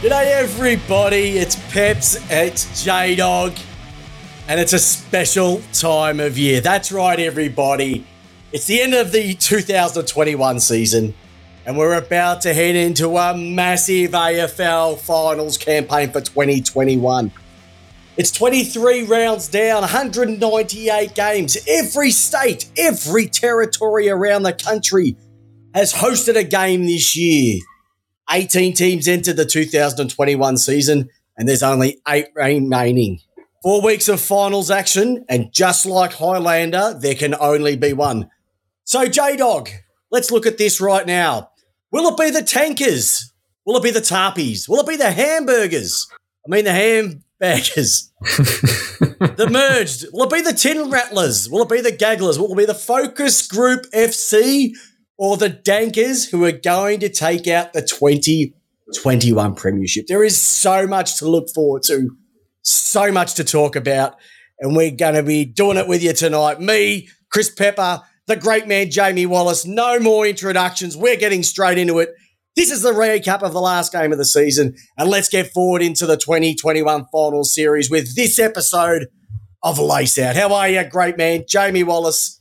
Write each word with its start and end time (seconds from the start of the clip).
G'day, 0.00 0.32
everybody. 0.32 1.36
It's 1.36 1.56
Peps, 1.74 2.16
it's 2.30 2.82
J 2.82 3.16
Dog, 3.16 3.52
and 4.48 4.58
it's 4.58 4.72
a 4.72 4.78
special 4.78 5.60
time 5.74 6.20
of 6.20 6.38
year. 6.38 6.62
That's 6.62 6.90
right, 6.90 7.20
everybody. 7.20 8.06
It's 8.50 8.64
the 8.64 8.80
end 8.80 8.94
of 8.94 9.12
the 9.12 9.34
2021 9.34 10.60
season, 10.60 11.12
and 11.66 11.76
we're 11.76 11.98
about 11.98 12.40
to 12.42 12.54
head 12.54 12.76
into 12.76 13.18
a 13.18 13.36
massive 13.36 14.12
AFL 14.12 14.96
finals 14.96 15.58
campaign 15.58 16.10
for 16.10 16.22
2021. 16.22 17.30
It's 18.16 18.32
23 18.32 19.02
rounds 19.02 19.48
down, 19.48 19.82
198 19.82 21.14
games. 21.14 21.58
Every 21.68 22.10
state, 22.10 22.70
every 22.78 23.26
territory 23.26 24.08
around 24.08 24.44
the 24.44 24.54
country 24.54 25.18
has 25.74 25.92
hosted 25.92 26.36
a 26.36 26.44
game 26.44 26.86
this 26.86 27.14
year. 27.14 27.60
18 28.30 28.74
teams 28.74 29.08
entered 29.08 29.36
the 29.36 29.44
2021 29.44 30.56
season, 30.58 31.08
and 31.36 31.48
there's 31.48 31.62
only 31.62 32.00
eight 32.08 32.28
remaining. 32.34 33.20
Four 33.62 33.82
weeks 33.82 34.08
of 34.08 34.20
finals 34.20 34.70
action, 34.70 35.24
and 35.28 35.52
just 35.52 35.84
like 35.84 36.12
Highlander, 36.12 36.98
there 36.98 37.14
can 37.14 37.34
only 37.34 37.76
be 37.76 37.92
one. 37.92 38.30
So, 38.84 39.06
J 39.06 39.36
Dog, 39.36 39.68
let's 40.10 40.30
look 40.30 40.46
at 40.46 40.58
this 40.58 40.80
right 40.80 41.06
now. 41.06 41.50
Will 41.92 42.08
it 42.08 42.16
be 42.16 42.30
the 42.30 42.42
tankers? 42.42 43.32
Will 43.66 43.76
it 43.76 43.82
be 43.82 43.90
the 43.90 44.00
tarpies? 44.00 44.68
Will 44.68 44.80
it 44.80 44.88
be 44.88 44.96
the 44.96 45.10
hamburgers? 45.10 46.08
I 46.46 46.50
mean, 46.50 46.64
the 46.64 46.72
hamburgers. 46.72 48.12
the 48.20 49.48
merged. 49.50 50.06
Will 50.12 50.24
it 50.24 50.32
be 50.32 50.40
the 50.40 50.52
tin 50.52 50.90
rattlers? 50.90 51.48
Will 51.48 51.62
it 51.62 51.68
be 51.68 51.80
the 51.80 51.92
gagglers? 51.92 52.38
Will 52.38 52.52
it 52.52 52.56
be 52.56 52.64
the 52.64 52.74
focus 52.74 53.46
group 53.46 53.84
FC? 53.92 54.72
Or 55.20 55.36
the 55.36 55.50
Dankers 55.50 56.30
who 56.30 56.42
are 56.46 56.50
going 56.50 56.98
to 56.98 57.10
take 57.10 57.46
out 57.46 57.74
the 57.74 57.82
2021 57.82 59.54
Premiership. 59.54 60.06
There 60.06 60.24
is 60.24 60.40
so 60.40 60.86
much 60.86 61.18
to 61.18 61.28
look 61.28 61.50
forward 61.54 61.82
to, 61.88 62.16
so 62.62 63.12
much 63.12 63.34
to 63.34 63.44
talk 63.44 63.76
about, 63.76 64.16
and 64.60 64.74
we're 64.74 64.90
going 64.90 65.16
to 65.16 65.22
be 65.22 65.44
doing 65.44 65.76
it 65.76 65.86
with 65.86 66.02
you 66.02 66.14
tonight. 66.14 66.58
Me, 66.58 67.06
Chris 67.30 67.50
Pepper, 67.50 68.00
the 68.28 68.36
great 68.36 68.66
man 68.66 68.90
Jamie 68.90 69.26
Wallace. 69.26 69.66
No 69.66 70.00
more 70.00 70.26
introductions. 70.26 70.96
We're 70.96 71.16
getting 71.16 71.42
straight 71.42 71.76
into 71.76 71.98
it. 71.98 72.14
This 72.56 72.70
is 72.70 72.80
the 72.80 72.92
recap 72.92 73.42
of 73.42 73.52
the 73.52 73.60
last 73.60 73.92
game 73.92 74.12
of 74.12 74.18
the 74.18 74.24
season, 74.24 74.74
and 74.96 75.10
let's 75.10 75.28
get 75.28 75.52
forward 75.52 75.82
into 75.82 76.06
the 76.06 76.16
2021 76.16 77.04
final 77.12 77.44
series 77.44 77.90
with 77.90 78.16
this 78.16 78.38
episode 78.38 79.08
of 79.62 79.78
Lace 79.78 80.18
Out. 80.18 80.34
How 80.34 80.54
are 80.54 80.70
you, 80.70 80.82
great 80.84 81.18
man 81.18 81.44
Jamie 81.46 81.84
Wallace? 81.84 82.39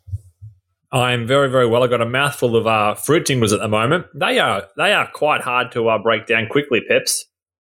I'm 0.92 1.28
very, 1.28 1.50
very 1.50 1.68
well. 1.68 1.84
I've 1.84 1.90
got 1.90 2.02
a 2.02 2.09
mouthful 2.09 2.56
of 2.56 2.66
uh, 2.66 2.95
fruit 2.95 3.26
tingles 3.26 3.54
at 3.54 3.59
the 3.59 3.68
moment. 3.68 4.08
They 4.16 4.40
are 4.40 4.68
they 4.76 4.94
are 4.94 5.09
quite 5.12 5.42
hard 5.42 5.72
to 5.73 5.88
uh, 5.90 6.00
break 6.00 6.26
down 6.26 6.48
quickly, 6.48 6.82
Peps. 6.88 7.26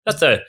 That's 0.07 0.21
the 0.21 0.43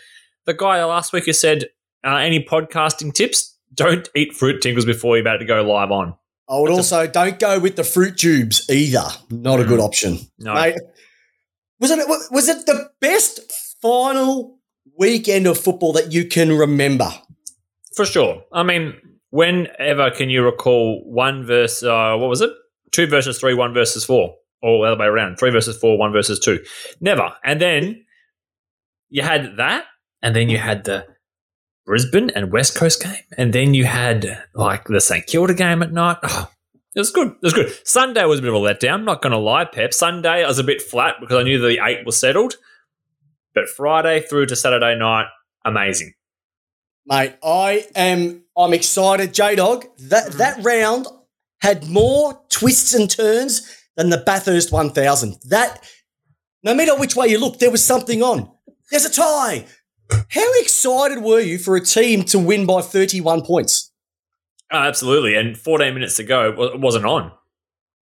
the 0.45 0.53
guy 0.53 0.83
last 0.85 1.13
week 1.13 1.25
who 1.25 1.33
said, 1.33 1.65
uh, 2.05 2.15
any 2.15 2.43
podcasting 2.43 3.13
tips? 3.13 3.57
Don't 3.73 4.09
eat 4.15 4.33
fruit 4.33 4.61
tingles 4.61 4.85
before 4.85 5.15
you're 5.15 5.21
about 5.21 5.37
to 5.37 5.45
go 5.45 5.61
live 5.61 5.91
on. 5.91 6.15
I 6.49 6.59
would 6.59 6.69
That's 6.69 6.91
also 6.91 7.01
a- 7.01 7.07
don't 7.07 7.39
go 7.39 7.59
with 7.59 7.75
the 7.75 7.83
fruit 7.83 8.17
tubes 8.17 8.69
either. 8.69 9.03
Not 9.29 9.59
mm. 9.59 9.63
a 9.63 9.65
good 9.65 9.79
option. 9.79 10.19
No. 10.39 10.53
Mate, 10.53 10.75
was 11.79 11.91
it 11.91 12.07
was 12.31 12.49
it 12.49 12.65
the 12.65 12.89
best 12.99 13.39
final 13.81 14.59
weekend 14.97 15.47
of 15.47 15.57
football 15.57 15.93
that 15.93 16.11
you 16.11 16.25
can 16.25 16.57
remember? 16.57 17.09
For 17.95 18.05
sure. 18.05 18.43
I 18.51 18.63
mean, 18.63 18.95
whenever 19.29 20.11
can 20.11 20.29
you 20.29 20.43
recall 20.43 21.03
one 21.05 21.45
verse? 21.45 21.83
Uh, 21.83 22.15
what 22.17 22.29
was 22.29 22.41
it? 22.41 22.51
Two 22.91 23.07
versus 23.07 23.39
three, 23.39 23.53
one 23.53 23.73
versus 23.73 24.05
four, 24.05 24.35
or 24.61 24.85
the 24.85 24.91
other 24.91 24.99
way 24.99 25.07
around, 25.07 25.37
three 25.37 25.51
versus 25.51 25.77
four, 25.77 25.97
one 25.97 26.11
versus 26.11 26.39
two. 26.39 26.63
Never. 26.99 27.33
And 27.43 27.59
then 27.61 28.05
you 29.09 29.23
had 29.23 29.57
that, 29.57 29.85
and 30.21 30.35
then 30.35 30.49
you 30.49 30.57
had 30.57 30.83
the 30.83 31.05
Brisbane 31.85 32.29
and 32.31 32.51
West 32.51 32.75
Coast 32.75 33.03
game, 33.03 33.23
and 33.37 33.53
then 33.53 33.73
you 33.73 33.85
had 33.85 34.43
like 34.53 34.85
the 34.85 35.01
St 35.01 35.25
Kilda 35.25 35.53
game 35.53 35.81
at 35.81 35.91
night. 35.91 36.17
Oh, 36.23 36.49
it 36.95 36.99
was 36.99 37.11
good. 37.11 37.29
It 37.29 37.43
was 37.43 37.53
good. 37.53 37.73
Sunday 37.87 38.23
was 38.25 38.39
a 38.39 38.41
bit 38.41 38.53
of 38.53 38.55
a 38.55 38.59
letdown. 38.59 38.93
I'm 38.93 39.05
Not 39.05 39.21
going 39.21 39.31
to 39.31 39.37
lie, 39.37 39.65
Pep. 39.65 39.93
Sunday 39.93 40.43
I 40.43 40.47
was 40.47 40.59
a 40.59 40.63
bit 40.63 40.81
flat 40.81 41.15
because 41.19 41.37
I 41.37 41.43
knew 41.43 41.59
the 41.59 41.83
eight 41.83 42.05
was 42.05 42.19
settled, 42.19 42.55
but 43.55 43.69
Friday 43.69 44.21
through 44.21 44.47
to 44.47 44.55
Saturday 44.55 44.95
night, 44.97 45.27
amazing. 45.65 46.13
Mate, 47.05 47.35
I 47.43 47.87
am. 47.95 48.43
I'm 48.55 48.73
excited, 48.73 49.33
J 49.33 49.55
Dog. 49.55 49.85
That 49.97 50.33
that 50.33 50.63
round 50.63 51.07
had 51.61 51.87
more 51.87 52.41
twists 52.49 52.93
and 52.93 53.09
turns 53.09 53.61
than 53.95 54.09
the 54.09 54.17
Bathurst 54.17 54.71
1000. 54.71 55.37
That, 55.45 55.83
no 56.63 56.73
matter 56.73 56.95
which 56.97 57.15
way 57.15 57.27
you 57.27 57.39
look, 57.39 57.59
there 57.59 57.71
was 57.71 57.83
something 57.83 58.23
on. 58.23 58.51
There's 58.89 59.05
a 59.05 59.11
tie. 59.11 59.65
How 60.29 60.53
excited 60.59 61.23
were 61.23 61.39
you 61.39 61.57
for 61.57 61.75
a 61.75 61.81
team 61.81 62.23
to 62.25 62.39
win 62.39 62.65
by 62.65 62.81
31 62.81 63.43
points? 63.43 63.91
Oh, 64.71 64.77
absolutely. 64.77 65.35
And 65.35 65.57
14 65.57 65.93
minutes 65.93 66.19
ago, 66.19 66.49
it 66.73 66.79
wasn't 66.79 67.05
on. 67.05 67.31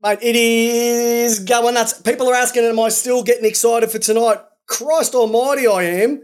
Mate, 0.01 0.19
it 0.21 0.35
is 0.35 1.39
going 1.39 1.73
nuts. 1.73 2.01
People 2.01 2.29
are 2.29 2.35
asking, 2.35 2.63
am 2.63 2.79
I 2.79 2.89
still 2.89 3.23
getting 3.23 3.45
excited 3.45 3.91
for 3.91 3.99
tonight? 3.99 4.37
Christ 4.67 5.13
almighty, 5.13 5.67
I 5.67 5.83
am. 5.83 6.21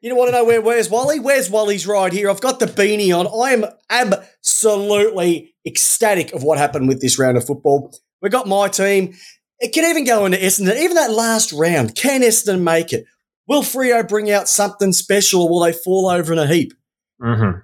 You 0.00 0.08
don't 0.08 0.18
want 0.18 0.28
to 0.28 0.32
know 0.32 0.44
where 0.44 0.62
where's 0.62 0.88
Wally? 0.88 1.20
Where's 1.20 1.50
Wally's 1.50 1.86
right 1.86 2.12
here? 2.12 2.30
I've 2.30 2.40
got 2.40 2.58
the 2.58 2.66
beanie 2.66 3.16
on. 3.16 3.26
I 3.26 3.52
am 3.52 3.64
absolutely 3.90 5.54
ecstatic 5.66 6.32
of 6.32 6.42
what 6.42 6.58
happened 6.58 6.88
with 6.88 7.00
this 7.00 7.18
round 7.18 7.36
of 7.36 7.46
football. 7.46 7.94
We 8.22 8.30
got 8.30 8.48
my 8.48 8.68
team. 8.68 9.14
It 9.58 9.74
can 9.74 9.84
even 9.84 10.04
go 10.04 10.24
into 10.24 10.38
Essendon. 10.38 10.76
Even 10.76 10.96
that 10.96 11.10
last 11.10 11.52
round, 11.52 11.94
can 11.94 12.22
Essendon 12.22 12.62
make 12.62 12.94
it? 12.94 13.04
Will 13.46 13.62
Frio 13.62 14.02
bring 14.02 14.30
out 14.30 14.48
something 14.48 14.92
special 14.92 15.42
or 15.42 15.50
will 15.50 15.60
they 15.60 15.72
fall 15.72 16.08
over 16.08 16.32
in 16.32 16.38
a 16.38 16.46
heap? 16.46 16.72
Mm-hmm. 17.20 17.58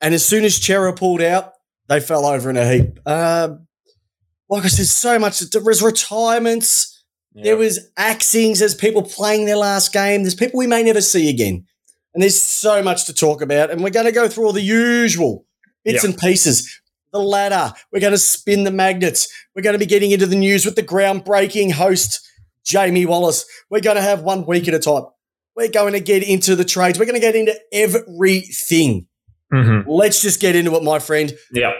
And 0.00 0.14
as 0.14 0.24
soon 0.24 0.44
as 0.44 0.58
Chera 0.58 0.96
pulled 0.96 1.22
out, 1.22 1.52
they 1.88 2.00
fell 2.00 2.26
over 2.26 2.50
in 2.50 2.56
a 2.56 2.68
heap. 2.68 2.98
Um, 3.06 3.68
like 4.48 4.64
I 4.64 4.68
said, 4.68 4.86
so 4.86 5.18
much. 5.18 5.38
There 5.38 5.62
was 5.62 5.82
There 7.34 7.56
was 7.56 7.78
axings. 7.96 8.58
There's 8.58 8.74
people 8.74 9.02
playing 9.02 9.46
their 9.46 9.56
last 9.56 9.92
game. 9.92 10.22
There's 10.22 10.34
people 10.34 10.58
we 10.58 10.66
may 10.66 10.82
never 10.82 11.00
see 11.00 11.30
again. 11.30 11.64
And 12.12 12.22
there's 12.22 12.40
so 12.40 12.82
much 12.82 13.06
to 13.06 13.14
talk 13.14 13.40
about. 13.40 13.70
And 13.70 13.82
we're 13.82 13.90
going 13.90 14.06
to 14.06 14.12
go 14.12 14.28
through 14.28 14.46
all 14.46 14.52
the 14.52 14.60
usual 14.60 15.46
bits 15.84 16.02
and 16.02 16.16
pieces. 16.18 16.80
The 17.12 17.20
ladder. 17.20 17.72
We're 17.92 18.00
going 18.00 18.12
to 18.12 18.18
spin 18.18 18.64
the 18.64 18.70
magnets. 18.70 19.28
We're 19.54 19.62
going 19.62 19.74
to 19.74 19.78
be 19.78 19.86
getting 19.86 20.10
into 20.10 20.26
the 20.26 20.36
news 20.36 20.64
with 20.64 20.76
the 20.76 20.82
groundbreaking 20.82 21.72
host, 21.72 22.20
Jamie 22.64 23.06
Wallace. 23.06 23.44
We're 23.70 23.80
going 23.80 23.96
to 23.96 24.02
have 24.02 24.22
one 24.22 24.44
week 24.46 24.66
at 24.68 24.74
a 24.74 24.78
time. 24.78 25.04
We're 25.56 25.70
going 25.70 25.92
to 25.92 26.00
get 26.00 26.22
into 26.22 26.56
the 26.56 26.64
trades. 26.64 26.98
We're 26.98 27.06
going 27.06 27.14
to 27.14 27.20
get 27.20 27.36
into 27.36 27.58
everything. 27.72 29.06
Mm-hmm. 29.52 29.90
Let's 29.90 30.22
just 30.22 30.40
get 30.40 30.56
into 30.56 30.74
it, 30.76 30.82
my 30.82 30.98
friend. 30.98 31.32
Yeah. 31.52 31.72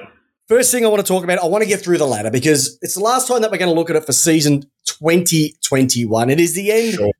First 0.49 0.73
thing 0.73 0.85
I 0.85 0.89
want 0.89 1.05
to 1.05 1.13
talk 1.13 1.23
about, 1.23 1.39
I 1.39 1.47
want 1.47 1.63
to 1.63 1.69
get 1.69 1.81
through 1.81 1.99
the 1.99 2.07
ladder 2.07 2.31
because 2.31 2.79
it's 2.83 2.95
the 2.95 3.03
last 3.03 3.29
time 3.29 3.43
that 3.43 3.51
we're 3.51 3.59
going 3.59 3.73
to 3.73 3.79
look 3.79 3.91
at 3.91 3.97
it 3.97 4.05
for 4.05 4.13
season 4.13 4.65
2021. 4.87 6.31
It 6.31 6.41
is 6.41 6.55
the 6.55 6.71
end 6.73 6.95
sure. 6.95 7.11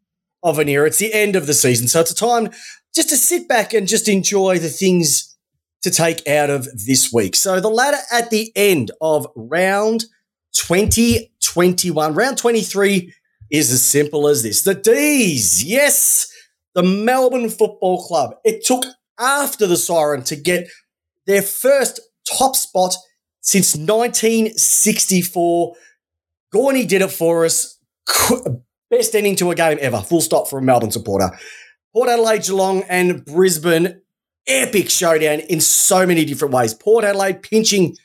of 0.43 0.59
an 0.59 0.69
era. 0.69 0.87
It's 0.87 0.99
the 0.99 1.13
end 1.13 1.37
of 1.37 1.47
the 1.47 1.55
season. 1.55 1.89
So 1.89 2.01
it's 2.01 2.11
a 2.11 2.15
time 2.15 2.51
just 2.95 3.09
to 3.11 3.17
sit 3.17 3.49
back 3.49 3.73
and 3.73 3.87
just 3.87 4.09
enjoy 4.09 4.59
the 4.59 4.69
things 4.69 5.37
to 5.83 5.91
take 5.91 6.27
out 6.29 6.51
of 6.51 6.65
this 6.87 7.13
week. 7.13 7.35
So 7.37 7.61
the 7.61 7.69
ladder 7.69 7.99
at 8.13 8.31
the 8.31 8.53
end 8.55 8.91
of 9.01 9.27
round 9.35 10.05
2021, 10.53 12.15
round 12.15 12.39
23 12.39 13.15
is 13.51 13.73
as 13.73 13.83
simple 13.83 14.29
as 14.29 14.43
this. 14.43 14.63
The 14.63 14.75
D's, 14.75 15.65
yes, 15.65 16.31
the 16.75 16.83
Melbourne 16.83 17.49
Football 17.49 18.05
Club. 18.07 18.35
It 18.45 18.65
took 18.65 18.85
after 19.19 19.67
the 19.67 19.77
siren 19.77 20.23
to 20.25 20.37
get 20.37 20.69
their 21.27 21.43
first 21.43 22.01
top 22.39 22.57
spot 22.57 22.95
since 23.41 23.77
1964. 23.77 25.75
Gawny 26.53 26.85
did 26.85 27.03
it 27.03 27.11
for 27.11 27.45
us. 27.45 27.79
Best 28.91 29.15
ending 29.15 29.37
to 29.37 29.51
a 29.51 29.55
game 29.55 29.79
ever. 29.81 30.01
Full 30.01 30.21
stop 30.21 30.49
for 30.49 30.59
a 30.59 30.63
Melbourne 30.63 30.91
supporter. 30.91 31.31
Port 31.93 32.09
Adelaide, 32.09 32.43
Geelong, 32.43 32.83
and 32.89 33.25
Brisbane. 33.25 34.01
Epic 34.47 34.91
showdown 34.91 35.41
in 35.41 35.61
so 35.61 36.07
many 36.07 36.25
different 36.25 36.53
ways. 36.53 36.75
Port 36.75 37.05
Adelaide 37.05 37.43
pinching 37.43 37.97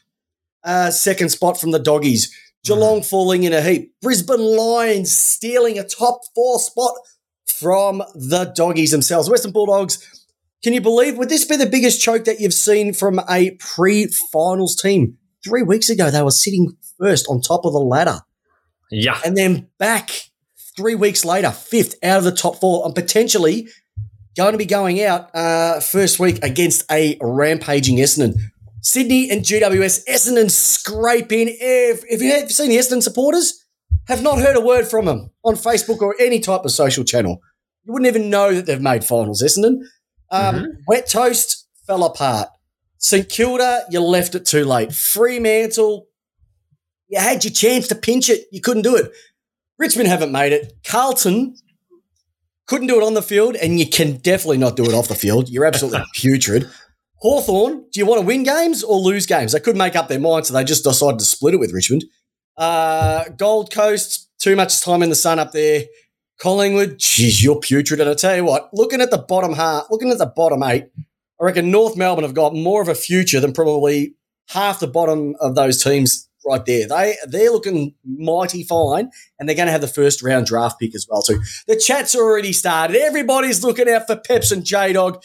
uh, 0.63 0.91
second 0.91 1.29
spot 1.29 1.59
from 1.59 1.71
the 1.71 1.79
doggies. 1.79 2.35
Geelong 2.63 3.01
mm. 3.01 3.09
falling 3.09 3.43
in 3.43 3.53
a 3.53 3.61
heap. 3.61 3.93
Brisbane 4.01 4.39
Lions 4.39 5.15
stealing 5.15 5.79
a 5.79 5.83
top 5.83 6.21
four 6.35 6.59
spot 6.59 6.93
from 7.47 8.03
the 8.13 8.51
doggies 8.55 8.91
themselves. 8.91 9.29
Western 9.29 9.51
Bulldogs. 9.51 10.25
Can 10.63 10.73
you 10.73 10.81
believe? 10.81 11.17
Would 11.17 11.29
this 11.29 11.45
be 11.45 11.57
the 11.57 11.67
biggest 11.67 12.01
choke 12.01 12.25
that 12.25 12.39
you've 12.39 12.53
seen 12.53 12.93
from 12.93 13.21
a 13.29 13.51
pre-finals 13.59 14.75
team? 14.75 15.17
Three 15.43 15.61
weeks 15.61 15.89
ago, 15.89 16.09
they 16.09 16.23
were 16.23 16.31
sitting 16.31 16.75
first 16.99 17.27
on 17.29 17.41
top 17.41 17.65
of 17.65 17.73
the 17.73 17.79
ladder. 17.79 18.21
Yeah. 18.91 19.19
And 19.25 19.35
then 19.37 19.69
back 19.77 20.11
three 20.77 20.95
weeks 20.95 21.23
later, 21.25 21.51
fifth 21.51 21.95
out 22.03 22.19
of 22.19 22.23
the 22.23 22.31
top 22.31 22.59
four, 22.59 22.85
and 22.85 22.93
potentially 22.95 23.67
going 24.37 24.51
to 24.51 24.57
be 24.57 24.65
going 24.65 25.01
out 25.01 25.33
uh, 25.35 25.79
first 25.79 26.19
week 26.19 26.43
against 26.43 26.83
a 26.91 27.17
rampaging 27.21 27.97
Essendon. 27.97 28.35
Sydney 28.81 29.29
and 29.31 29.41
GWS, 29.41 30.05
Essendon 30.07 30.51
scraping. 30.51 31.47
If, 31.49 32.03
if 32.09 32.21
you 32.21 32.31
have 32.31 32.51
seen 32.51 32.69
the 32.69 32.77
Essendon 32.77 33.01
supporters, 33.01 33.65
have 34.07 34.21
not 34.21 34.37
heard 34.39 34.55
a 34.55 34.61
word 34.61 34.85
from 34.87 35.05
them 35.05 35.31
on 35.43 35.55
Facebook 35.55 36.01
or 36.01 36.15
any 36.19 36.39
type 36.39 36.65
of 36.65 36.71
social 36.71 37.03
channel. 37.03 37.39
You 37.85 37.93
wouldn't 37.93 38.07
even 38.13 38.29
know 38.29 38.53
that 38.53 38.65
they've 38.65 38.81
made 38.81 39.03
finals, 39.03 39.41
Essendon. 39.41 39.79
Um, 40.29 40.55
Mhm. 40.55 40.65
Wet 40.87 41.07
Toast 41.09 41.65
fell 41.87 42.03
apart. 42.03 42.49
St 42.97 43.27
Kilda, 43.29 43.85
you 43.89 44.01
left 44.01 44.35
it 44.35 44.45
too 44.45 44.65
late. 44.65 44.91
Fremantle, 44.93 46.07
you 47.07 47.19
had 47.19 47.43
your 47.43 47.53
chance 47.53 47.87
to 47.89 47.95
pinch 47.95 48.29
it. 48.29 48.47
You 48.51 48.61
couldn't 48.61 48.83
do 48.83 48.95
it. 48.95 49.11
Richmond 49.77 50.07
haven't 50.07 50.31
made 50.31 50.53
it. 50.53 50.73
Carlton 50.85 51.55
couldn't 52.67 52.87
do 52.87 52.99
it 52.99 53.05
on 53.05 53.13
the 53.13 53.21
field, 53.21 53.55
and 53.55 53.79
you 53.79 53.87
can 53.87 54.17
definitely 54.17 54.57
not 54.57 54.75
do 54.75 54.85
it 54.85 54.93
off 54.93 55.07
the 55.07 55.15
field. 55.15 55.49
You're 55.49 55.65
absolutely 55.65 56.03
putrid. 56.15 56.69
Hawthorn, 57.17 57.85
do 57.91 57.99
you 57.99 58.05
want 58.05 58.21
to 58.21 58.25
win 58.25 58.43
games 58.43 58.83
or 58.83 58.99
lose 58.99 59.25
games? 59.25 59.51
They 59.51 59.59
couldn't 59.59 59.79
make 59.79 59.95
up 59.95 60.07
their 60.07 60.19
mind, 60.19 60.45
so 60.45 60.53
they 60.53 60.63
just 60.63 60.83
decided 60.83 61.19
to 61.19 61.25
split 61.25 61.53
it 61.53 61.59
with 61.59 61.73
Richmond. 61.73 62.05
Uh, 62.57 63.25
Gold 63.37 63.71
Coast, 63.71 64.29
too 64.39 64.55
much 64.55 64.81
time 64.81 65.03
in 65.03 65.09
the 65.09 65.15
sun 65.15 65.39
up 65.39 65.51
there. 65.51 65.83
Collingwood, 66.39 66.99
geez, 66.99 67.43
you're 67.43 67.59
putrid. 67.59 68.01
And 68.01 68.09
I 68.09 68.13
tell 68.13 68.35
you 68.35 68.43
what, 68.43 68.69
looking 68.73 69.01
at 69.01 69.11
the 69.11 69.17
bottom 69.17 69.53
half, 69.53 69.85
looking 69.89 70.11
at 70.11 70.17
the 70.17 70.25
bottom 70.25 70.63
eight, 70.63 70.85
I 71.39 71.43
reckon 71.43 71.71
North 71.71 71.97
Melbourne 71.97 72.23
have 72.23 72.33
got 72.33 72.53
more 72.53 72.81
of 72.81 72.87
a 72.87 72.95
future 72.95 73.39
than 73.39 73.53
probably 73.53 74.15
half 74.49 74.79
the 74.79 74.87
bottom 74.87 75.35
of 75.39 75.55
those 75.55 75.83
teams 75.83 76.29
right 76.45 76.65
there. 76.65 76.87
They 76.87 77.15
they're 77.27 77.51
looking 77.51 77.95
mighty 78.05 78.63
fine, 78.63 79.09
and 79.39 79.47
they're 79.47 79.55
going 79.55 79.67
to 79.67 79.71
have 79.71 79.81
the 79.81 79.87
first 79.87 80.23
round 80.23 80.45
draft 80.45 80.79
pick 80.79 80.95
as 80.95 81.07
well 81.09 81.21
too. 81.21 81.41
The 81.67 81.75
chat's 81.75 82.15
already 82.15 82.53
started. 82.53 82.97
Everybody's 82.97 83.63
looking 83.63 83.89
out 83.89 84.07
for 84.07 84.15
Peps 84.15 84.51
and 84.51 84.65
J 84.65 84.93
Dog. 84.93 85.21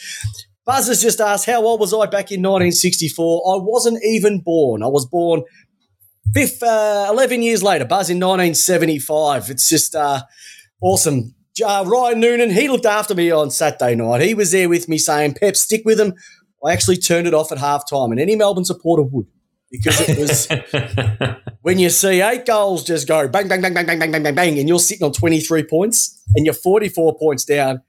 Buzz 0.67 0.89
has 0.89 1.03
just 1.03 1.21
asked, 1.21 1.47
"How 1.47 1.63
old 1.63 1.81
was 1.81 1.93
I 1.93 2.07
back 2.07 2.31
in 2.31 2.43
1964?" 2.43 3.55
I 3.55 3.63
wasn't 3.63 4.03
even 4.05 4.41
born. 4.41 4.83
I 4.83 4.89
was 4.89 5.07
born 5.07 5.43
fifth, 6.35 6.63
uh, 6.63 7.09
11 7.11 7.43
years 7.43 7.63
later. 7.63 7.85
Buzz 7.85 8.11
in 8.11 8.19
1975. 8.19 9.51
It's 9.51 9.69
just 9.69 9.95
uh, 9.95 10.23
awesome. 10.81 11.35
Uh, 11.65 11.85
Ryan 11.87 12.21
Noonan, 12.21 12.51
he 12.51 12.69
looked 12.69 12.87
after 12.87 13.15
me 13.15 13.31
on 13.31 13.51
Saturday 13.51 13.95
night. 13.95 14.23
He 14.23 14.35
was 14.35 14.53
there 14.53 14.69
with 14.69 14.89
me 14.89 14.99
saying, 14.99 15.35
Pep, 15.35 15.57
stick 15.57 15.83
with 15.85 16.01
him. 16.01 16.15
I 16.65 16.73
actually 16.73 16.97
turned 16.97 17.27
it 17.27 17.35
off 17.35 17.53
at 17.53 17.59
halftime, 17.59 18.11
and 18.11 18.21
any 18.21 18.37
Melbourne 18.37 18.65
supporter 18.65 19.03
would 19.03 19.27
because 19.71 20.01
it 20.01 20.19
was 20.19 20.49
when 21.63 21.79
you 21.79 21.91
see 21.91 22.21
eight 22.21 22.47
goals 22.47 22.85
just 22.85 23.07
go 23.07 23.29
bang, 23.29 23.49
bang, 23.49 23.61
bang, 23.61 23.75
bang, 23.75 23.87
bang, 23.87 23.99
bang, 23.99 24.11
bang, 24.11 24.23
bang, 24.23 24.35
bang, 24.35 24.59
and 24.59 24.69
you're 24.69 24.79
sitting 24.79 25.05
on 25.05 25.13
23 25.13 25.65
points 25.65 26.23
and 26.35 26.45
you're 26.45 26.55
44 26.55 27.19
points 27.19 27.45
down, 27.45 27.83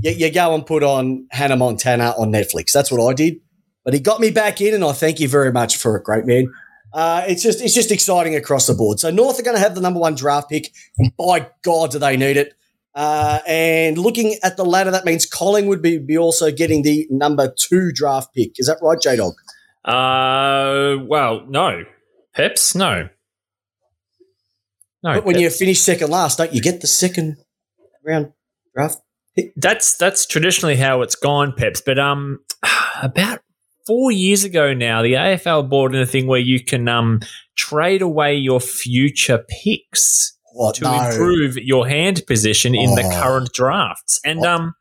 you, 0.00 0.12
you 0.12 0.32
go 0.32 0.54
and 0.54 0.66
put 0.66 0.82
on 0.82 1.26
Hannah 1.30 1.56
Montana 1.56 2.14
on 2.18 2.32
Netflix. 2.32 2.72
That's 2.72 2.90
what 2.90 3.06
I 3.06 3.14
did. 3.14 3.40
But 3.84 3.94
he 3.94 4.00
got 4.00 4.20
me 4.20 4.30
back 4.30 4.60
in, 4.60 4.74
and 4.74 4.84
I 4.84 4.92
thank 4.92 5.18
you 5.18 5.28
very 5.28 5.52
much 5.52 5.76
for 5.76 5.96
it, 5.96 6.04
great 6.04 6.24
man. 6.24 6.46
Uh, 6.92 7.24
it's 7.26 7.42
just 7.42 7.60
it's 7.60 7.74
just 7.74 7.90
exciting 7.90 8.36
across 8.36 8.66
the 8.66 8.74
board. 8.74 9.00
So 9.00 9.10
North 9.10 9.40
are 9.40 9.42
going 9.42 9.56
to 9.56 9.62
have 9.62 9.74
the 9.74 9.80
number 9.80 9.98
one 9.98 10.14
draft 10.14 10.50
pick, 10.50 10.72
and 10.98 11.14
by 11.16 11.48
God, 11.62 11.90
do 11.90 11.98
they 11.98 12.16
need 12.16 12.36
it? 12.36 12.54
Uh, 12.94 13.40
and 13.46 13.96
looking 13.96 14.36
at 14.42 14.56
the 14.56 14.64
ladder, 14.64 14.90
that 14.90 15.06
means 15.06 15.24
Collingwood 15.24 15.78
would 15.78 15.82
be, 15.82 15.98
be 15.98 16.18
also 16.18 16.52
getting 16.52 16.82
the 16.82 17.06
number 17.10 17.52
two 17.56 17.90
draft 17.92 18.34
pick. 18.34 18.52
Is 18.56 18.66
that 18.66 18.78
right, 18.82 19.00
J 19.00 19.16
Dog? 19.16 19.34
Uh, 19.84 20.96
well, 21.06 21.44
no. 21.48 21.84
Peps, 22.34 22.74
no. 22.74 23.08
No. 25.02 25.14
But 25.14 25.24
when 25.24 25.34
Pep- 25.34 25.42
you 25.42 25.50
finish 25.50 25.80
second 25.80 26.10
last, 26.10 26.38
don't 26.38 26.52
you 26.54 26.60
get 26.60 26.80
the 26.80 26.86
second 26.86 27.36
round 28.04 28.32
draft? 28.74 28.98
that's 29.56 29.96
that's 29.96 30.26
traditionally 30.26 30.76
how 30.76 31.02
it's 31.02 31.16
gone, 31.16 31.52
Peps. 31.56 31.80
But 31.84 31.98
um, 31.98 32.38
about 33.02 33.40
four 33.86 34.12
years 34.12 34.44
ago 34.44 34.72
now, 34.74 35.02
the 35.02 35.14
AFL 35.14 35.68
brought 35.68 35.94
in 35.94 36.00
a 36.00 36.06
thing 36.06 36.26
where 36.26 36.38
you 36.40 36.62
can 36.64 36.86
um 36.88 37.20
trade 37.56 38.02
away 38.02 38.34
your 38.36 38.60
future 38.60 39.44
picks 39.64 40.36
What? 40.52 40.76
to 40.76 40.84
no. 40.84 41.08
improve 41.10 41.56
your 41.56 41.88
hand 41.88 42.22
position 42.26 42.74
in 42.74 42.94
the 42.94 43.02
Oh. 43.04 43.20
current 43.22 43.50
drafts. 43.52 44.20
And 44.24 44.40
What? 44.40 44.48
um, 44.48 44.74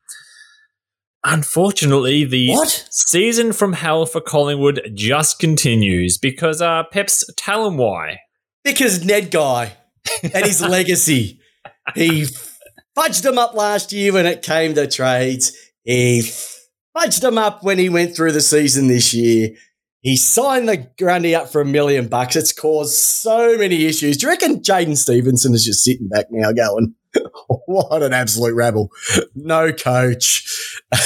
unfortunately, 1.23 2.23
the 2.25 2.49
What? 2.51 2.87
season 2.91 3.53
from 3.53 3.73
hell 3.73 4.05
for 4.05 4.21
Collingwood 4.21 4.91
just 4.93 5.39
continues 5.39 6.17
because 6.17 6.61
uh, 6.61 6.83
Pep's 6.91 7.23
tell 7.37 7.67
him 7.67 7.77
why. 7.77 8.19
Because 8.63 9.03
Ned 9.03 9.31
Guy 9.31 9.73
and 10.23 10.45
his 10.45 10.61
legacy. 10.67 11.39
He 11.95 12.25
fudged 12.97 13.25
him 13.25 13.37
up 13.37 13.53
last 13.53 13.91
year 13.91 14.13
when 14.13 14.25
it 14.25 14.41
came 14.41 14.75
to 14.75 14.87
trades. 14.87 15.51
He 15.83 16.21
fudged 16.95 17.23
him 17.23 17.37
up 17.37 17.63
when 17.63 17.79
he 17.79 17.89
went 17.89 18.15
through 18.15 18.33
the 18.33 18.41
season 18.41 18.87
this 18.87 19.13
year. 19.13 19.49
He 20.01 20.17
signed 20.17 20.67
the 20.67 20.87
Grundy 20.97 21.35
up 21.35 21.49
for 21.51 21.61
a 21.61 21.65
million 21.65 22.07
bucks. 22.07 22.35
It's 22.35 22.51
caused 22.51 22.95
so 22.95 23.55
many 23.57 23.85
issues. 23.85 24.17
Do 24.17 24.25
you 24.25 24.31
reckon 24.31 24.61
Jaidyn 24.61 24.97
Stephenson 24.97 25.53
is 25.53 25.63
just 25.63 25.83
sitting 25.83 26.07
back 26.07 26.25
now 26.31 26.51
going, 26.51 26.95
what 27.67 28.01
an 28.01 28.13
absolute 28.13 28.55
rabble. 28.55 28.89
No 29.35 29.71
coach. 29.71 30.47
uh, 30.93 30.97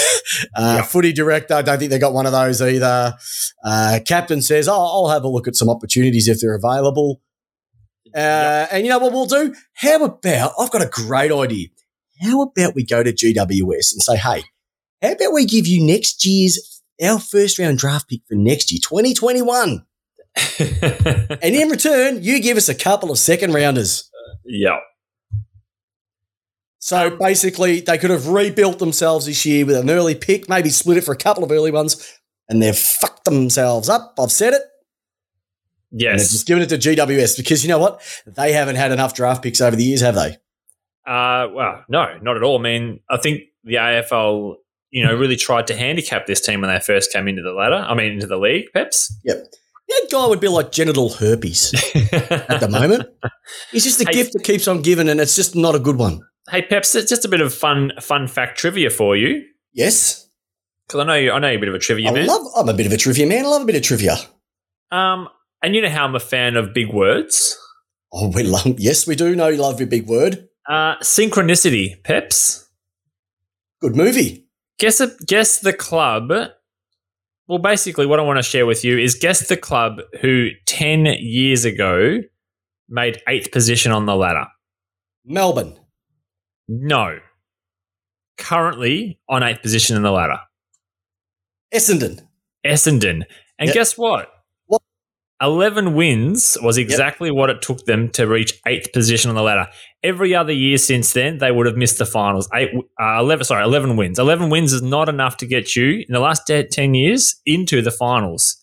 Yeah. 0.57 0.81
Footy 0.83 1.13
director, 1.13 1.53
I 1.53 1.61
don't 1.61 1.77
think 1.79 1.91
they 1.91 1.99
got 1.99 2.13
one 2.13 2.25
of 2.25 2.31
those 2.31 2.61
either. 2.61 3.15
Uh, 3.63 3.99
captain 4.05 4.41
says, 4.41 4.67
oh, 4.67 4.73
I'll 4.73 5.09
have 5.09 5.23
a 5.23 5.27
look 5.27 5.47
at 5.47 5.55
some 5.55 5.69
opportunities 5.69 6.27
if 6.27 6.39
they're 6.39 6.55
available. 6.55 7.21
Uh, 8.15 8.67
And 8.71 8.83
you 8.85 8.89
know 8.89 8.99
what 8.99 9.11
we'll 9.13 9.25
do? 9.25 9.53
How 9.73 10.03
about, 10.03 10.51
I've 10.59 10.71
got 10.71 10.81
a 10.81 10.89
great 10.89 11.31
idea. 11.31 11.67
How 12.21 12.41
about 12.43 12.75
we 12.75 12.85
go 12.85 13.03
to 13.03 13.11
GWS 13.11 13.93
and 13.93 14.01
say, 14.01 14.15
hey, 14.15 14.43
how 15.01 15.11
about 15.11 15.33
we 15.33 15.45
give 15.45 15.67
you 15.67 15.85
next 15.85 16.25
year's, 16.25 16.81
our 17.03 17.19
first 17.19 17.59
round 17.59 17.77
draft 17.77 18.09
pick 18.09 18.21
for 18.27 18.35
next 18.35 18.71
year, 18.71 18.79
2021? 18.81 19.85
And 20.59 21.55
in 21.55 21.69
return, 21.69 22.23
you 22.23 22.41
give 22.41 22.57
us 22.57 22.69
a 22.69 22.75
couple 22.75 23.11
of 23.11 23.17
second 23.19 23.53
rounders. 23.53 24.09
yeah. 24.45 24.77
So 26.85 27.09
basically, 27.17 27.79
they 27.79 27.97
could 27.97 28.11
have 28.11 28.27
rebuilt 28.27 28.77
themselves 28.77 29.25
this 29.25 29.43
year 29.43 29.65
with 29.65 29.75
an 29.75 29.89
early 29.89 30.13
pick, 30.13 30.47
maybe 30.47 30.69
split 30.69 30.97
it 30.97 31.03
for 31.03 31.13
a 31.13 31.17
couple 31.17 31.43
of 31.43 31.49
early 31.51 31.71
ones, 31.71 32.13
and 32.47 32.61
they've 32.61 32.77
fucked 32.77 33.25
themselves 33.25 33.89
up. 33.89 34.13
I've 34.19 34.31
said 34.31 34.53
it. 34.53 34.61
Yes. 35.89 36.29
just 36.31 36.45
given 36.45 36.61
it 36.61 36.69
to 36.69 36.77
GWS 36.77 37.37
because 37.37 37.63
you 37.63 37.69
know 37.69 37.79
what? 37.79 38.03
They 38.27 38.53
haven't 38.53 38.75
had 38.75 38.91
enough 38.91 39.15
draft 39.15 39.41
picks 39.41 39.61
over 39.61 39.75
the 39.75 39.83
years, 39.83 40.01
have 40.01 40.13
they? 40.13 40.37
Uh, 41.07 41.47
well, 41.55 41.83
no, 41.89 42.19
not 42.21 42.37
at 42.37 42.43
all. 42.43 42.59
I 42.59 42.61
mean, 42.61 42.99
I 43.09 43.17
think 43.17 43.41
the 43.63 43.75
AFL, 43.77 44.57
you 44.91 45.03
know, 45.03 45.15
really 45.15 45.37
tried 45.37 45.65
to 45.67 45.75
handicap 45.75 46.27
this 46.27 46.39
team 46.39 46.61
when 46.61 46.69
they 46.69 46.79
first 46.79 47.11
came 47.11 47.27
into 47.27 47.41
the 47.41 47.51
ladder. 47.53 47.83
I 47.87 47.95
mean, 47.95 48.11
into 48.11 48.27
the 48.27 48.37
league, 48.37 48.65
Peps. 48.75 49.11
Yep. 49.23 49.43
That 49.89 50.07
guy 50.11 50.27
would 50.27 50.39
be 50.39 50.49
like 50.49 50.71
genital 50.71 51.09
herpes 51.13 51.73
at 52.11 52.59
the 52.59 52.67
moment. 52.71 53.09
He's 53.71 53.85
just 53.85 54.01
a 54.01 54.05
Hey. 54.05 54.13
gift 54.13 54.33
that 54.33 54.43
keeps 54.43 54.67
on 54.67 54.83
giving, 54.83 55.09
and 55.09 55.19
it's 55.19 55.35
just 55.35 55.55
not 55.55 55.73
a 55.73 55.79
good 55.79 55.95
one. 55.97 56.21
Hey, 56.49 56.61
Peps, 56.61 56.95
it's 56.95 57.09
just 57.09 57.25
a 57.25 57.29
bit 57.29 57.41
of 57.41 57.53
fun, 57.53 57.91
fun 58.01 58.27
fact 58.27 58.57
trivia 58.57 58.89
for 58.89 59.15
you 59.15 59.43
Yes, 59.73 60.29
because 60.87 61.01
I 61.01 61.03
know 61.05 61.15
you, 61.15 61.31
I 61.31 61.39
know 61.39 61.47
you're 61.49 61.57
a 61.57 61.59
bit 61.59 61.69
of 61.69 61.75
a 61.75 61.79
trivia 61.79 62.09
I 62.09 62.13
man. 62.13 62.27
love. 62.27 62.45
I'm 62.55 62.69
a 62.69 62.73
bit 62.73 62.85
of 62.85 62.91
a 62.93 62.97
trivia 62.97 63.25
man. 63.27 63.45
I 63.45 63.49
love 63.49 63.63
a 63.63 63.65
bit 63.65 63.75
of 63.75 63.81
trivia. 63.81 64.15
um, 64.91 65.27
and 65.63 65.75
you 65.75 65.81
know 65.81 65.89
how 65.89 66.05
I'm 66.05 66.15
a 66.15 66.19
fan 66.19 66.55
of 66.57 66.73
big 66.73 66.93
words. 66.93 67.57
Oh, 68.13 68.29
we 68.29 68.43
love. 68.43 68.79
Yes, 68.79 69.05
we 69.07 69.15
do 69.15 69.35
know 69.35 69.47
you 69.49 69.57
love 69.61 69.79
your 69.79 69.87
big 69.89 70.07
word. 70.07 70.47
Uh, 70.69 70.95
synchronicity, 70.99 72.01
Peps. 72.03 72.69
Good 73.81 73.95
movie. 73.95 74.47
Guess 74.79 74.99
a, 75.01 75.11
guess 75.27 75.59
the 75.59 75.73
club. 75.73 76.31
Well, 77.47 77.59
basically, 77.59 78.05
what 78.05 78.19
I 78.19 78.23
want 78.23 78.37
to 78.37 78.43
share 78.43 78.65
with 78.65 78.83
you 78.85 78.97
is 78.97 79.15
guess 79.15 79.47
the 79.47 79.57
club 79.57 79.99
who 80.21 80.49
ten 80.65 81.05
years 81.19 81.65
ago 81.65 82.19
made 82.87 83.21
eighth 83.27 83.51
position 83.51 83.91
on 83.91 84.05
the 84.05 84.15
ladder. 84.15 84.45
Melbourne. 85.25 85.77
No, 86.67 87.19
currently 88.37 89.19
on 89.29 89.43
eighth 89.43 89.61
position 89.61 89.95
in 89.95 90.01
the 90.03 90.11
ladder. 90.11 90.39
Essendon. 91.73 92.21
Essendon, 92.65 93.23
and 93.59 93.67
Yep. 93.67 93.73
guess 93.73 93.97
what? 93.97 94.29
What? 94.65 94.81
Eleven 95.41 95.93
wins 95.93 96.57
was 96.63 96.77
exactly 96.77 97.29
what 97.29 97.49
it 97.49 97.61
took 97.61 97.85
them 97.85 98.09
to 98.11 98.25
reach 98.25 98.59
eighth 98.65 98.91
position 98.93 99.29
on 99.29 99.35
the 99.35 99.43
ladder. 99.43 99.67
Every 100.03 100.33
other 100.33 100.53
year 100.53 100.77
since 100.77 101.13
then, 101.13 101.37
they 101.37 101.51
would 101.51 101.65
have 101.67 101.75
missed 101.75 101.97
the 101.97 102.05
finals. 102.05 102.49
Eight, 102.53 102.71
uh, 102.99 103.17
eleven, 103.19 103.43
sorry, 103.43 103.63
eleven 103.63 103.95
wins. 103.97 104.17
Eleven 104.17 104.49
wins 104.49 104.73
is 104.73 104.81
not 104.81 105.09
enough 105.09 105.37
to 105.37 105.45
get 105.45 105.75
you 105.75 106.03
in 106.07 106.13
the 106.13 106.19
last 106.19 106.49
ten 106.71 106.93
years 106.95 107.35
into 107.45 107.81
the 107.81 107.91
finals. 107.91 108.57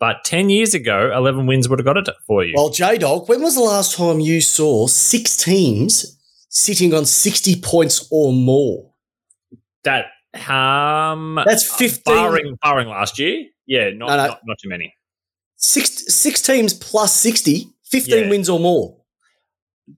But 0.00 0.24
ten 0.24 0.48
years 0.50 0.74
ago, 0.74 1.12
eleven 1.14 1.46
wins 1.46 1.68
would 1.68 1.78
have 1.78 1.86
got 1.86 1.96
it 1.96 2.08
for 2.26 2.44
you. 2.44 2.54
Well, 2.56 2.70
J 2.70 2.98
Dog, 2.98 3.28
when 3.28 3.42
was 3.42 3.54
the 3.54 3.60
last 3.62 3.96
time 3.96 4.18
you 4.20 4.40
saw 4.40 4.86
six 4.88 5.36
teams 5.36 6.17
sitting 6.48 6.94
on 6.94 7.04
60 7.06 7.60
points 7.60 8.06
or 8.10 8.32
more? 8.32 8.92
that 9.84 10.06
um, 10.50 11.40
That's 11.46 11.64
15. 11.76 12.02
barring 12.14 12.58
barring 12.62 12.88
last 12.88 13.18
year. 13.18 13.46
Yeah, 13.66 13.90
not 13.90 14.08
No, 14.08 14.16
no. 14.16 14.26
Not, 14.28 14.40
not 14.44 14.58
too 14.62 14.68
many. 14.68 14.94
Six, 15.56 16.14
six 16.14 16.42
teams 16.42 16.74
plus 16.74 17.14
60, 17.14 17.68
15 17.84 18.24
Yeah. 18.24 18.28
wins 18.30 18.48
or 18.48 18.58
more. 18.60 18.96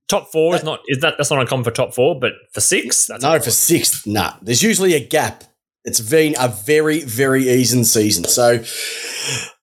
Top 0.09 0.31
four 0.31 0.55
is 0.55 0.63
not 0.63 0.81
is 0.87 1.01
that 1.01 1.15
that's 1.19 1.31
not 1.31 1.41
uncommon 1.41 1.65
for 1.65 1.73
top 1.73 1.93
four, 1.93 2.19
but 2.19 2.33
for 2.53 2.61
six, 2.61 3.07
that's 3.07 3.25
no, 3.25 3.39
for 3.41 3.51
sixth, 3.51 4.07
nah. 4.07 4.35
There's 4.41 4.63
usually 4.63 4.95
a 4.95 5.05
gap. 5.05 5.43
It's 5.85 6.01
been 6.01 6.37
a 6.39 6.47
very, 6.49 7.01
very 7.01 7.49
even 7.49 7.85
season. 7.85 8.25
So, 8.25 8.63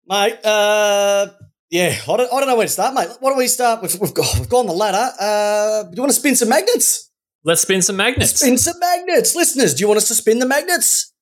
mate, 0.10 0.38
uh, 0.44 1.27
yeah, 1.69 1.95
I 2.03 2.17
don't, 2.17 2.33
I 2.33 2.39
don't 2.39 2.47
know 2.47 2.55
where 2.55 2.65
to 2.65 2.71
start, 2.71 2.93
mate. 2.93 3.09
Why 3.19 3.29
don't 3.29 3.38
we 3.38 3.47
start? 3.47 3.81
We've, 3.81 4.00
we've, 4.00 4.13
got, 4.13 4.25
we've 4.39 4.50
gone 4.50 4.67
the 4.67 4.74
ladder. 4.74 5.12
Uh, 5.19 5.83
do 5.83 5.95
you 5.95 6.01
want 6.01 6.12
to 6.13 6.19
spin 6.19 6.36
some 6.36 6.50
magnets? 6.50 7.12
Let's 7.43 7.62
spin 7.62 7.81
some 7.81 7.97
magnets. 7.97 8.39
Spin 8.39 8.57
some 8.57 8.79
magnets. 8.79 9.36
Listeners, 9.36 9.74
do 9.74 9.81
you 9.81 9.88
want 9.88 9.97
us 9.97 10.07
to 10.09 10.15
spin 10.15 10.39
the 10.39 10.45
magnets? 10.45 11.13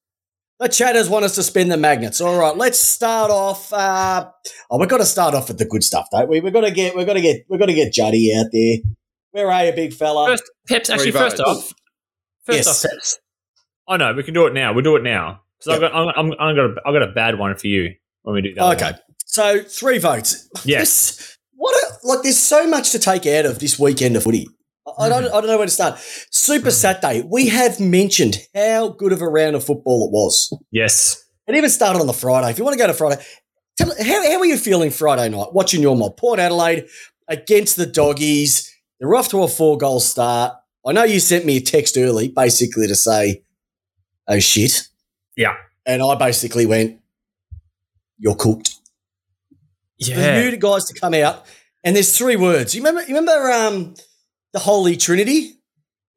The 0.59 0.69
chatters 0.69 1.09
want 1.09 1.25
us 1.25 1.35
to 1.35 1.43
spin 1.43 1.67
the 1.69 1.77
magnets. 1.77 2.21
All 2.21 2.39
right, 2.39 2.55
let's 2.55 2.79
start 2.79 3.29
off. 3.29 3.73
Uh, 3.73 4.29
oh, 4.71 4.79
we've 4.79 4.87
got 4.87 4.99
to 4.99 5.05
start 5.05 5.35
off 5.35 5.49
with 5.49 5.57
the 5.57 5.65
good 5.65 5.83
stuff, 5.83 6.07
don't 6.11 6.29
we? 6.29 6.39
We've 6.39 6.53
got 6.53 6.61
to 6.61 6.71
get, 6.71 6.95
we've 6.95 7.05
got 7.05 7.13
to 7.13 7.21
get, 7.21 7.45
we've 7.49 7.59
got 7.59 7.65
to 7.65 7.73
get 7.73 7.91
Juddy 7.91 8.33
out 8.37 8.47
there. 8.53 8.77
Where 9.31 9.51
are 9.51 9.65
you, 9.65 9.73
big 9.73 9.93
fella? 9.93 10.27
First, 10.29 10.49
Peps, 10.67 10.89
actually, 10.89 11.11
Three 11.11 11.19
first 11.19 11.37
votes. 11.37 11.49
off, 11.49 11.73
first 12.45 12.57
Yes. 12.65 12.85
off, 12.85 12.91
Peps. 12.91 13.19
Oh 13.87 13.97
know 13.97 14.13
we 14.13 14.23
can 14.23 14.33
do 14.33 14.47
it 14.47 14.53
now. 14.53 14.73
We'll 14.73 14.83
do 14.83 14.95
it 14.95 15.03
now. 15.03 15.41
So 15.59 15.73
I've 15.73 15.81
got, 15.81 15.93
I'm, 15.93 16.07
I'm, 16.15 16.33
I'm 16.39 16.55
got, 16.55 16.65
a, 16.65 16.75
I've 16.85 16.93
got 16.93 17.03
a 17.03 17.11
bad 17.11 17.37
one 17.37 17.55
for 17.55 17.67
you 17.67 17.93
when 18.23 18.35
we 18.35 18.41
do 18.41 18.53
that. 18.55 18.81
Okay, 18.81 18.91
so 19.35 19.61
three 19.61 19.97
votes. 19.99 20.49
Yes. 20.65 21.15
This- 21.17 21.37
what 21.57 21.73
a, 21.83 22.07
like? 22.07 22.21
There's 22.23 22.37
so 22.37 22.67
much 22.67 22.91
to 22.91 22.99
take 22.99 23.25
out 23.25 23.45
of 23.45 23.59
this 23.59 23.79
weekend 23.79 24.15
of 24.17 24.23
footy. 24.23 24.47
I 24.99 25.09
don't, 25.09 25.25
I 25.25 25.29
don't 25.29 25.47
know 25.47 25.57
where 25.57 25.65
to 25.65 25.71
start. 25.71 25.97
Super 26.29 26.69
Saturday. 26.69 27.23
We 27.27 27.47
have 27.47 27.79
mentioned 27.79 28.37
how 28.53 28.89
good 28.89 29.11
of 29.11 29.21
a 29.21 29.27
round 29.27 29.55
of 29.55 29.63
football 29.63 30.05
it 30.07 30.11
was. 30.11 30.55
Yes. 30.71 31.23
It 31.47 31.55
even 31.55 31.69
started 31.69 31.99
on 31.99 32.07
the 32.07 32.13
Friday. 32.13 32.49
If 32.51 32.57
you 32.59 32.63
want 32.63 32.73
to 32.73 32.77
go 32.77 32.87
to 32.87 32.93
Friday, 32.93 33.23
tell, 33.77 33.89
how, 33.89 34.31
how 34.31 34.39
were 34.39 34.45
you 34.45 34.57
feeling 34.57 34.91
Friday 34.91 35.29
night 35.29 35.53
watching 35.53 35.81
your 35.81 35.95
mob? 35.95 36.17
Port 36.17 36.39
Adelaide 36.39 36.87
against 37.27 37.77
the 37.77 37.85
doggies. 37.87 38.71
They're 38.99 39.15
off 39.15 39.29
to 39.29 39.41
a 39.41 39.47
four 39.47 39.77
goal 39.77 39.99
start. 39.99 40.53
I 40.85 40.91
know 40.91 41.03
you 41.03 41.19
sent 41.19 41.45
me 41.45 41.57
a 41.57 41.61
text 41.61 41.97
early, 41.97 42.27
basically 42.27 42.87
to 42.87 42.95
say, 42.95 43.43
oh 44.27 44.39
shit. 44.39 44.87
Yeah. 45.35 45.55
And 45.85 46.03
I 46.03 46.15
basically 46.15 46.65
went, 46.67 46.99
you're 48.19 48.35
cooked. 48.35 48.74
Yeah. 49.97 50.41
you 50.41 50.57
guys 50.57 50.85
to 50.85 50.99
come 50.99 51.13
out, 51.13 51.45
and 51.83 51.95
there's 51.95 52.17
three 52.17 52.35
words. 52.35 52.75
You 52.75 52.81
remember, 52.81 53.01
you 53.01 53.15
remember 53.15 53.51
um, 53.51 53.95
the 54.53 54.59
Holy 54.59 54.97
Trinity? 54.97 55.53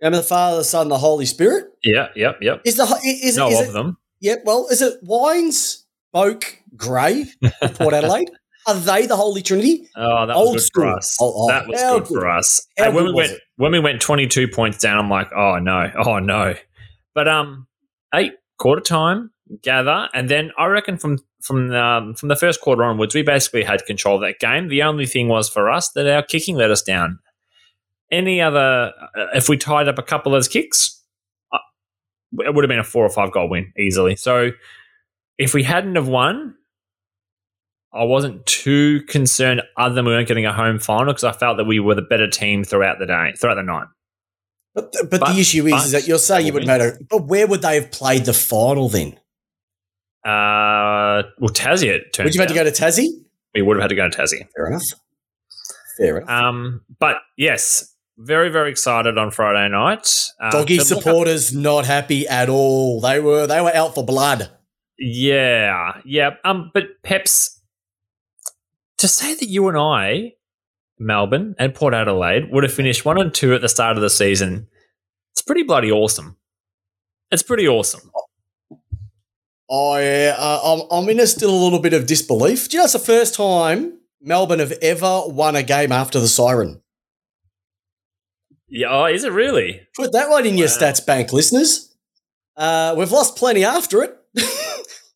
Remember 0.00 0.18
the 0.18 0.26
Father, 0.28 0.58
the 0.58 0.64
Son, 0.64 0.88
the 0.88 0.98
Holy 0.98 1.26
Spirit? 1.26 1.66
Yeah. 1.84 2.08
Yep. 2.14 2.38
Yep. 2.40 2.62
Is 2.64 2.76
the 2.76 2.84
is, 3.04 3.36
it 3.36 3.38
No 3.38 3.48
is 3.48 3.60
of 3.60 3.68
it, 3.68 3.72
them. 3.72 3.98
Yeah, 4.20 4.36
well, 4.44 4.66
is 4.68 4.82
it 4.82 4.98
Wines, 5.02 5.86
Boak, 6.14 6.44
Gray, 6.76 7.26
Port 7.74 7.94
Adelaide? 7.94 8.30
Are 8.66 8.74
they 8.74 9.06
the 9.06 9.16
Holy 9.16 9.42
Trinity? 9.42 9.88
Oh, 9.96 10.26
that 10.26 10.36
Old 10.36 10.54
was 10.54 10.68
good 10.70 10.82
for 10.82 10.96
us. 10.96 11.16
Oh, 11.20 11.32
oh, 11.34 11.48
that 11.48 11.66
was 11.66 11.80
good, 11.80 12.04
good- 12.04 12.08
for 12.08 12.28
us. 12.28 12.66
And 12.76 12.94
when 12.94 13.06
we 13.06 13.12
went 13.12 13.32
it? 13.32 13.40
when 13.56 13.72
we 13.72 13.80
went 13.80 14.02
22 14.02 14.48
points 14.48 14.78
down, 14.78 14.98
I'm 14.98 15.08
like, 15.08 15.30
oh 15.34 15.58
no, 15.58 15.90
oh 16.04 16.18
no. 16.18 16.54
But 17.14 17.28
um, 17.28 17.66
eight 18.14 18.34
quarter 18.58 18.82
time, 18.82 19.30
gather, 19.62 20.08
and 20.14 20.28
then 20.28 20.50
I 20.58 20.66
reckon 20.66 20.98
from 20.98 21.18
from 21.40 21.72
um, 21.72 22.14
from 22.14 22.28
the 22.28 22.36
first 22.36 22.60
quarter 22.60 22.82
onwards, 22.84 23.14
we 23.14 23.22
basically 23.22 23.62
had 23.62 23.84
control 23.86 24.16
of 24.16 24.22
that 24.22 24.38
game. 24.40 24.68
The 24.68 24.82
only 24.82 25.06
thing 25.06 25.28
was 25.28 25.48
for 25.48 25.70
us 25.70 25.90
that 25.90 26.08
our 26.08 26.22
kicking 26.22 26.56
let 26.56 26.70
us 26.70 26.82
down. 26.82 27.18
Any 28.10 28.40
other, 28.40 28.92
uh, 29.16 29.26
if 29.34 29.48
we 29.48 29.56
tied 29.58 29.86
up 29.86 29.98
a 29.98 30.02
couple 30.02 30.32
of 30.32 30.36
those 30.36 30.48
kicks, 30.48 31.02
uh, 31.52 31.58
it 32.38 32.54
would 32.54 32.64
have 32.64 32.68
been 32.68 32.78
a 32.78 32.84
four 32.84 33.04
or 33.04 33.10
five 33.10 33.32
goal 33.32 33.50
win 33.50 33.72
easily. 33.78 34.16
So 34.16 34.50
if 35.36 35.52
we 35.52 35.62
hadn't 35.62 35.96
have 35.96 36.08
won, 36.08 36.54
I 37.92 38.04
wasn't 38.04 38.44
too 38.46 39.02
concerned 39.08 39.62
other 39.76 39.94
than 39.94 40.04
we 40.06 40.12
weren't 40.12 40.28
getting 40.28 40.46
a 40.46 40.52
home 40.52 40.78
final 40.78 41.12
because 41.12 41.24
I 41.24 41.32
felt 41.32 41.58
that 41.58 41.64
we 41.64 41.80
were 41.80 41.94
the 41.94 42.02
better 42.02 42.28
team 42.28 42.64
throughout 42.64 42.98
the 42.98 43.06
day, 43.06 43.32
throughout 43.38 43.56
the 43.56 43.62
night. 43.62 43.86
But 44.74 44.92
the, 44.92 45.06
but, 45.10 45.20
But- 45.20 45.32
the 45.34 45.40
issue 45.40 45.66
is, 45.66 45.72
but- 45.72 45.84
is 45.84 45.92
that 45.92 46.08
you're 46.08 46.18
saying 46.18 46.46
you 46.46 46.52
wouldn't 46.52 46.66
matter. 46.66 46.98
But 47.10 47.26
where 47.26 47.46
would 47.46 47.62
they 47.62 47.74
have 47.76 47.90
played 47.90 48.24
the 48.24 48.32
final 48.34 48.88
then? 48.88 49.18
Uh, 50.28 51.22
well, 51.38 51.50
Tassie, 51.50 51.88
it 51.88 52.12
turns 52.12 52.26
Would 52.26 52.34
you 52.34 52.40
have 52.40 52.50
had 52.50 52.54
to 52.54 52.64
go 52.64 52.70
to 52.70 52.82
Tassie? 52.82 53.08
We 53.54 53.62
would 53.62 53.76
have 53.76 53.82
had 53.82 53.88
to 53.88 53.94
go 53.94 54.08
to 54.08 54.16
Tassie. 54.16 54.46
Fair 54.54 54.66
enough. 54.66 54.82
Fair 55.96 56.18
enough. 56.18 56.28
Um, 56.28 56.82
but 56.98 57.16
yes, 57.36 57.94
very, 58.18 58.50
very 58.50 58.70
excited 58.70 59.16
on 59.16 59.30
Friday 59.30 59.68
night. 59.72 60.26
Uh, 60.40 60.50
Doggy 60.50 60.78
look 60.78 60.92
up- 60.92 60.98
supporters 60.98 61.54
not 61.54 61.86
happy 61.86 62.26
at 62.28 62.48
all. 62.48 63.00
They 63.00 63.20
were 63.20 63.46
they 63.46 63.60
were 63.60 63.74
out 63.74 63.94
for 63.94 64.04
blood. 64.04 64.50
Yeah, 64.98 66.00
yeah. 66.04 66.30
Um, 66.44 66.70
but 66.74 67.02
Peps, 67.02 67.60
to 68.98 69.08
say 69.08 69.34
that 69.34 69.48
you 69.48 69.68
and 69.68 69.78
I, 69.78 70.32
Melbourne 70.98 71.54
and 71.58 71.74
Port 71.74 71.94
Adelaide, 71.94 72.50
would 72.50 72.64
have 72.64 72.72
finished 72.72 73.04
one 73.04 73.18
and 73.18 73.32
two 73.32 73.54
at 73.54 73.60
the 73.60 73.68
start 73.68 73.96
of 73.96 74.02
the 74.02 74.10
season, 74.10 74.66
it's 75.32 75.42
pretty 75.42 75.62
bloody 75.62 75.90
awesome. 75.90 76.36
It's 77.30 77.44
pretty 77.44 77.68
awesome. 77.68 78.10
I 79.70 80.26
uh, 80.36 80.60
I'm, 80.64 80.82
I'm 80.90 81.08
in 81.10 81.20
a 81.20 81.26
still 81.26 81.50
a 81.50 81.62
little 81.62 81.78
bit 81.78 81.92
of 81.92 82.06
disbelief. 82.06 82.68
Do 82.68 82.76
you 82.76 82.80
know 82.80 82.84
it's 82.84 82.94
the 82.94 82.98
first 82.98 83.34
time 83.34 83.98
Melbourne 84.20 84.60
have 84.60 84.72
ever 84.80 85.22
won 85.26 85.56
a 85.56 85.62
game 85.62 85.92
after 85.92 86.18
the 86.20 86.28
siren? 86.28 86.80
Yeah, 88.68 88.88
oh, 88.90 89.04
is 89.06 89.24
it 89.24 89.32
really? 89.32 89.82
Put 89.96 90.12
that 90.12 90.28
one 90.28 90.46
in 90.46 90.58
your 90.58 90.68
stats 90.68 91.04
bank, 91.04 91.32
listeners. 91.32 91.94
Uh, 92.56 92.94
we've 92.98 93.12
lost 93.12 93.36
plenty 93.36 93.64
after 93.64 94.02
it. 94.02 94.16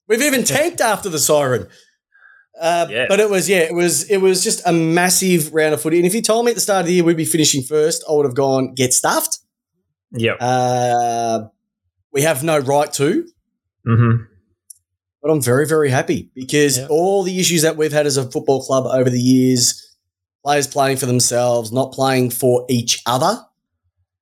we've 0.09 0.23
even 0.23 0.45
tanked 0.45 0.81
after 0.81 1.09
the 1.09 1.19
siren. 1.19 1.67
Uh, 2.59 2.87
Yeah. 2.89 3.07
But 3.09 3.21
it 3.21 3.29
was 3.31 3.49
yeah, 3.49 3.61
it 3.61 3.75
was 3.75 4.11
it 4.11 4.19
was 4.19 4.45
just 4.45 4.63
a 4.67 4.73
massive 4.73 5.53
round 5.53 5.75
of 5.75 5.83
footy. 5.83 5.97
And 5.97 6.07
if 6.07 6.15
you 6.15 6.23
told 6.23 6.45
me 6.45 6.53
at 6.53 6.55
the 6.55 6.61
start 6.61 6.81
of 6.81 6.87
the 6.87 6.95
year 6.95 7.05
we'd 7.05 7.17
be 7.17 7.25
finishing 7.25 7.63
first, 7.63 8.05
I 8.09 8.13
would 8.13 8.27
have 8.27 8.35
gone 8.35 8.75
get 8.75 8.93
stuffed. 8.93 9.39
Yep. 10.13 10.37
Uh, 10.41 11.41
we 12.13 12.23
have 12.23 12.45
no 12.45 12.59
right 12.59 12.93
to, 12.95 13.27
Mm-hmm. 13.87 14.25
But 15.23 15.31
I'm 15.31 15.41
very 15.41 15.67
very 15.67 15.89
happy 15.89 16.31
because 16.35 16.79
all 16.89 17.23
the 17.23 17.39
issues 17.39 17.63
that 17.63 17.77
we've 17.77 17.93
had 17.93 18.07
as 18.07 18.17
a 18.17 18.31
football 18.31 18.63
club 18.63 18.87
over 18.87 19.09
the 19.09 19.21
years, 19.21 19.97
players 20.45 20.67
playing 20.67 20.97
for 20.97 21.07
themselves, 21.07 21.73
not 21.73 21.93
playing 21.93 22.31
for 22.31 22.67
each 22.69 23.01
other, 23.07 23.39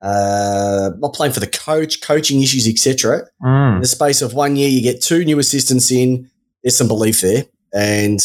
uh, 0.03 0.91
not 0.99 1.15
playing 1.15 1.33
for 1.33 1.41
the 1.41 1.47
coach, 1.47 2.03
coaching 2.03 2.43
issues, 2.43 2.69
etc. 2.69 3.27
Mm. 3.43 3.77
In 3.77 3.81
the 3.81 3.87
space 3.87 4.23
of 4.23 4.35
one 4.35 4.57
year, 4.57 4.69
you 4.69 4.83
get 4.83 5.03
two 5.03 5.25
new 5.25 5.39
assistants 5.39 5.91
in. 5.91 6.31
There's 6.63 6.77
some 6.77 6.89
belief 6.89 7.23
there, 7.23 7.45
and 7.73 8.21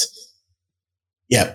yeah, 1.29 1.53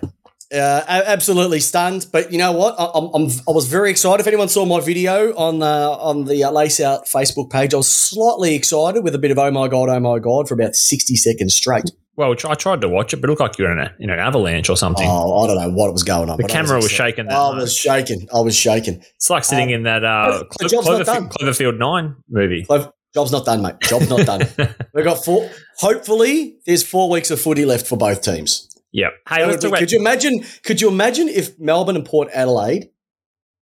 uh, 0.53 0.83
absolutely 0.87 1.59
stunned. 1.59 2.07
But 2.11 2.31
you 2.31 2.37
know 2.37 2.51
what? 2.51 2.75
I, 2.79 2.89
I'm, 2.95 3.09
I'm, 3.13 3.29
I 3.47 3.51
was 3.51 3.67
very 3.67 3.89
excited. 3.89 4.21
If 4.21 4.27
anyone 4.27 4.49
saw 4.49 4.65
my 4.65 4.79
video 4.79 5.33
on 5.35 5.61
uh, 5.61 5.91
on 5.91 6.25
the 6.25 6.43
uh, 6.43 6.51
Lace 6.51 6.79
Out 6.79 7.05
Facebook 7.05 7.49
page, 7.49 7.73
I 7.73 7.77
was 7.77 7.89
slightly 7.89 8.55
excited 8.55 9.03
with 9.03 9.15
a 9.15 9.19
bit 9.19 9.31
of 9.31 9.39
oh 9.39 9.51
my 9.51 9.67
god, 9.67 9.89
oh 9.89 9.99
my 9.99 10.19
god 10.19 10.47
for 10.47 10.53
about 10.53 10.75
60 10.75 11.15
seconds 11.15 11.55
straight. 11.55 11.85
Well, 12.17 12.31
I 12.31 12.55
tried 12.55 12.81
to 12.81 12.89
watch 12.89 13.13
it, 13.13 13.17
but 13.21 13.29
it 13.29 13.31
looked 13.31 13.41
like 13.41 13.57
you 13.57 13.65
were 13.65 13.71
in, 13.71 13.79
a, 13.79 13.95
in 13.97 14.09
an 14.09 14.19
avalanche 14.19 14.69
or 14.69 14.75
something. 14.75 15.07
Oh, 15.09 15.43
I 15.43 15.47
don't 15.47 15.57
know 15.57 15.71
what 15.71 15.91
was 15.93 16.03
going 16.03 16.29
on. 16.29 16.37
the 16.37 16.43
camera 16.43 16.75
was 16.75 16.85
excited. 16.85 17.11
shaking 17.15 17.25
that 17.27 17.37
I 17.37 17.51
much. 17.53 17.61
was 17.61 17.75
shaking. 17.75 18.27
I 18.35 18.39
was 18.41 18.55
shaking. 18.55 19.01
It's 19.15 19.29
like 19.29 19.45
sitting 19.45 19.69
in 19.69 19.83
that 19.83 20.03
uh, 20.03 20.43
the 20.59 20.67
job's 20.67 20.87
not 20.87 21.05
done. 21.05 21.29
Cloverfield 21.29 21.77
9 21.77 22.15
movie. 22.29 22.65
Clov- 22.65 22.91
Job's 23.13 23.31
not 23.31 23.45
done, 23.45 23.61
mate. 23.61 23.75
Job's 23.81 24.09
not 24.09 24.25
done. 24.25 24.41
We've 24.93 25.03
got 25.03 25.23
four. 25.25 25.49
Hopefully, 25.79 26.57
there's 26.65 26.81
four 26.81 27.09
weeks 27.09 27.29
of 27.29 27.41
footy 27.41 27.65
left 27.65 27.85
for 27.85 27.97
both 27.97 28.21
teams. 28.21 28.69
Yep. 28.93 29.13
Hey, 29.29 29.45
let's 29.45 29.61
talk 29.61 29.69
about 29.69 29.79
could 29.79 29.91
you 29.91 29.99
imagine? 29.99 30.43
Could 30.63 30.81
you 30.81 30.89
imagine 30.89 31.29
if 31.29 31.57
Melbourne 31.59 31.95
and 31.95 32.05
Port 32.05 32.29
Adelaide 32.33 32.89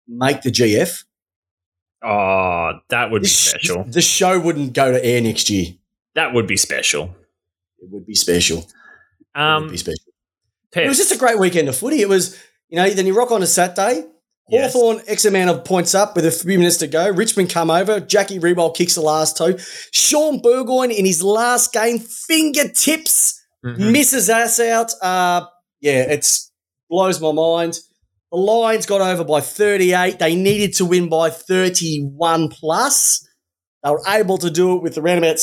make 0.08 0.42
the 0.42 0.50
GF? 0.52 1.04
Oh, 2.04 2.74
that 2.90 3.12
would 3.12 3.22
be 3.22 3.26
This 3.26 3.38
sh- 3.38 3.50
special. 3.50 3.84
The 3.84 4.02
show 4.02 4.40
wouldn't 4.40 4.74
go 4.74 4.92
to 4.92 5.04
air 5.04 5.22
next 5.22 5.50
year. 5.50 5.74
That 6.16 6.34
would 6.34 6.48
be 6.48 6.58
special. 6.58 7.16
It 7.80 7.90
would 7.92 8.06
be 8.06 8.16
special. 8.16 8.60
it 8.60 8.66
would 9.36 9.42
Um, 9.42 9.68
be 9.70 9.78
special. 9.78 10.04
It 10.76 10.88
was 10.88 10.98
just 10.98 11.12
a 11.12 11.18
great 11.18 11.40
weekend 11.40 11.68
of 11.70 11.76
footy. 11.76 12.02
It 12.02 12.10
was, 12.10 12.38
you 12.70 12.76
know, 12.78 12.90
then 12.90 13.06
you 13.08 13.16
rock 13.18 13.32
on 13.32 13.42
a 13.44 13.48
Saturday. 13.48 14.06
Yes. 14.50 14.72
Hawthorn 14.74 15.02
X 15.08 15.26
amount 15.26 15.50
of 15.50 15.66
points 15.66 15.94
up 15.94 16.16
with 16.16 16.26
a 16.26 16.32
few 16.32 16.58
minutes 16.58 16.78
to 16.78 16.88
go. 16.88 17.10
Richmond 17.10 17.50
come 17.50 17.70
over. 17.70 18.00
Jackie 18.00 18.40
Riewoldt 18.40 18.76
kicks 18.76 18.96
the 18.96 19.02
last 19.02 19.36
toe. 19.36 19.58
Shaun 19.92 20.40
Burgoyne 20.40 20.92
in 20.92 21.06
his 21.06 21.22
last 21.22 21.74
game, 21.74 22.00
fingertips 22.00 23.37
Mhm. 23.66 23.92
misses 23.92 24.30
us 24.30 24.60
out. 24.60 24.92
Uh, 25.02 25.46
yeah, 25.82 26.02
it's 26.12 26.52
blows 26.90 27.20
my 27.22 27.32
mind. 27.32 27.80
The 28.32 28.38
Lions 28.38 28.86
got 28.86 29.02
over 29.02 29.24
by 29.24 29.40
38. 29.42 30.20
They 30.20 30.36
needed 30.36 30.74
to 30.76 30.86
win 30.86 31.08
by 31.10 31.30
31 31.30 32.50
plus. 32.50 33.26
They 33.84 33.90
were 33.90 34.02
able 34.08 34.38
to 34.40 34.50
do 34.50 34.76
it 34.76 34.82
with 34.84 34.98
around 34.98 35.20
about 35.20 35.38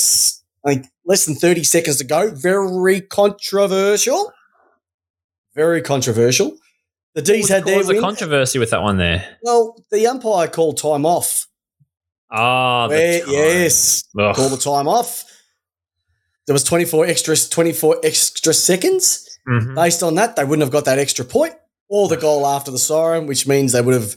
I 0.66 0.74
think 0.74 0.86
less 1.04 1.24
than 1.26 1.34
30 1.34 1.64
seconds 1.64 1.96
to 1.98 2.04
go. 2.04 2.30
Very 2.34 3.00
controversial. 3.02 4.32
Very 5.54 5.82
controversial. 5.82 6.56
The 7.14 7.22
D's 7.22 7.48
had 7.48 7.64
What 7.64 7.70
their 7.70 7.78
win. 7.94 8.00
controversy 8.00 8.58
with 8.58 8.70
that 8.70 8.82
one 8.82 8.96
there? 8.98 9.38
well, 9.42 9.76
the 9.90 10.06
umpire 10.06 10.48
called 10.48 10.78
time 10.78 11.06
off. 11.06 11.46
Ah, 12.30 12.88
time. 12.88 13.22
yes, 13.28 14.02
Ugh. 14.18 14.34
called 14.34 14.52
the 14.52 14.56
time 14.56 14.88
off. 14.88 15.24
There 16.46 16.52
was 16.52 16.64
24 16.64 17.06
extra 17.06 17.36
24 17.36 18.00
extra 18.04 18.52
seconds. 18.52 19.28
Mhm. 19.48 19.74
Based 19.74 20.02
on 20.02 20.14
that, 20.16 20.36
they 20.36 20.44
wouldn't 20.44 20.62
have 20.62 20.72
got 20.72 20.84
that 20.86 20.98
extra 20.98 21.24
point 21.24 21.54
or 21.88 22.08
the 22.08 22.16
goal 22.16 22.46
after 22.46 22.70
the 22.70 22.78
siren, 22.78 23.26
which 23.26 23.46
means 23.46 23.72
they 23.72 23.80
would 23.82 23.94
have. 23.94 24.16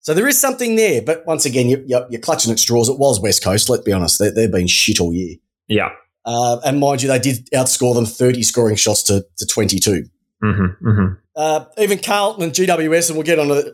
So 0.00 0.14
there 0.14 0.28
is 0.28 0.38
something 0.38 0.76
there, 0.76 1.02
but 1.02 1.26
once 1.26 1.44
again, 1.44 1.68
you, 1.68 1.82
you're, 1.86 2.06
you're 2.10 2.20
clutching 2.20 2.52
at 2.52 2.58
straws. 2.58 2.88
It 2.88 2.98
was 2.98 3.20
West 3.20 3.42
Coast. 3.42 3.68
Let's 3.68 3.82
be 3.82 3.92
honest; 3.92 4.18
they, 4.18 4.30
they've 4.30 4.50
been 4.50 4.66
shit 4.66 5.00
all 5.00 5.12
year. 5.12 5.36
Yeah. 5.68 5.90
Uh, 6.24 6.60
and 6.64 6.78
mind 6.80 7.02
you, 7.02 7.08
they 7.08 7.18
did 7.18 7.48
outscore 7.52 7.94
them 7.94 8.04
30 8.04 8.42
scoring 8.42 8.76
shots 8.76 9.02
to, 9.04 9.24
to 9.38 9.46
22. 9.46 10.04
Mm-hmm. 10.44 10.88
Mm-hmm. 10.88 11.14
Uh, 11.34 11.64
even 11.78 11.98
Carlton 11.98 12.42
and 12.42 12.52
GWS, 12.52 13.08
and 13.08 13.16
we'll 13.16 13.24
get 13.26 13.38
on 13.38 13.48
to 13.48 13.54
it 13.54 13.66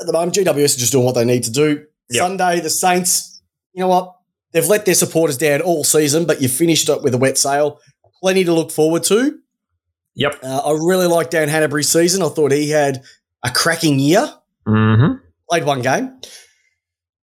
at 0.00 0.06
the 0.06 0.12
moment. 0.12 0.34
GWS 0.34 0.76
are 0.76 0.80
just 0.80 0.92
doing 0.92 1.04
what 1.04 1.14
they 1.14 1.24
need 1.24 1.44
to 1.44 1.50
do. 1.52 1.84
Yep. 2.10 2.20
Sunday, 2.20 2.60
the 2.60 2.70
Saints, 2.70 3.42
you 3.72 3.80
know 3.80 3.88
what? 3.88 4.14
They've 4.52 4.66
let 4.66 4.86
their 4.86 4.94
supporters 4.94 5.36
down 5.36 5.60
all 5.60 5.84
season, 5.84 6.24
but 6.24 6.40
you 6.40 6.48
finished 6.48 6.88
up 6.88 7.02
with 7.02 7.14
a 7.14 7.18
wet 7.18 7.36
sail. 7.38 7.80
Plenty 8.20 8.44
to 8.44 8.52
look 8.52 8.70
forward 8.70 9.04
to. 9.04 9.38
Yep. 10.14 10.40
Uh, 10.42 10.62
I 10.64 10.70
really 10.72 11.06
like 11.06 11.30
Dan 11.30 11.48
Hannebery's 11.48 11.88
season. 11.88 12.22
I 12.22 12.28
thought 12.28 12.50
he 12.50 12.70
had 12.70 13.02
a 13.44 13.50
cracking 13.50 13.98
year. 13.98 14.32
Mm-hmm. 14.66 15.18
Played 15.48 15.64
one 15.64 15.82
game. 15.82 16.20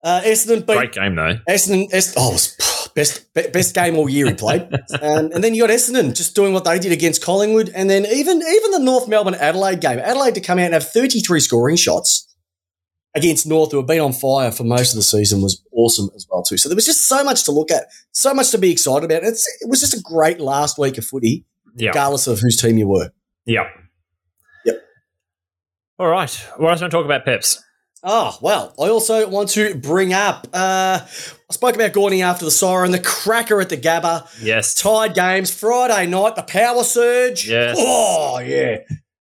Uh, 0.05 0.21
Essendon 0.25 0.67
beat 0.67 0.77
Great 0.77 0.93
game 0.93 1.15
though. 1.15 1.39
Essendon. 1.49 1.93
Est- 1.93 2.15
oh, 2.17 2.31
it 2.31 2.33
was 2.33 2.91
best 2.95 3.33
be- 3.35 3.49
best 3.49 3.75
game 3.75 3.97
all 3.97 4.09
year 4.09 4.27
he 4.27 4.35
played. 4.35 4.63
um, 5.01 5.31
and 5.33 5.45
then 5.45 5.55
you 5.55 5.63
got 5.63 5.71
Essendon 5.71 6.15
just 6.15 6.35
doing 6.35 6.53
what 6.53 6.65
they 6.65 6.79
did 6.79 6.93
against 6.93 7.23
Collingwood, 7.23 7.71
and 7.75 7.89
then 7.89 8.05
even 8.07 8.43
even 8.43 8.71
the 8.73 8.81
North 8.81 9.09
Melbourne 9.09 9.37
Adelaide 9.37 9.81
game. 9.81 10.01
Adelaide 10.01 10.35
to 10.35 10.41
come 10.41 10.59
out 10.59 10.67
and 10.67 10.75
have 10.75 10.89
thirty 10.89 11.21
three 11.21 11.41
scoring 11.41 11.77
shots 11.77 12.32
against 13.15 13.47
North, 13.47 13.71
who 13.73 13.79
have 13.79 13.87
been 13.87 14.01
on 14.01 14.13
fire 14.13 14.51
for 14.51 14.65
most 14.65 14.93
of 14.93 14.97
the 14.97 15.03
season, 15.03 15.43
was 15.43 15.63
awesome 15.73 16.09
as 16.17 16.27
well 16.31 16.43
too. 16.43 16.57
So 16.57 16.69
there 16.69 16.77
was 16.77 16.87
just 16.87 17.07
so 17.09 17.23
much 17.23 17.45
to 17.45 17.53
look 17.53 17.71
at, 17.71 17.87
so 18.13 18.33
much 18.35 18.51
to 18.53 18.59
be 18.59 18.71
excited 18.73 19.05
about. 19.05 19.23
It's, 19.25 19.47
it 19.61 19.69
was 19.69 19.81
just 19.81 19.95
a 19.95 20.01
great 20.03 20.41
last 20.41 20.79
week 20.79 20.97
of 20.99 21.05
footy, 21.05 21.45
Yeah. 21.77 21.89
regardless 21.91 22.27
of 22.27 22.41
whose 22.41 22.61
team 22.61 22.79
you 22.79 22.89
were. 22.89 23.11
Yep. 23.47 23.67
Yep. 24.65 24.83
All 25.99 26.09
right. 26.09 26.31
What 26.57 26.71
else 26.71 26.81
want 26.81 26.91
to 26.91 26.97
talk 26.97 27.05
about, 27.05 27.25
Peps? 27.25 27.63
Oh, 28.05 28.37
well, 28.41 28.75
I 28.81 28.89
also 28.89 29.29
want 29.29 29.51
to 29.51 29.77
bring 29.77 30.13
up, 30.13 30.49
uh, 30.53 30.99
I 31.05 31.07
spoke 31.53 31.77
about 31.77 31.93
Gawny 31.93 32.21
after 32.23 32.45
the 32.45 32.51
siren, 32.51 32.91
the 32.91 32.99
cracker 32.99 33.61
at 33.61 33.69
the 33.69 33.77
Gabba. 33.77 34.27
Yes. 34.43 34.75
Tied 34.75 35.15
games, 35.15 35.55
Friday 35.55 36.07
night, 36.11 36.35
the 36.35 36.43
power 36.43 36.83
surge. 36.83 37.49
Yes. 37.49 37.77
Oh, 37.79 38.41
yeah. 38.41 38.79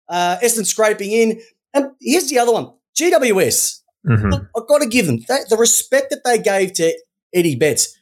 Uh, 0.10 0.38
Essendon 0.42 0.66
scraping 0.66 1.12
in. 1.12 1.40
And 1.76 1.92
here's 2.02 2.28
the 2.30 2.40
other 2.40 2.52
one 2.54 2.72
GWS. 3.00 3.81
Mhm. 4.08 4.48
I've 4.58 4.68
got 4.68 4.80
to 4.82 4.88
give 4.88 5.06
them 5.06 5.20
that, 5.28 5.50
the 5.50 5.58
respect 5.58 6.10
that 6.10 6.24
they 6.26 6.38
gave 6.40 6.74
to 6.74 6.94
Eddie 7.34 7.56
Betts. 7.56 7.96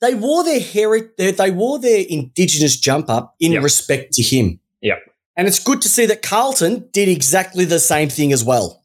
They 0.00 0.14
wore 0.14 0.44
their 0.44 0.60
heri- 0.60 1.10
they, 1.18 1.32
they 1.32 1.50
wore 1.50 1.78
their 1.78 2.04
Indigenous 2.08 2.76
jump 2.76 3.10
up 3.10 3.34
in 3.40 3.52
Yep. 3.52 3.62
respect 3.62 4.12
to 4.14 4.22
him. 4.22 4.60
Yep. 4.80 4.98
And 5.36 5.46
it's 5.48 5.58
good 5.58 5.82
to 5.82 5.88
see 5.88 6.06
that 6.06 6.22
Carlton 6.22 6.88
did 6.92 7.08
exactly 7.08 7.64
the 7.64 7.78
same 7.80 8.08
thing 8.08 8.32
as 8.32 8.42
well. 8.44 8.84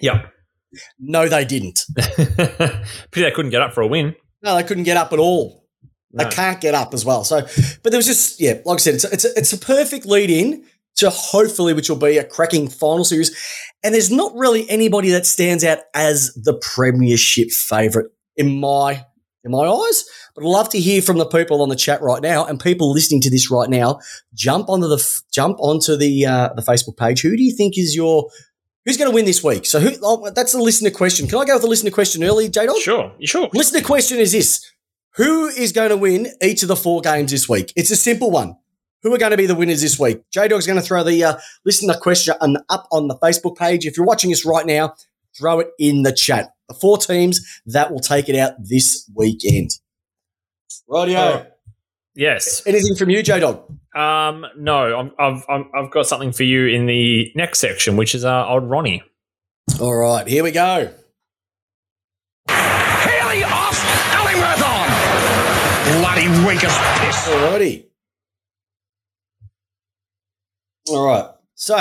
Yep. 0.00 0.32
No, 0.98 1.28
they 1.28 1.44
didn't. 1.44 1.80
Pity 1.96 2.76
they 3.14 3.30
couldn't 3.30 3.50
get 3.50 3.62
up 3.62 3.72
for 3.74 3.80
a 3.82 3.86
win. 3.86 4.14
No, 4.42 4.54
they 4.56 4.62
couldn't 4.62 4.84
get 4.84 4.96
up 4.96 5.12
at 5.12 5.18
all. 5.18 5.64
No. 6.12 6.24
They 6.24 6.30
can't 6.30 6.60
get 6.60 6.74
up 6.74 6.94
as 6.94 7.04
well. 7.04 7.24
So, 7.24 7.40
but 7.82 7.90
there 7.90 7.98
was 7.98 8.06
just 8.06 8.40
yeah, 8.40 8.54
like 8.64 8.76
I 8.76 8.78
said, 8.78 8.94
it's 8.94 9.04
a, 9.04 9.12
it's 9.12 9.24
a, 9.24 9.28
it's 9.38 9.52
a 9.52 9.58
perfect 9.58 10.06
lead 10.06 10.30
in 10.30 10.64
to 10.98 11.10
hopefully, 11.10 11.72
which 11.72 11.88
will 11.88 11.96
be 11.96 12.18
a 12.18 12.24
cracking 12.24 12.68
final 12.68 13.04
series. 13.04 13.36
And 13.82 13.94
there's 13.94 14.10
not 14.10 14.34
really 14.34 14.68
anybody 14.68 15.10
that 15.10 15.26
stands 15.26 15.64
out 15.64 15.78
as 15.94 16.34
the 16.34 16.54
premiership 16.54 17.50
favourite 17.50 18.08
in 18.36 18.60
my 18.60 19.04
in 19.44 19.52
my 19.52 19.66
eyes. 19.66 20.04
But 20.34 20.44
I'd 20.44 20.48
love 20.48 20.68
to 20.70 20.80
hear 20.80 21.02
from 21.02 21.18
the 21.18 21.26
people 21.26 21.62
on 21.62 21.68
the 21.68 21.76
chat 21.76 22.02
right 22.02 22.22
now 22.22 22.44
and 22.44 22.60
people 22.60 22.92
listening 22.92 23.20
to 23.22 23.30
this 23.30 23.50
right 23.50 23.68
now. 23.68 24.00
Jump 24.34 24.68
onto 24.68 24.88
the 24.88 25.22
jump 25.32 25.58
onto 25.60 25.96
the 25.96 26.26
uh, 26.26 26.50
the 26.54 26.62
Facebook 26.62 26.96
page. 26.96 27.22
Who 27.22 27.36
do 27.36 27.42
you 27.42 27.54
think 27.56 27.78
is 27.78 27.94
your 27.94 28.28
who's 28.84 28.96
going 28.96 29.10
to 29.10 29.14
win 29.14 29.24
this 29.24 29.44
week? 29.44 29.66
So 29.66 29.80
who? 29.80 29.90
Oh, 30.02 30.30
that's 30.30 30.52
the 30.52 30.62
listener 30.62 30.90
question. 30.90 31.28
Can 31.28 31.38
I 31.38 31.44
go 31.44 31.54
with 31.54 31.62
the 31.62 31.68
listener 31.68 31.90
question 31.90 32.24
early, 32.24 32.48
J 32.48 32.66
Dog? 32.66 32.78
Sure. 32.78 33.12
Sure. 33.22 33.48
Listener 33.52 33.82
question 33.82 34.18
is 34.18 34.32
this 34.32 34.64
Who 35.14 35.48
is 35.48 35.72
going 35.72 35.90
to 35.90 35.96
win 35.96 36.28
each 36.42 36.62
of 36.62 36.68
the 36.68 36.76
four 36.76 37.00
games 37.00 37.30
this 37.30 37.48
week? 37.48 37.72
It's 37.76 37.90
a 37.90 37.96
simple 37.96 38.30
one. 38.30 38.56
Who 39.02 39.14
are 39.14 39.18
going 39.18 39.30
to 39.30 39.36
be 39.36 39.46
the 39.46 39.54
winners 39.54 39.80
this 39.80 39.98
week? 39.98 40.22
J 40.30 40.48
Dog's 40.48 40.66
going 40.66 40.80
to 40.80 40.84
throw 40.84 41.04
the 41.04 41.22
uh, 41.22 41.36
listener 41.64 41.94
question 41.94 42.34
up 42.68 42.88
on 42.90 43.08
the 43.08 43.16
Facebook 43.16 43.56
page. 43.56 43.86
If 43.86 43.96
you're 43.96 44.06
watching 44.06 44.32
us 44.32 44.44
right 44.44 44.66
now, 44.66 44.94
throw 45.36 45.60
it 45.60 45.70
in 45.78 46.02
the 46.02 46.12
chat. 46.12 46.54
The 46.68 46.74
four 46.74 46.98
teams 46.98 47.40
that 47.66 47.92
will 47.92 48.00
take 48.00 48.28
it 48.28 48.36
out 48.36 48.54
this 48.58 49.08
weekend. 49.14 49.70
Rightio. 50.90 51.16
Oh. 51.16 51.46
Yes. 52.14 52.66
Anything 52.66 52.96
from 52.96 53.10
you, 53.10 53.22
J 53.22 53.40
Dog? 53.40 53.62
Um. 53.94 54.44
No. 54.56 54.98
I'm, 54.98 55.12
I've 55.18 55.44
I've 55.48 55.66
I've 55.74 55.90
got 55.90 56.06
something 56.06 56.32
for 56.32 56.42
you 56.42 56.66
in 56.66 56.86
the 56.86 57.30
next 57.36 57.60
section, 57.60 57.96
which 57.96 58.14
is 58.14 58.24
uh, 58.24 58.46
old 58.48 58.68
Ronnie. 58.68 59.02
All 59.80 59.94
right, 59.94 60.26
here 60.26 60.42
we 60.42 60.50
go. 60.50 60.92
Haley 62.48 63.44
off, 63.44 63.78
Ellingworth 64.14 64.62
on. 64.64 66.00
Bloody 66.00 66.28
winker's 66.44 66.76
piss. 66.98 67.28
Alrighty. 67.28 67.87
All 70.90 71.06
right. 71.06 71.30
So 71.54 71.76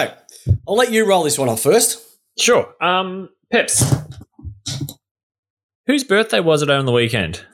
I'll 0.67 0.75
let 0.75 0.91
you 0.91 1.05
roll 1.07 1.23
this 1.23 1.37
one 1.37 1.49
off 1.49 1.61
first. 1.61 2.03
Sure. 2.37 2.73
Um. 2.81 3.29
Peps. 3.51 3.83
Whose 5.87 6.03
birthday 6.03 6.39
was 6.41 6.61
it 6.61 6.69
on 6.69 6.85
the 6.85 6.91
weekend? 6.91 7.45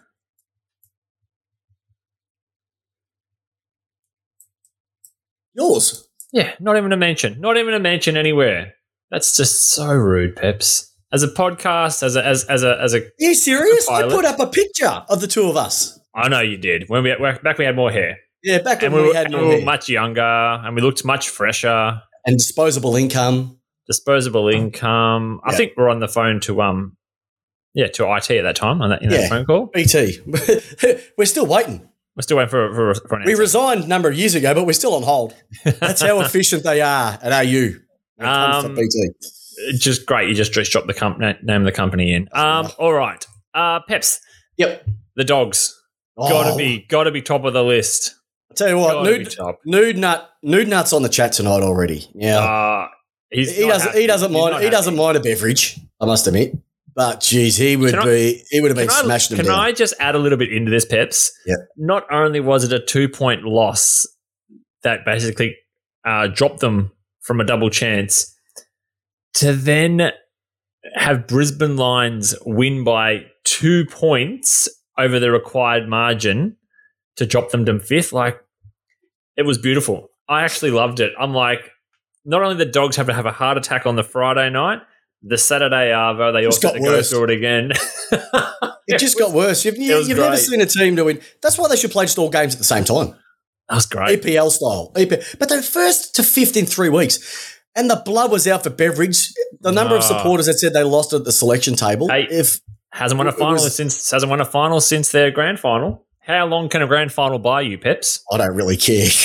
Yours. 5.54 6.08
Yeah, 6.32 6.54
not 6.60 6.78
even 6.78 6.92
a 6.92 6.98
mention. 6.98 7.40
Not 7.40 7.58
even 7.58 7.74
a 7.74 7.80
mention 7.80 8.18
anywhere. 8.18 8.74
That's 9.12 9.38
just 9.38 9.70
so 9.72 9.88
rude, 9.94 10.36
Peps. 10.36 10.90
As 11.12 11.22
a 11.22 11.28
podcast, 11.28 12.02
as 12.02 12.16
a 12.16 12.26
as 12.26 12.44
as 12.46 12.64
a 12.64 12.80
as 12.82 12.96
a, 12.96 13.02
Are 13.04 13.12
you 13.20 13.36
serious? 13.36 13.88
I 13.88 14.02
Pilot. 14.02 14.16
put 14.16 14.26
up 14.26 14.40
a 14.40 14.48
picture 14.48 15.04
of 15.10 15.22
the 15.22 15.28
two 15.28 15.48
of 15.48 15.56
us. 15.56 16.00
I 16.16 16.28
know 16.28 16.42
you 16.42 16.58
did 16.58 16.86
when 16.90 17.04
we 17.04 17.16
back 17.44 17.58
we 17.60 17.66
had 17.66 17.76
more 17.76 17.92
hair, 17.92 18.18
Yeah, 18.44 18.60
back 18.62 18.82
when 18.82 18.88
and 18.92 18.94
we, 18.96 19.02
we, 19.02 19.08
were, 19.10 19.14
had 19.16 19.28
and 19.34 19.36
we 19.36 19.48
were 19.60 19.62
much 19.62 19.90
younger, 19.90 20.22
and 20.22 20.76
we 20.76 20.82
looked 20.82 21.06
much 21.06 21.30
fresher. 21.30 22.02
and 22.26 22.38
disposable 22.38 22.96
income. 22.96 23.60
Disposable 23.88 24.48
income. 24.50 25.40
I 25.46 25.56
think 25.56 25.74
we're 25.78 25.90
on 25.90 26.00
the 26.00 26.08
phone 26.08 26.40
to 26.42 26.62
um, 26.62 26.96
yeah, 27.74 27.88
to 27.88 28.04
IT 28.16 28.32
at 28.32 28.44
that 28.44 28.56
time 28.56 28.82
on 28.82 28.90
that 28.92 29.02
in 29.02 29.12
Yeah. 29.12 29.22
that 29.22 29.30
phone 29.30 29.46
call. 29.46 29.66
BT. 29.74 30.20
we're 31.18 31.26
still 31.26 31.46
waiting. 31.46 31.88
We're 32.16 32.22
still 32.22 32.38
waiting 32.38 32.50
for 32.50 32.74
for, 32.74 33.08
for 33.08 33.16
an 33.20 33.26
We 33.26 33.34
resigned 33.36 33.84
a 33.86 33.88
number 33.88 34.10
of 34.10 34.16
years 34.18 34.36
ago, 34.36 34.54
but 34.54 34.66
we're 34.66 34.74
still 34.74 34.94
on 34.96 35.04
hold. 35.04 35.34
That's 35.64 36.02
how 36.02 36.20
efficient 36.26 36.64
they 36.64 36.82
are 36.82 37.18
at 37.22 37.32
AU. 37.46 37.72
When 38.16 38.28
Um, 38.30 38.76
BT. 38.76 39.14
just 39.78 40.06
great. 40.06 40.30
You 40.30 40.36
just 40.36 40.54
just 40.54 40.72
dropped 40.72 40.88
the 40.88 40.94
comp- 40.94 41.20
name 41.20 41.62
of 41.62 41.66
the 41.66 41.72
company 41.72 42.14
in. 42.14 42.30
Um, 42.34 42.70
all 42.78 42.94
right. 42.94 43.26
Uh, 43.54 43.80
Peps, 43.88 44.20
Yep. 44.58 44.86
the 45.16 45.24
dogs 45.24 45.80
gotta 46.18 46.52
Oh, 46.54 46.58
be 46.58 46.86
gotta 46.88 47.12
be 47.12 47.22
top 47.22 47.44
of 47.46 47.54
the 47.54 47.64
list. 47.64 48.16
I 48.54 48.56
tell 48.56 48.70
you 48.70 48.78
what, 48.78 49.04
nude, 49.04 49.36
nude 49.66 49.98
nut, 49.98 50.30
nude 50.44 50.68
nuts 50.68 50.94
on 50.94 51.02
the 51.02 51.10
chat 51.10 51.34
tonight 51.34 51.64
already. 51.64 52.08
Yeah, 52.14 52.38
Uh, 52.40 52.88
he's 53.32 53.56
he 53.56 53.68
doesn't. 53.68 53.88
happy. 53.90 54.02
He 54.02 54.08
doesn't 54.08 54.32
He's 54.32 54.40
mind. 54.42 54.64
He 54.64 54.70
doesn't 54.70 54.96
mind 54.96 55.18
a 55.18 55.20
beverage. 55.20 55.80
I 56.00 56.06
must 56.06 56.28
admit. 56.28 56.56
But 56.96 57.22
geez, 57.22 57.58
he 57.58 57.76
would 57.76 57.92
Can 57.92 58.00
I- 58.02 58.06
be. 58.06 58.44
He 58.52 58.62
would 58.62 58.70
have 58.70 58.78
been 58.78 58.88
Can, 58.88 58.96
I, 58.98 59.04
smashing 59.06 59.38
them 59.38 59.46
can 59.48 59.56
down. 59.56 59.60
I 59.64 59.72
just 59.72 59.96
add 60.00 60.14
a 60.14 60.20
little 60.20 60.38
bit 60.38 60.54
into 60.54 60.70
this, 60.70 60.86
Peps? 60.86 61.32
Yeah. 61.48 61.56
Not 61.78 62.06
only 62.12 62.40
was 62.40 62.64
it 62.64 62.72
a 62.72 62.80
two 62.80 63.10
point 63.10 63.44
loss 63.44 64.06
that 64.84 65.04
basically 65.04 65.56
uh, 66.06 66.28
dropped 66.28 66.60
them 66.60 66.92
from 67.22 67.40
a 67.42 67.44
double 67.46 67.72
chance, 67.72 68.38
to 69.36 69.54
then 69.54 70.12
have 70.94 71.26
Brisbane 71.26 71.78
Lions 71.78 72.36
win 72.46 72.84
by 72.84 73.26
two 73.46 73.86
points 73.88 74.70
over 75.00 75.20
the 75.20 75.32
required 75.32 75.88
margin 75.90 76.58
to 77.18 77.26
drop 77.26 77.52
them 77.52 77.66
to 77.66 77.80
fifth, 77.80 78.14
like 78.14 78.40
it 79.38 79.44
was 79.44 79.58
beautiful. 79.58 80.10
I 80.30 80.44
actually 80.44 80.72
loved 80.72 81.00
it. 81.00 81.12
I'm 81.20 81.34
like, 81.34 81.70
not 82.26 82.42
only 82.42 82.56
the 82.56 82.72
dogs 82.72 82.96
have 82.96 83.08
to 83.08 83.14
have 83.14 83.26
a 83.26 83.32
heart 83.32 83.58
attack 83.58 83.86
on 83.86 83.96
the 83.96 84.04
Friday 84.04 84.50
night, 84.50 84.80
the 85.22 85.38
Saturday 85.38 85.92
Arvo, 85.92 86.32
they 86.34 86.46
It's 86.46 86.58
also 86.58 86.68
got 86.70 86.76
have 86.76 86.84
to 86.84 86.90
go 86.90 87.04
through 87.04 87.24
it 87.26 87.30
again. 87.32 87.72
It 88.86 89.00
just 89.00 89.18
got 89.18 89.32
worse. 89.32 89.64
You've, 89.64 89.78
you, 89.78 89.98
you've 90.00 90.18
never 90.18 90.36
seen 90.36 90.60
a 90.60 90.66
team 90.66 90.96
doing. 90.96 91.20
That's 91.42 91.58
why 91.58 91.70
they 91.70 91.78
should 91.78 91.92
play 91.92 92.04
just 92.04 92.18
all 92.18 92.30
games 92.30 92.54
at 92.54 92.58
the 92.58 92.66
same 92.66 92.84
time. 92.84 93.16
That 93.70 93.76
was 93.76 93.86
great. 93.86 94.22
EPL 94.22 94.52
style. 94.52 94.92
EPL. 94.96 95.40
But 95.40 95.48
they're 95.48 95.62
first 95.62 96.16
to 96.16 96.24
fifth 96.24 96.58
in 96.58 96.66
three 96.66 96.90
weeks. 96.90 97.58
And 97.78 97.90
the 97.90 98.02
blood 98.04 98.30
was 98.30 98.46
out 98.46 98.64
for 98.64 98.70
Beveridge. 98.70 99.30
The 99.62 99.72
number 99.72 99.96
of 99.96 100.02
Ah. 100.02 100.18
supporters 100.18 100.48
that 100.48 100.56
said 100.60 100.74
they 100.74 100.84
lost 100.84 101.14
at 101.14 101.24
the 101.24 101.32
selection 101.32 101.76
table. 101.76 102.10
Hey. 102.10 102.28
If 102.30 102.60
Hasn't 102.92 103.18
won 103.18 103.28
a 103.28 103.32
final 103.32 103.54
was- 103.54 103.74
since 103.74 104.12
hasn't 104.12 104.30
won 104.30 104.42
a 104.42 104.46
final 104.46 104.82
since 104.82 105.12
their 105.12 105.32
grand 105.32 105.62
final. 105.62 106.06
How 106.26 106.46
long 106.46 106.70
can 106.70 106.82
a 106.82 106.88
grand 106.88 107.12
final 107.12 107.38
buy 107.38 107.62
you, 107.62 107.78
Peps? 107.78 108.24
I 108.32 108.38
don't 108.38 108.56
really 108.56 108.78
care. 108.78 109.10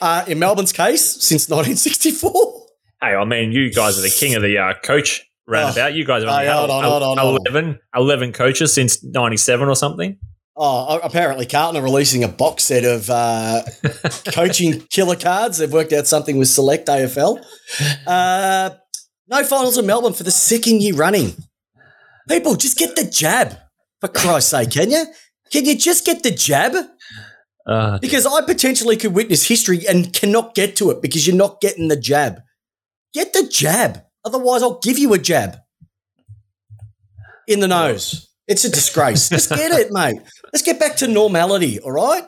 Uh, 0.00 0.24
in 0.26 0.40
Melbourne's 0.40 0.72
case, 0.72 1.04
since 1.22 1.48
1964. 1.48 2.66
Hey, 3.00 3.14
I 3.14 3.24
mean, 3.24 3.52
you 3.52 3.72
guys 3.72 3.96
are 3.96 4.02
the 4.02 4.10
king 4.10 4.34
of 4.34 4.42
the 4.42 4.58
uh, 4.58 4.74
coach 4.82 5.24
roundabout. 5.46 5.94
you 5.94 6.04
guys 6.04 6.22
have 6.24 6.30
only 6.32 6.42
Hey, 6.42 6.48
had 6.48 6.56
hold 6.56 6.70
on, 6.70 6.82
hold 6.82 7.02
on, 7.04 7.18
hold 7.18 7.38
on. 7.46 7.52
11, 7.54 7.78
11 7.94 8.32
coaches 8.32 8.72
since 8.72 9.04
'97 9.04 9.68
or 9.68 9.76
something. 9.76 10.18
Oh, 10.56 10.98
apparently 11.04 11.46
Carlton 11.46 11.80
are 11.80 11.84
releasing 11.84 12.24
a 12.24 12.28
box 12.28 12.64
set 12.64 12.84
of 12.84 13.08
uh, 13.10 13.62
coaching 14.32 14.80
killer 14.90 15.14
cards. 15.14 15.58
They've 15.58 15.72
worked 15.72 15.92
out 15.92 16.08
something 16.08 16.36
with 16.36 16.48
Select 16.48 16.88
AFL. 16.88 17.44
Uh, 18.04 18.70
no 19.28 19.44
finals 19.44 19.78
in 19.78 19.86
Melbourne 19.86 20.14
for 20.14 20.24
the 20.24 20.32
second 20.32 20.82
year 20.82 20.94
running. 20.96 21.34
People, 22.28 22.56
just 22.56 22.76
get 22.76 22.96
the 22.96 23.04
jab. 23.04 23.56
For 24.00 24.08
Christ's 24.08 24.50
sake, 24.50 24.70
can 24.72 24.90
you? 24.90 25.04
Can 25.52 25.64
you 25.66 25.76
just 25.76 26.04
get 26.06 26.22
the 26.22 26.30
jab? 26.30 26.74
Uh, 27.66 27.98
Because 28.00 28.26
I 28.26 28.40
potentially 28.44 28.96
could 28.96 29.12
witness 29.14 29.46
history 29.46 29.86
and 29.86 30.12
cannot 30.12 30.54
get 30.54 30.74
to 30.76 30.90
it 30.90 31.00
because 31.02 31.26
you're 31.26 31.36
not 31.36 31.60
getting 31.60 31.88
the 31.88 31.96
jab. 31.96 32.40
Get 33.14 33.32
the 33.32 33.46
jab. 33.46 34.02
Otherwise, 34.24 34.62
I'll 34.62 34.80
give 34.80 34.98
you 34.98 35.12
a 35.14 35.18
jab. 35.18 35.58
in 37.46 37.60
the 37.60 37.68
nose. 37.68 38.28
It's 38.48 38.64
a 38.64 38.70
disgrace. 38.70 39.28
Just 39.28 39.50
get 39.50 39.72
it, 39.72 39.88
mate. 39.92 40.16
Let's 40.52 40.62
get 40.62 40.78
back 40.80 40.96
to 40.96 41.06
normality, 41.08 41.78
all 41.80 41.92
right? 41.92 42.24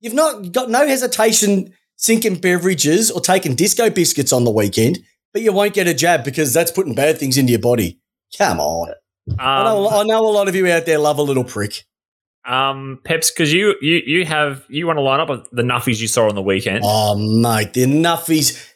You've 0.00 0.14
not 0.14 0.52
got 0.52 0.68
no 0.70 0.86
hesitation 0.86 1.72
sinking 1.96 2.36
beverages 2.36 3.10
or 3.10 3.20
taking 3.20 3.54
disco 3.54 3.88
biscuits 3.90 4.32
on 4.32 4.44
the 4.44 4.50
weekend, 4.50 4.98
but 5.32 5.42
you 5.42 5.52
won't 5.52 5.74
get 5.74 5.86
a 5.86 5.94
jab 5.94 6.24
because 6.24 6.52
that's 6.52 6.70
putting 6.70 6.94
bad 6.94 7.18
things 7.18 7.38
into 7.38 7.52
your 7.52 7.60
body. 7.60 8.00
Come 8.36 8.58
on. 8.60 8.92
I, 9.38 9.64
know, 9.64 9.86
Um, 9.88 9.94
I 9.94 10.02
know 10.04 10.20
a 10.20 10.32
lot 10.32 10.48
of 10.48 10.56
you 10.56 10.66
out 10.68 10.86
there 10.86 10.98
love 10.98 11.18
a 11.18 11.22
little 11.22 11.44
prick. 11.44 11.84
Um, 12.44 13.00
Peps, 13.04 13.30
because 13.30 13.52
you 13.52 13.74
you 13.80 14.02
you 14.04 14.24
have 14.24 14.64
you 14.68 14.86
want 14.86 14.96
to 14.96 15.02
line 15.02 15.20
up 15.20 15.48
the 15.52 15.62
nuffies 15.62 16.00
you 16.00 16.08
saw 16.08 16.28
on 16.28 16.34
the 16.34 16.42
weekend. 16.42 16.82
Oh, 16.84 17.16
mate, 17.16 17.72
the 17.72 17.86
nuffies. 17.86 18.68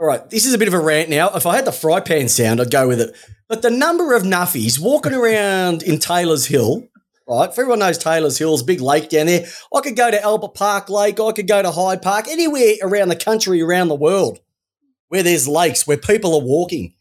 All 0.00 0.06
right, 0.06 0.28
this 0.30 0.46
is 0.46 0.54
a 0.54 0.58
bit 0.58 0.68
of 0.68 0.74
a 0.74 0.78
rant 0.78 1.08
now. 1.08 1.30
If 1.34 1.44
I 1.44 1.56
had 1.56 1.64
the 1.64 1.72
fry 1.72 2.00
pan 2.00 2.28
sound, 2.28 2.60
I'd 2.60 2.70
go 2.70 2.86
with 2.86 3.00
it. 3.00 3.16
But 3.48 3.62
the 3.62 3.70
number 3.70 4.14
of 4.14 4.22
nuffies 4.22 4.78
walking 4.78 5.12
around 5.14 5.82
in 5.82 5.98
Taylor's 5.98 6.46
Hill, 6.46 6.86
right? 7.26 7.48
If 7.48 7.58
everyone 7.58 7.80
knows 7.80 7.98
Taylor's 7.98 8.38
Hill, 8.38 8.50
Hill's 8.50 8.62
big 8.62 8.80
lake 8.80 9.08
down 9.08 9.26
there, 9.26 9.46
I 9.74 9.80
could 9.80 9.96
go 9.96 10.10
to 10.10 10.22
Albert 10.22 10.54
Park 10.54 10.88
Lake, 10.88 11.18
I 11.18 11.32
could 11.32 11.48
go 11.48 11.62
to 11.62 11.70
Hyde 11.70 12.02
Park, 12.02 12.28
anywhere 12.28 12.74
around 12.82 13.08
the 13.08 13.16
country, 13.16 13.60
around 13.62 13.88
the 13.88 13.94
world, 13.94 14.38
where 15.08 15.22
there's 15.22 15.48
lakes, 15.48 15.86
where 15.86 15.96
people 15.96 16.34
are 16.34 16.44
walking. 16.44 16.94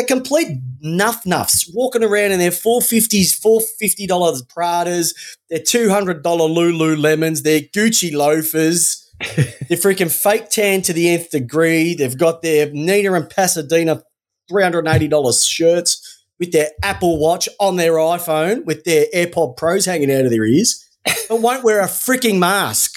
The 0.00 0.06
complete 0.06 0.56
nuff 0.80 1.24
nuffs 1.24 1.68
walking 1.74 2.02
around 2.02 2.32
in 2.32 2.38
their 2.38 2.50
four 2.50 2.80
fifties, 2.80 3.34
four 3.34 3.60
fifty 3.78 4.06
dollars 4.06 4.42
Pradas, 4.42 5.14
their 5.50 5.58
two 5.58 5.90
hundred 5.90 6.22
dollar 6.22 6.48
Lululemons, 6.48 7.42
their 7.42 7.60
Gucci 7.60 8.10
loafers, 8.10 9.06
they're 9.36 9.76
freaking 9.76 10.10
fake 10.10 10.48
tan 10.48 10.80
to 10.82 10.94
the 10.94 11.10
nth 11.10 11.30
degree. 11.30 11.94
They've 11.94 12.16
got 12.16 12.40
their 12.40 12.72
Nena 12.72 13.12
and 13.12 13.28
Pasadena 13.28 14.02
three 14.48 14.62
hundred 14.62 14.86
and 14.86 14.96
eighty 14.96 15.06
dollars 15.06 15.44
shirts 15.44 16.24
with 16.38 16.52
their 16.52 16.70
Apple 16.82 17.18
Watch 17.18 17.46
on 17.58 17.76
their 17.76 17.92
iPhone 17.92 18.64
with 18.64 18.84
their 18.84 19.04
AirPod 19.14 19.58
Pros 19.58 19.84
hanging 19.84 20.10
out 20.10 20.24
of 20.24 20.30
their 20.30 20.46
ears, 20.46 20.82
but 21.28 21.42
won't 21.42 21.62
wear 21.62 21.82
a 21.82 21.88
freaking 21.88 22.38
mask. 22.38 22.94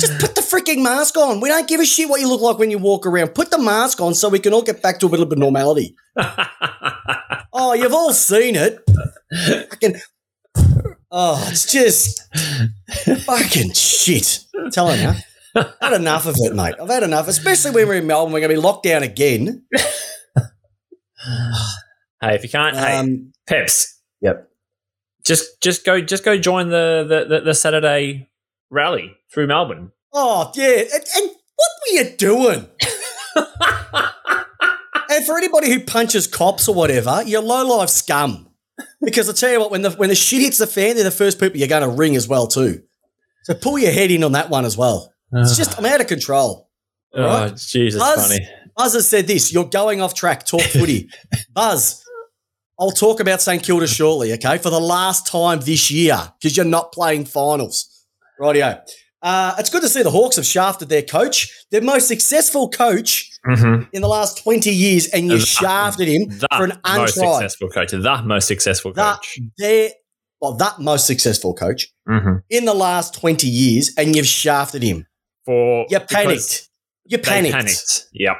Just 0.00 0.18
put 0.20 0.34
the 0.34 0.40
freaking 0.40 0.82
mask 0.82 1.16
on. 1.18 1.40
We 1.40 1.48
don't 1.50 1.68
give 1.68 1.80
a 1.80 1.84
shit 1.84 2.08
what 2.08 2.20
you 2.20 2.28
look 2.28 2.40
like 2.40 2.58
when 2.58 2.70
you 2.70 2.78
walk 2.78 3.06
around. 3.06 3.34
Put 3.34 3.50
the 3.50 3.58
mask 3.58 4.00
on 4.00 4.14
so 4.14 4.28
we 4.30 4.38
can 4.38 4.54
all 4.54 4.62
get 4.62 4.80
back 4.82 4.98
to 5.00 5.06
a 5.06 5.08
little 5.08 5.26
bit 5.26 5.38
of 5.38 5.40
normality. 5.40 5.94
Oh, 7.54 7.74
you've 7.74 7.92
all 7.92 8.14
seen 8.14 8.56
it. 8.56 8.78
Fucking, 9.68 9.96
oh, 11.10 11.46
it's 11.50 11.70
just 11.70 12.22
fucking 13.24 13.72
shit. 13.74 14.40
I'm 14.58 14.70
telling 14.70 15.02
you. 15.02 15.12
I've 15.54 15.74
had 15.82 15.92
enough 15.92 16.24
of 16.26 16.34
it, 16.38 16.54
mate. 16.54 16.76
I've 16.80 16.88
had 16.88 17.02
enough, 17.02 17.28
especially 17.28 17.72
when 17.72 17.88
we're 17.88 17.96
in 17.96 18.06
Melbourne. 18.06 18.32
We're 18.32 18.40
going 18.40 18.52
to 18.52 18.56
be 18.56 18.60
locked 18.60 18.84
down 18.84 19.02
again. 19.02 19.64
hey, 22.22 22.34
if 22.36 22.42
you 22.42 22.48
can't, 22.48 22.74
hey, 22.74 22.96
Um, 22.96 23.32
Peps, 23.46 24.00
yep. 24.22 24.48
just 25.24 25.60
just 25.60 25.84
go 25.84 26.00
just 26.00 26.24
go 26.24 26.38
join 26.38 26.70
the 26.70 27.04
the, 27.06 27.36
the, 27.36 27.40
the 27.44 27.54
Saturday 27.54 28.30
rally 28.70 29.14
through 29.32 29.46
Melbourne. 29.46 29.92
Oh, 30.12 30.50
yeah. 30.54 30.82
And, 30.82 31.04
and 31.16 31.30
what 31.56 31.70
were 31.80 31.94
you 31.94 32.10
doing? 32.16 32.68
and 35.10 35.26
for 35.26 35.36
anybody 35.36 35.70
who 35.70 35.80
punches 35.80 36.26
cops 36.26 36.68
or 36.68 36.74
whatever, 36.74 37.22
you're 37.24 37.42
low 37.42 37.78
life 37.78 37.88
scum. 37.88 38.48
Because 39.00 39.28
I 39.28 39.32
tell 39.32 39.52
you 39.52 39.60
what, 39.60 39.70
when 39.70 39.82
the 39.82 39.90
when 39.92 40.08
the 40.08 40.14
shit 40.14 40.42
hits 40.42 40.58
the 40.58 40.66
fan, 40.66 40.94
they're 40.94 41.04
the 41.04 41.10
first 41.10 41.38
people 41.38 41.58
you're 41.58 41.68
going 41.68 41.82
to 41.82 41.88
ring 41.88 42.16
as 42.16 42.26
well 42.28 42.46
too. 42.46 42.82
So 43.44 43.54
pull 43.54 43.78
your 43.78 43.92
head 43.92 44.10
in 44.10 44.24
on 44.24 44.32
that 44.32 44.50
one 44.50 44.64
as 44.64 44.76
well. 44.76 45.12
It's 45.32 45.56
just 45.56 45.78
I'm 45.78 45.86
out 45.86 46.00
of 46.00 46.06
control. 46.06 46.68
oh, 47.14 47.24
right. 47.24 47.56
Jesus, 47.56 48.00
Buzz, 48.00 48.28
funny. 48.28 48.46
Buzz 48.76 48.94
has 48.94 49.08
said 49.08 49.26
this. 49.26 49.52
You're 49.52 49.64
going 49.64 50.00
off 50.00 50.14
track. 50.14 50.44
Talk 50.44 50.62
footy. 50.62 51.08
Buzz, 51.52 52.02
I'll 52.78 52.90
talk 52.90 53.20
about 53.20 53.40
St 53.40 53.62
Kilda 53.62 53.86
shortly, 53.86 54.32
okay? 54.34 54.58
For 54.58 54.70
the 54.70 54.80
last 54.80 55.26
time 55.26 55.60
this 55.60 55.90
year, 55.90 56.18
because 56.38 56.56
you're 56.56 56.66
not 56.66 56.92
playing 56.92 57.24
finals. 57.24 58.06
Rightio. 58.40 58.80
Uh, 59.22 59.54
it's 59.58 59.70
good 59.70 59.82
to 59.82 59.88
see 59.88 60.02
the 60.02 60.10
Hawks 60.10 60.36
have 60.36 60.44
shafted 60.46 60.88
their 60.88 61.02
coach, 61.02 61.48
their 61.70 61.80
most 61.82 62.08
successful 62.08 62.68
coach 62.68 63.28
Mm-hmm. 63.44 63.82
in 63.92 64.02
the 64.02 64.08
last 64.08 64.38
20 64.44 64.70
years, 64.70 65.08
and 65.08 65.26
you 65.26 65.38
The- 65.38 65.44
shafted 65.44 66.06
him 66.06 66.30
for 66.56 66.62
an 66.64 66.78
most 66.86 67.14
successful 67.14 67.68
coach. 67.70 67.90
The 67.90 68.22
most 68.24 68.46
successful 68.46 68.92
That, 68.92 69.16
coach. 69.16 69.38
their, 69.58 69.90
well, 70.40 70.54
that 70.54 70.78
most 70.78 71.08
successful 71.08 71.52
coach 71.52 71.88
Mm-hmm. 72.08 72.36
in 72.50 72.66
the 72.66 72.74
last 72.74 73.14
20 73.14 73.48
years, 73.48 73.90
and 73.98 74.14
you've 74.14 74.26
shafted 74.28 74.84
him. 74.84 75.06
For 75.44 75.86
You 75.90 75.98
panicked. 75.98 76.68
You 77.04 77.18
panicked. 77.18 77.52
panicked. 77.54 78.06
Yep. 78.12 78.36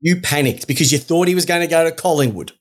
You 0.00 0.20
panicked 0.22 0.66
because 0.66 0.92
you 0.92 0.98
thought 0.98 1.28
he 1.28 1.34
was 1.34 1.44
going 1.44 1.60
to 1.60 1.66
go 1.66 1.84
to 1.84 1.92
Collingwood. 1.94 2.52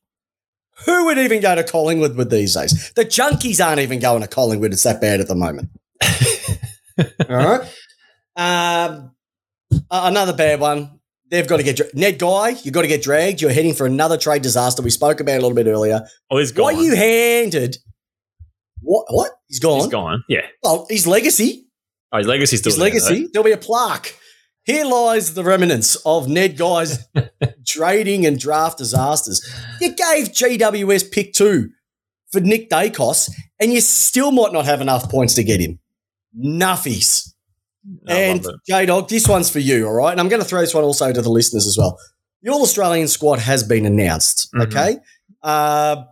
Who 0.85 1.05
would 1.05 1.17
even 1.17 1.39
go 1.41 1.55
to 1.55 1.63
Collingwood 1.63 2.17
with 2.17 2.29
these 2.29 2.53
days? 2.53 2.91
The 2.97 3.05
junkies 3.05 3.65
aren't 3.65 3.79
even 3.79 3.99
going 3.99 4.23
to 4.23 4.27
Collingwood. 4.27 4.73
It's 4.73 4.83
that 4.83 4.99
bad 4.99 5.21
at 5.21 5.29
the 5.29 5.35
moment. 5.35 5.69
All 6.97 7.35
right. 7.35 7.61
Um, 8.35 9.11
another 9.91 10.33
bad 10.33 10.59
one. 10.59 10.99
They've 11.29 11.47
got 11.47 11.57
to 11.57 11.63
get 11.63 11.75
dra- 11.77 11.87
Ned 11.93 12.19
Guy. 12.19 12.49
You've 12.63 12.73
got 12.73 12.83
to 12.83 12.87
get 12.87 13.01
dragged. 13.01 13.41
You're 13.41 13.51
heading 13.51 13.73
for 13.73 13.85
another 13.85 14.17
trade 14.17 14.41
disaster. 14.41 14.81
We 14.81 14.89
spoke 14.89 15.19
about 15.19 15.33
a 15.39 15.41
little 15.41 15.55
bit 15.55 15.67
earlier. 15.67 16.01
Oh, 16.31 16.37
he's 16.37 16.51
gone. 16.51 16.75
What 16.75 16.83
you 16.83 16.95
handed? 16.95 17.77
What? 18.81 19.05
What? 19.09 19.31
He's 19.47 19.59
gone. 19.59 19.79
He's 19.81 19.87
gone. 19.87 20.23
Yeah. 20.29 20.45
Well, 20.63 20.87
his 20.89 21.05
legacy. 21.05 21.67
Oh, 22.13 22.19
his 22.19 22.27
legacy's 22.27 22.59
still 22.59 22.69
his 22.71 22.77
there, 22.77 22.85
legacy. 22.85 23.29
There'll 23.33 23.43
be 23.43 23.51
a 23.51 23.57
plaque. 23.57 24.17
Here 24.63 24.85
lies 24.85 25.33
the 25.33 25.43
remnants 25.43 25.95
of 26.05 26.27
Ned 26.27 26.57
Guy's 26.57 27.05
trading 27.67 28.25
and 28.25 28.39
draft 28.39 28.77
disasters. 28.77 29.41
You 29.81 29.89
gave 29.89 30.29
GWS 30.29 31.11
pick 31.11 31.33
two 31.33 31.69
for 32.31 32.39
Nick 32.41 32.69
Daicos, 32.69 33.29
and 33.59 33.71
you 33.73 33.81
still 33.81 34.31
might 34.31 34.51
not 34.53 34.65
have 34.65 34.81
enough 34.81 35.09
points 35.09 35.33
to 35.35 35.43
get 35.43 35.59
him. 35.59 35.79
Nuffies. 36.37 37.33
I 38.07 38.13
and. 38.13 38.45
J 38.67 38.85
Dog, 38.85 39.07
this 39.09 39.27
one's 39.27 39.49
for 39.49 39.59
you, 39.59 39.87
all 39.87 39.93
right? 39.93 40.11
And 40.11 40.19
I'm 40.19 40.27
going 40.29 40.41
to 40.41 40.47
throw 40.47 40.61
this 40.61 40.73
one 40.73 40.83
also 40.83 41.11
to 41.13 41.21
the 41.21 41.29
listeners 41.29 41.65
as 41.65 41.77
well. 41.77 41.97
The 42.43 42.51
All 42.51 42.61
Australian 42.61 43.07
squad 43.07 43.39
has 43.39 43.63
been 43.63 43.85
announced. 43.85 44.49
Mhm. 44.53 44.63
Okay, 44.67 44.97
uh, 45.43 46.03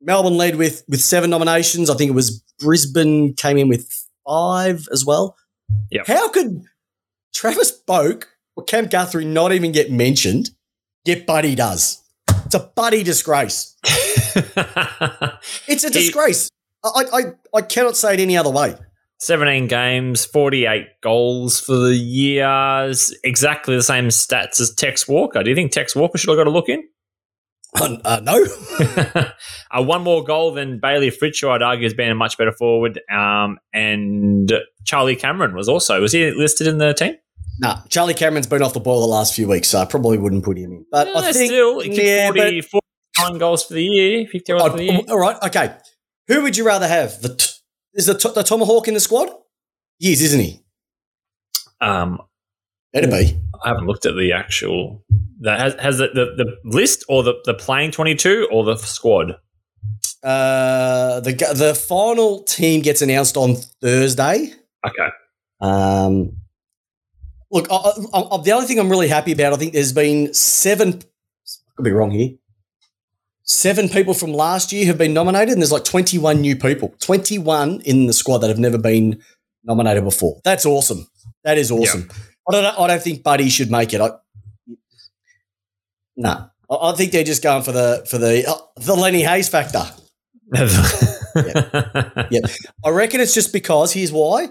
Melbourne 0.00 0.36
led 0.36 0.56
with 0.56 0.82
with 0.88 1.00
seven 1.00 1.30
nominations. 1.30 1.88
I 1.90 1.94
think 1.94 2.10
it 2.10 2.14
was 2.14 2.42
Brisbane 2.58 3.34
came 3.34 3.56
in 3.58 3.68
with 3.68 3.88
five 4.26 4.86
as 4.92 5.04
well. 5.04 5.36
Yep. 5.90 6.06
How 6.06 6.28
could 6.30 6.62
Travis 7.32 7.72
Boak 7.72 8.24
or 8.56 8.64
Cam 8.64 8.86
Guthrie 8.86 9.24
not 9.24 9.52
even 9.52 9.72
get 9.72 9.90
mentioned? 9.90 10.50
Yet 11.04 11.26
Buddy 11.26 11.54
does. 11.54 12.02
It's 12.44 12.54
a 12.54 12.70
Buddy 12.74 13.02
disgrace. 13.02 13.74
It's 15.66 15.84
a 15.84 15.88
He- 15.88 15.92
disgrace. 15.94 16.50
I, 16.82 17.04
I 17.12 17.22
I 17.54 17.62
cannot 17.62 17.96
say 17.96 18.14
it 18.14 18.20
any 18.20 18.36
other 18.36 18.50
way. 18.50 18.74
17 19.20 19.66
games, 19.66 20.24
48 20.24 20.86
goals 21.02 21.60
for 21.60 21.76
the 21.76 21.94
years. 21.94 23.14
Exactly 23.22 23.76
the 23.76 23.82
same 23.82 24.08
stats 24.08 24.60
as 24.60 24.74
Tex 24.74 25.06
Walker. 25.06 25.42
Do 25.42 25.50
you 25.50 25.56
think 25.56 25.72
Tex 25.72 25.94
Walker 25.94 26.16
should 26.16 26.30
have 26.30 26.38
got 26.38 26.46
a 26.46 26.50
look 26.50 26.68
in? 26.68 26.82
Uh, 27.78 27.98
uh, 28.04 28.20
no. 28.24 28.44
uh, 29.70 29.82
one 29.82 30.02
more 30.02 30.24
goal 30.24 30.52
than 30.52 30.80
Bailey 30.80 31.10
Fritsch, 31.10 31.42
who 31.42 31.50
I'd 31.50 31.62
argue 31.62 31.84
has 31.84 31.94
been 31.94 32.10
a 32.10 32.14
much 32.14 32.38
better 32.38 32.52
forward. 32.52 33.00
Um, 33.12 33.58
and 33.74 34.52
Charlie 34.84 35.16
Cameron 35.16 35.54
was 35.54 35.68
also. 35.68 36.00
Was 36.00 36.12
he 36.12 36.30
listed 36.30 36.66
in 36.66 36.78
the 36.78 36.94
team? 36.94 37.16
Nah, 37.60 37.82
Charlie 37.90 38.14
Cameron's 38.14 38.46
been 38.46 38.62
off 38.62 38.72
the 38.72 38.80
ball 38.80 39.02
the 39.02 39.06
last 39.06 39.34
few 39.34 39.46
weeks, 39.46 39.68
so 39.68 39.80
I 39.80 39.84
probably 39.84 40.16
wouldn't 40.16 40.44
put 40.44 40.56
him 40.56 40.72
in. 40.72 40.86
But 40.90 41.08
I 41.08 41.30
think 41.32 41.50
still, 41.50 41.84
yeah, 41.84 42.28
40, 42.28 42.62
49 42.62 43.38
goals 43.38 43.64
for 43.66 43.74
the 43.74 43.84
year. 43.84 44.26
50 44.26 44.52
goals 44.52 44.70
for 44.70 44.78
the 44.78 44.84
year. 44.84 45.00
All 45.10 45.18
right, 45.18 45.36
okay. 45.44 45.76
Who 46.28 46.42
would 46.42 46.56
you 46.56 46.64
rather 46.64 46.88
have? 46.88 47.20
The 47.20 47.34
t- 47.34 47.59
is 47.94 48.06
the, 48.06 48.14
t- 48.14 48.32
the 48.34 48.42
Tomahawk 48.42 48.88
in 48.88 48.94
the 48.94 49.00
squad? 49.00 49.30
He 49.98 50.12
is, 50.12 50.22
isn't 50.22 50.40
he? 50.40 50.60
Um, 51.80 52.20
Better 52.92 53.08
be. 53.08 53.40
I 53.62 53.68
haven't 53.68 53.86
looked 53.86 54.06
at 54.06 54.16
the 54.16 54.32
actual. 54.32 55.04
That 55.40 55.60
has, 55.60 55.74
has 55.74 55.98
the, 55.98 56.08
the, 56.08 56.44
the 56.44 56.56
list 56.64 57.04
or 57.08 57.22
the, 57.22 57.34
the 57.44 57.54
playing 57.54 57.92
22 57.92 58.48
or 58.50 58.64
the 58.64 58.76
squad? 58.76 59.36
Uh, 60.22 61.20
the 61.20 61.32
the 61.54 61.74
final 61.74 62.42
team 62.42 62.82
gets 62.82 63.00
announced 63.00 63.36
on 63.38 63.54
Thursday. 63.54 64.52
Okay. 64.86 65.08
Um, 65.60 66.36
look, 67.50 67.68
I, 67.70 67.92
I, 68.12 68.20
I, 68.20 68.42
the 68.42 68.52
only 68.52 68.66
thing 68.66 68.78
I'm 68.78 68.90
really 68.90 69.08
happy 69.08 69.32
about, 69.32 69.54
I 69.54 69.56
think 69.56 69.72
there's 69.72 69.94
been 69.94 70.34
seven. 70.34 70.94
I 70.94 71.72
Could 71.76 71.84
be 71.84 71.92
wrong 71.92 72.10
here. 72.10 72.30
Seven 73.50 73.88
people 73.88 74.14
from 74.14 74.32
last 74.32 74.70
year 74.70 74.86
have 74.86 74.96
been 74.96 75.12
nominated, 75.12 75.48
and 75.48 75.60
there's 75.60 75.72
like 75.72 75.82
21 75.82 76.40
new 76.40 76.54
people. 76.54 76.94
21 77.00 77.80
in 77.80 78.06
the 78.06 78.12
squad 78.12 78.38
that 78.38 78.48
have 78.48 78.60
never 78.60 78.78
been 78.78 79.20
nominated 79.64 80.04
before. 80.04 80.40
That's 80.44 80.64
awesome. 80.64 81.08
That 81.42 81.58
is 81.58 81.72
awesome. 81.72 82.08
I 82.48 82.52
don't. 82.52 82.64
I 82.64 82.86
don't 82.86 83.02
think 83.02 83.24
Buddy 83.24 83.48
should 83.48 83.68
make 83.68 83.92
it. 83.92 84.00
I, 84.00 84.10
no, 86.16 86.48
I, 86.70 86.74
I 86.74 86.92
think 86.92 87.10
they're 87.10 87.24
just 87.24 87.42
going 87.42 87.64
for 87.64 87.72
the 87.72 88.06
for 88.08 88.18
the 88.18 88.48
uh, 88.48 88.54
the 88.76 88.94
Lenny 88.94 89.22
Hayes 89.22 89.48
factor. 89.48 89.82
Yeah. 92.30 92.40
I 92.84 92.90
reckon 92.90 93.20
it's 93.20 93.34
just 93.34 93.52
because 93.52 93.92
here's 93.92 94.12
why. 94.12 94.48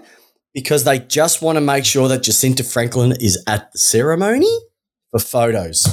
Because 0.52 0.84
they 0.84 0.98
just 0.98 1.40
want 1.40 1.56
to 1.56 1.60
make 1.60 1.84
sure 1.86 2.08
that 2.08 2.20
Jesinta 2.22 2.70
Franklin 2.70 3.12
is 3.20 3.42
at 3.46 3.72
the 3.72 3.78
ceremony 3.78 4.50
for 5.10 5.20
photos. 5.20 5.86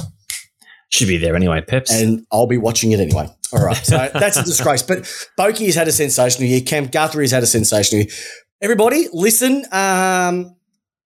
Should 0.90 1.08
be 1.08 1.18
there 1.18 1.36
anyway, 1.36 1.60
Peps. 1.60 1.92
and 1.92 2.26
I'll 2.32 2.46
be 2.46 2.56
watching 2.56 2.92
it 2.92 3.00
anyway. 3.00 3.28
All 3.52 3.64
right, 3.64 3.76
so 3.76 4.08
that's 4.14 4.36
a 4.38 4.44
disgrace. 4.44 4.82
But 4.82 5.00
Boki 5.38 5.66
has 5.66 5.74
had 5.74 5.88
a 5.88 5.92
sensational 5.92 6.48
year. 6.48 6.60
Cam 6.60 6.86
Guthrie 6.86 7.24
has 7.24 7.30
had 7.30 7.42
a 7.42 7.46
sensational 7.46 8.04
year. 8.04 8.10
Everybody, 8.62 9.06
listen 9.12 9.64
um, 9.70 10.56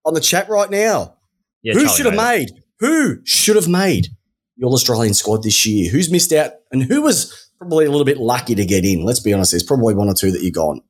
on 0.05 0.13
the 0.13 0.21
chat 0.21 0.49
right 0.49 0.69
now. 0.69 1.15
yeah, 1.61 1.73
Who 1.73 1.87
should 1.87 2.05
have 2.05 2.15
made? 2.15 2.49
Who 2.79 3.19
should 3.25 3.55
have 3.55 3.67
made 3.67 4.07
your 4.55 4.71
Australian 4.71 5.13
squad 5.13 5.43
this 5.43 5.65
year? 5.65 5.91
Who's 5.91 6.09
missed 6.09 6.31
out, 6.33 6.53
and 6.71 6.83
who 6.83 7.01
was 7.01 7.51
probably 7.59 7.85
a 7.85 7.91
little 7.91 8.05
bit 8.05 8.17
lucky 8.17 8.55
to 8.55 8.65
get 8.65 8.85
in? 8.85 9.03
Let's 9.03 9.19
be 9.19 9.33
honest. 9.33 9.51
There's 9.51 9.63
probably 9.63 9.93
one 9.93 10.07
or 10.07 10.13
two 10.13 10.31
that 10.31 10.41
you're 10.41 10.51
gone. 10.51 10.81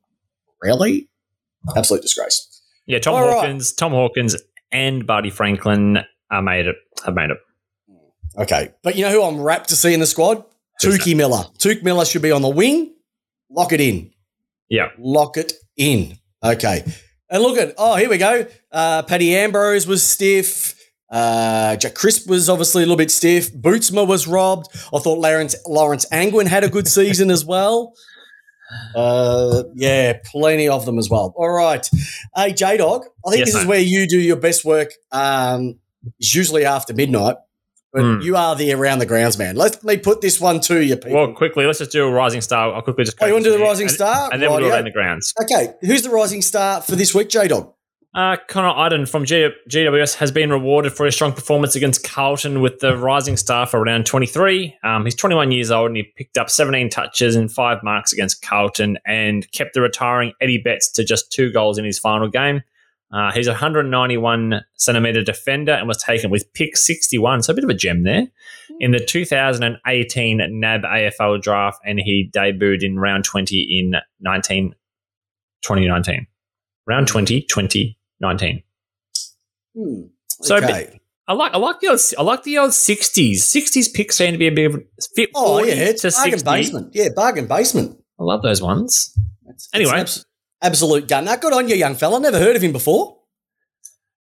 Really, 0.62 1.08
absolute 1.76 2.02
disgrace. 2.02 2.62
Yeah, 2.86 3.00
Tom 3.00 3.14
All 3.14 3.26
right. 3.26 3.34
Hawkins, 3.34 3.72
Tom 3.72 3.92
Hawkins, 3.92 4.36
and 4.72 5.06
Buddy 5.06 5.30
Franklin 5.30 5.98
are 6.30 6.42
made 6.42 6.66
it. 6.66 6.76
Have 7.04 7.14
made 7.14 7.30
it. 7.30 7.38
Okay, 8.36 8.70
but 8.82 8.96
you 8.96 9.04
know 9.04 9.10
who 9.10 9.22
I'm 9.22 9.40
rapt 9.40 9.68
to 9.68 9.76
see 9.76 9.94
in 9.94 10.00
the 10.00 10.06
squad? 10.06 10.44
Tukey 10.82 11.16
Miller. 11.16 11.44
Touk 11.58 11.82
Miller 11.82 12.04
should 12.04 12.22
be 12.22 12.32
on 12.32 12.42
the 12.42 12.48
wing. 12.48 12.94
Lock 13.50 13.72
it 13.72 13.80
in. 13.80 14.10
Yeah. 14.68 14.88
Lock 14.98 15.36
it 15.36 15.52
in. 15.76 16.18
Okay. 16.42 16.84
And 17.30 17.42
look 17.42 17.58
at, 17.58 17.74
oh, 17.78 17.96
here 17.96 18.08
we 18.08 18.18
go. 18.18 18.46
Uh, 18.72 19.02
Paddy 19.02 19.34
Ambrose 19.36 19.86
was 19.86 20.02
stiff. 20.02 20.74
Uh, 21.10 21.76
Jack 21.76 21.94
Crisp 21.94 22.28
was 22.28 22.48
obviously 22.48 22.82
a 22.82 22.86
little 22.86 22.96
bit 22.96 23.10
stiff. 23.10 23.52
Bootsma 23.52 24.06
was 24.06 24.26
robbed. 24.26 24.68
I 24.92 24.98
thought 24.98 25.18
Lawrence, 25.18 25.54
Lawrence 25.66 26.06
Angwin 26.10 26.46
had 26.46 26.64
a 26.64 26.68
good 26.68 26.88
season 26.98 27.30
as 27.30 27.44
well. 27.44 27.94
Uh, 28.96 29.62
yeah, 29.74 30.18
plenty 30.24 30.68
of 30.68 30.86
them 30.86 30.98
as 30.98 31.08
well. 31.08 31.32
All 31.36 31.50
right. 31.50 31.88
Hey, 32.34 32.52
J 32.52 32.78
Dog, 32.78 33.04
I 33.24 33.30
think 33.30 33.40
Yes, 33.40 33.52
this 33.52 33.62
is 33.62 33.66
where 33.66 33.78
you 33.78 34.08
do 34.08 34.18
your 34.18 34.36
best 34.36 34.64
work. 34.64 34.90
Um, 35.12 35.78
it's 36.18 36.34
usually 36.34 36.64
after 36.64 36.92
midnight, 36.92 37.36
but 37.94 38.02
Hmm. 38.02 38.20
you 38.20 38.36
are 38.36 38.54
the 38.56 38.72
around 38.72 38.98
the 38.98 39.06
grounds 39.06 39.38
man. 39.38 39.56
Let 39.56 39.82
me 39.84 39.96
put 39.96 40.20
this 40.20 40.38
one 40.40 40.60
to 40.60 40.82
you, 40.84 40.96
people. 40.96 41.12
Well, 41.12 41.32
quickly, 41.32 41.64
let's 41.64 41.78
just 41.78 41.92
do 41.92 42.04
a 42.04 42.10
rising 42.10 42.40
star. 42.42 42.74
I'll 42.74 42.82
quickly 42.82 43.04
just. 43.04 43.16
Oh, 43.22 43.26
you 43.26 43.32
want 43.32 43.44
to 43.44 43.50
do 43.52 43.56
the 43.56 43.62
rising 43.64 43.86
and- 43.86 43.94
star? 43.94 44.28
and 44.32 44.42
then 44.42 44.50
we'll 44.50 44.60
do 44.60 44.72
it 44.72 44.82
the 44.82 44.90
grounds. 44.90 45.32
Okay, 45.40 45.68
who's 45.80 46.02
the 46.02 46.10
rising 46.10 46.42
star 46.42 46.82
for 46.82 46.96
this 46.96 47.14
week, 47.14 47.30
J 47.30 47.48
Dog? 47.48 47.70
Uh, 48.16 48.36
Connor 48.46 48.72
Idun 48.86 49.06
from 49.06 49.24
G- 49.24 49.48
GWS 49.68 50.14
has 50.16 50.30
been 50.30 50.48
rewarded 50.50 50.92
for 50.92 51.04
his 51.04 51.16
strong 51.16 51.32
performance 51.32 51.74
against 51.74 52.04
Carlton 52.04 52.60
with 52.60 52.78
the 52.78 52.96
rising 52.96 53.36
star 53.36 53.66
for 53.66 53.82
round 53.82 54.06
23. 54.06 54.76
Um, 54.84 55.04
he's 55.04 55.16
21 55.16 55.50
years 55.50 55.72
old 55.72 55.88
and 55.88 55.96
he 55.96 56.04
picked 56.16 56.38
up 56.38 56.48
17 56.48 56.90
touches 56.90 57.34
and 57.34 57.50
five 57.50 57.78
marks 57.82 58.12
against 58.12 58.40
Carlton 58.40 58.98
and 59.04 59.50
kept 59.50 59.74
the 59.74 59.80
retiring 59.80 60.32
Eddie 60.40 60.58
Betts 60.58 60.92
to 60.92 61.02
just 61.02 61.32
two 61.32 61.50
goals 61.50 61.76
in 61.76 61.84
his 61.84 61.98
final 61.98 62.28
game. 62.28 62.62
Uh, 63.12 63.30
he's 63.32 63.46
a 63.46 63.52
191 63.52 64.60
centimetre 64.74 65.22
defender 65.22 65.72
and 65.72 65.86
was 65.86 66.02
taken 66.02 66.30
with 66.30 66.52
pick 66.52 66.76
61, 66.76 67.42
so 67.42 67.52
a 67.52 67.54
bit 67.54 67.62
of 67.64 67.70
a 67.70 67.74
gem 67.74 68.02
there, 68.02 68.26
in 68.80 68.90
the 68.90 68.98
2018 68.98 70.40
NAB 70.60 70.82
AFL 70.82 71.40
draft, 71.40 71.78
and 71.84 72.00
he 72.00 72.30
debuted 72.34 72.82
in 72.82 72.98
round 72.98 73.24
20 73.24 73.60
in 73.60 73.94
19, 74.20 74.74
2019. 75.62 76.26
Round 76.86 77.06
20, 77.06 77.42
2019. 77.42 78.62
Hmm. 79.76 80.02
So, 80.42 80.56
okay. 80.56 81.00
I 81.26 81.32
like 81.32 81.54
I 81.54 81.58
like 81.58 81.80
the 81.80 81.88
old 81.88 82.00
I 82.18 82.22
like 82.22 82.42
the 82.42 82.58
old 82.58 82.74
sixties. 82.74 83.44
Sixties 83.44 83.88
picks 83.88 84.16
seem 84.16 84.32
to 84.32 84.38
be 84.38 84.46
a 84.46 84.52
bit 84.52 84.74
of 84.74 84.82
fit. 85.14 85.30
Oh 85.34 85.58
40 85.58 85.68
yeah, 85.68 85.74
it's 85.84 86.02
bargain 86.02 86.32
60. 86.32 86.44
basement. 86.50 86.90
Yeah, 86.94 87.08
bargain 87.16 87.46
basement. 87.46 87.98
I 88.20 88.24
love 88.24 88.42
those 88.42 88.60
ones. 88.60 89.16
That's- 89.42 89.68
Anyway. 89.72 90.02
it's 90.02 90.24
absolute 90.64 91.06
gun. 91.06 91.24
Now, 91.26 91.36
good 91.36 91.52
on 91.52 91.68
you, 91.68 91.76
young 91.76 91.94
fella. 91.94 92.18
Never 92.18 92.38
heard 92.40 92.56
of 92.56 92.62
him 92.62 92.72
before. 92.72 93.18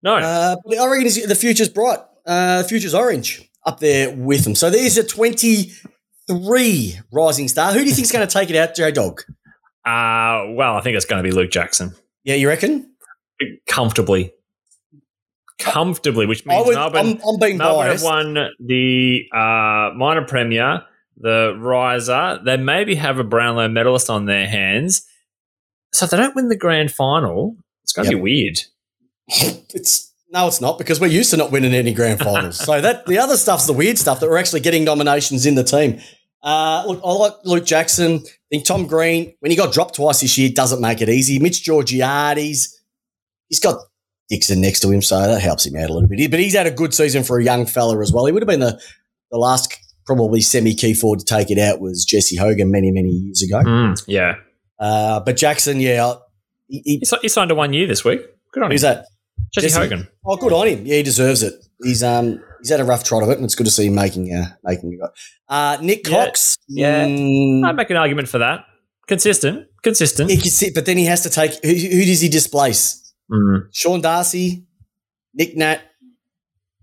No, 0.03 0.15
Uh, 0.15 0.55
but 0.65 0.77
I 0.77 0.87
reckon 0.87 1.07
the 1.29 1.35
future's 1.35 1.69
bright. 1.69 1.99
Uh, 2.25 2.63
the 2.63 2.67
future's 2.67 2.93
orange 2.95 3.47
up 3.65 3.79
there 3.79 4.09
with 4.15 4.45
him. 4.45 4.55
So 4.55 4.69
there's 4.69 4.97
a 4.97 5.03
23 5.03 6.99
rising 7.11 7.47
star. 7.47 7.71
Who 7.73 7.79
do 7.79 7.85
you 7.85 7.93
think's 7.93 8.11
going 8.11 8.27
to 8.27 8.31
take 8.33 8.49
it 8.49 8.55
out, 8.55 8.75
J 8.75 8.91
Dog? 8.91 9.21
uh, 9.85 10.45
well, 10.53 10.75
I 10.75 10.81
think 10.81 10.95
it's 10.97 11.05
going 11.05 11.23
to 11.23 11.27
be 11.27 11.33
Luke 11.35 11.51
Jackson 11.51 11.93
Yeah, 12.23 12.35
you 12.35 12.47
reckon? 12.47 12.87
comfortably, 13.67 14.31
comfortably, 15.59 16.25
which 16.27 16.45
means 16.45 16.65
would, 16.67 16.75
Melbourne, 16.75 16.99
I'm, 16.99 17.21
I'm 17.27 17.39
being 17.39 17.57
Melbourne 17.57 17.87
biased. 17.87 18.03
won 18.05 18.33
the 18.59 19.23
uh, 19.33 19.91
minor 19.97 20.25
premier, 20.25 20.83
the 21.17 21.55
riser. 21.59 22.39
They 22.45 22.57
maybe 22.57 22.95
have 22.95 23.17
a 23.19 23.23
Brownlow 23.23 23.67
medalist 23.69 24.09
on 24.09 24.25
their 24.25 24.47
hands. 24.47 25.07
So 25.93 26.05
if 26.05 26.11
they 26.11 26.17
don't 26.17 26.35
win 26.35 26.49
the 26.49 26.57
grand 26.57 26.91
final, 26.91 27.57
it's 27.83 27.93
going 27.93 28.07
to 28.07 28.15
Yep. 28.15 28.17
be 28.17 28.21
weird. 28.21 28.61
It's 29.73 30.11
no, 30.33 30.47
it's 30.47 30.61
not 30.61 30.77
because 30.77 30.99
we're 31.01 31.07
used 31.07 31.31
to 31.31 31.37
not 31.37 31.51
winning 31.51 31.73
any 31.73 31.93
grand 31.93 32.19
finals. 32.19 32.57
so 32.57 32.79
that 32.79 33.05
the 33.05 33.17
other 33.17 33.35
stuff's 33.35 33.67
the 33.67 33.73
weird 33.73 33.97
stuff 33.97 34.19
that 34.21 34.29
we're 34.29 34.37
actually 34.37 34.61
getting 34.61 34.83
nominations 34.85 35.45
in 35.45 35.55
the 35.55 35.63
team. 35.63 35.99
Uh, 36.41 36.83
look, 36.87 37.01
I 37.05 37.11
like 37.11 37.33
Luke 37.43 37.65
Jackson. 37.65 38.15
I 38.25 38.29
think 38.49 38.65
Tom 38.65 38.87
Green, 38.87 39.33
when 39.41 39.51
he 39.51 39.57
got 39.57 39.73
dropped 39.73 39.95
twice 39.95 40.21
this 40.21 40.37
year, 40.37 40.49
doesn't 40.49 40.79
make 40.81 41.01
it 41.01 41.09
easy. 41.09 41.37
Mitch 41.39 41.63
Georgiades, 41.63 42.79
he's 43.49 43.59
got 43.59 43.77
Dixon 44.29 44.61
next 44.61 44.79
to 44.81 44.89
him, 44.89 45.01
so 45.01 45.19
that 45.19 45.41
helps 45.41 45.65
him 45.65 45.75
out 45.75 45.89
a 45.89 45.93
little 45.93 46.07
bit. 46.07 46.31
But 46.31 46.39
he's 46.39 46.55
had 46.55 46.65
a 46.65 46.71
good 46.71 46.93
season 46.93 47.23
for 47.23 47.37
a 47.37 47.43
young 47.43 47.65
fella 47.65 47.99
as 48.01 48.11
well. 48.13 48.25
He 48.25 48.31
would 48.31 48.41
have 48.41 48.47
been 48.49 48.61
the, 48.61 48.79
the 49.31 49.37
last 49.37 49.77
probably 50.05 50.39
semi 50.41 50.73
key 50.73 50.93
forward 50.93 51.19
to 51.19 51.25
take 51.25 51.51
it 51.51 51.59
out 51.59 51.79
was 51.81 52.05
Jesse 52.05 52.37
Hogan 52.37 52.71
many, 52.71 52.89
many 52.91 53.09
years 53.09 53.43
ago. 53.43 53.61
Mm, 53.63 54.01
yeah, 54.07 54.35
Uh, 54.81 55.19
but 55.19 55.37
Jackson, 55.37 55.79
yeah, 55.79 56.15
he, 56.67 57.03
he, 57.21 57.27
signed 57.29 57.51
a 57.51 57.55
one 57.55 57.71
year 57.71 57.85
this 57.85 58.03
week. 58.03 58.21
Good 58.51 58.63
on 58.63 58.67
him. 58.67 58.73
who's 58.73 58.81
that? 58.81 59.05
Jesse, 59.53 59.67
Jesse? 59.67 59.79
Hogan. 59.79 60.07
Oh, 60.25 60.37
good 60.37 60.51
on 60.51 60.67
him. 60.67 60.85
Yeah, 60.85 60.97
he 60.97 61.03
deserves 61.03 61.43
it. 61.43 61.53
He's 61.83 62.01
um 62.01 62.43
he's 62.59 62.69
had 62.69 62.79
a 62.79 62.83
rough 62.83 63.03
trot 63.03 63.21
of 63.21 63.29
it, 63.29 63.37
and 63.37 63.45
it's 63.45 63.53
good 63.53 63.65
to 63.65 63.71
see 63.71 63.87
him 63.87 63.95
making 63.95 64.33
uh 64.33 64.47
making 64.63 64.93
it. 64.93 64.99
Uh, 65.47 65.77
Nick 65.81 66.03
Cox. 66.03 66.57
Yeah. 66.67 67.05
mm, 67.05 67.63
I'd 67.63 67.75
make 67.75 67.91
an 67.91 67.97
argument 67.97 68.27
for 68.27 68.39
that. 68.39 68.65
Consistent, 69.07 69.67
consistent. 69.83 70.31
he 70.31 70.37
can 70.37 70.49
sit, 70.49 70.73
but 70.73 70.85
then 70.85 70.97
he 70.97 71.05
has 71.05 71.23
to 71.23 71.29
take. 71.29 71.53
Who, 71.63 71.69
who 71.69 72.05
does 72.05 72.21
he 72.21 72.29
displace? 72.29 73.13
Mm. 73.31 73.67
Sean 73.71 74.01
Darcy, 74.01 74.65
Nick 75.33 75.55
Nat, 75.55 75.81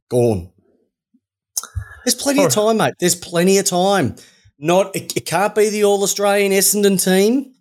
gone. 0.08 0.52
There's 2.04 2.14
plenty 2.14 2.44
of 2.44 2.52
time, 2.52 2.76
mate. 2.76 2.94
There's 3.00 3.16
plenty 3.16 3.58
of 3.58 3.64
time. 3.64 4.16
Not 4.58 4.94
it, 4.94 5.16
it 5.16 5.26
can't 5.26 5.54
be 5.54 5.68
the 5.68 5.84
All 5.84 6.02
Australian 6.02 6.52
Essendon 6.52 7.02
team. 7.02 7.54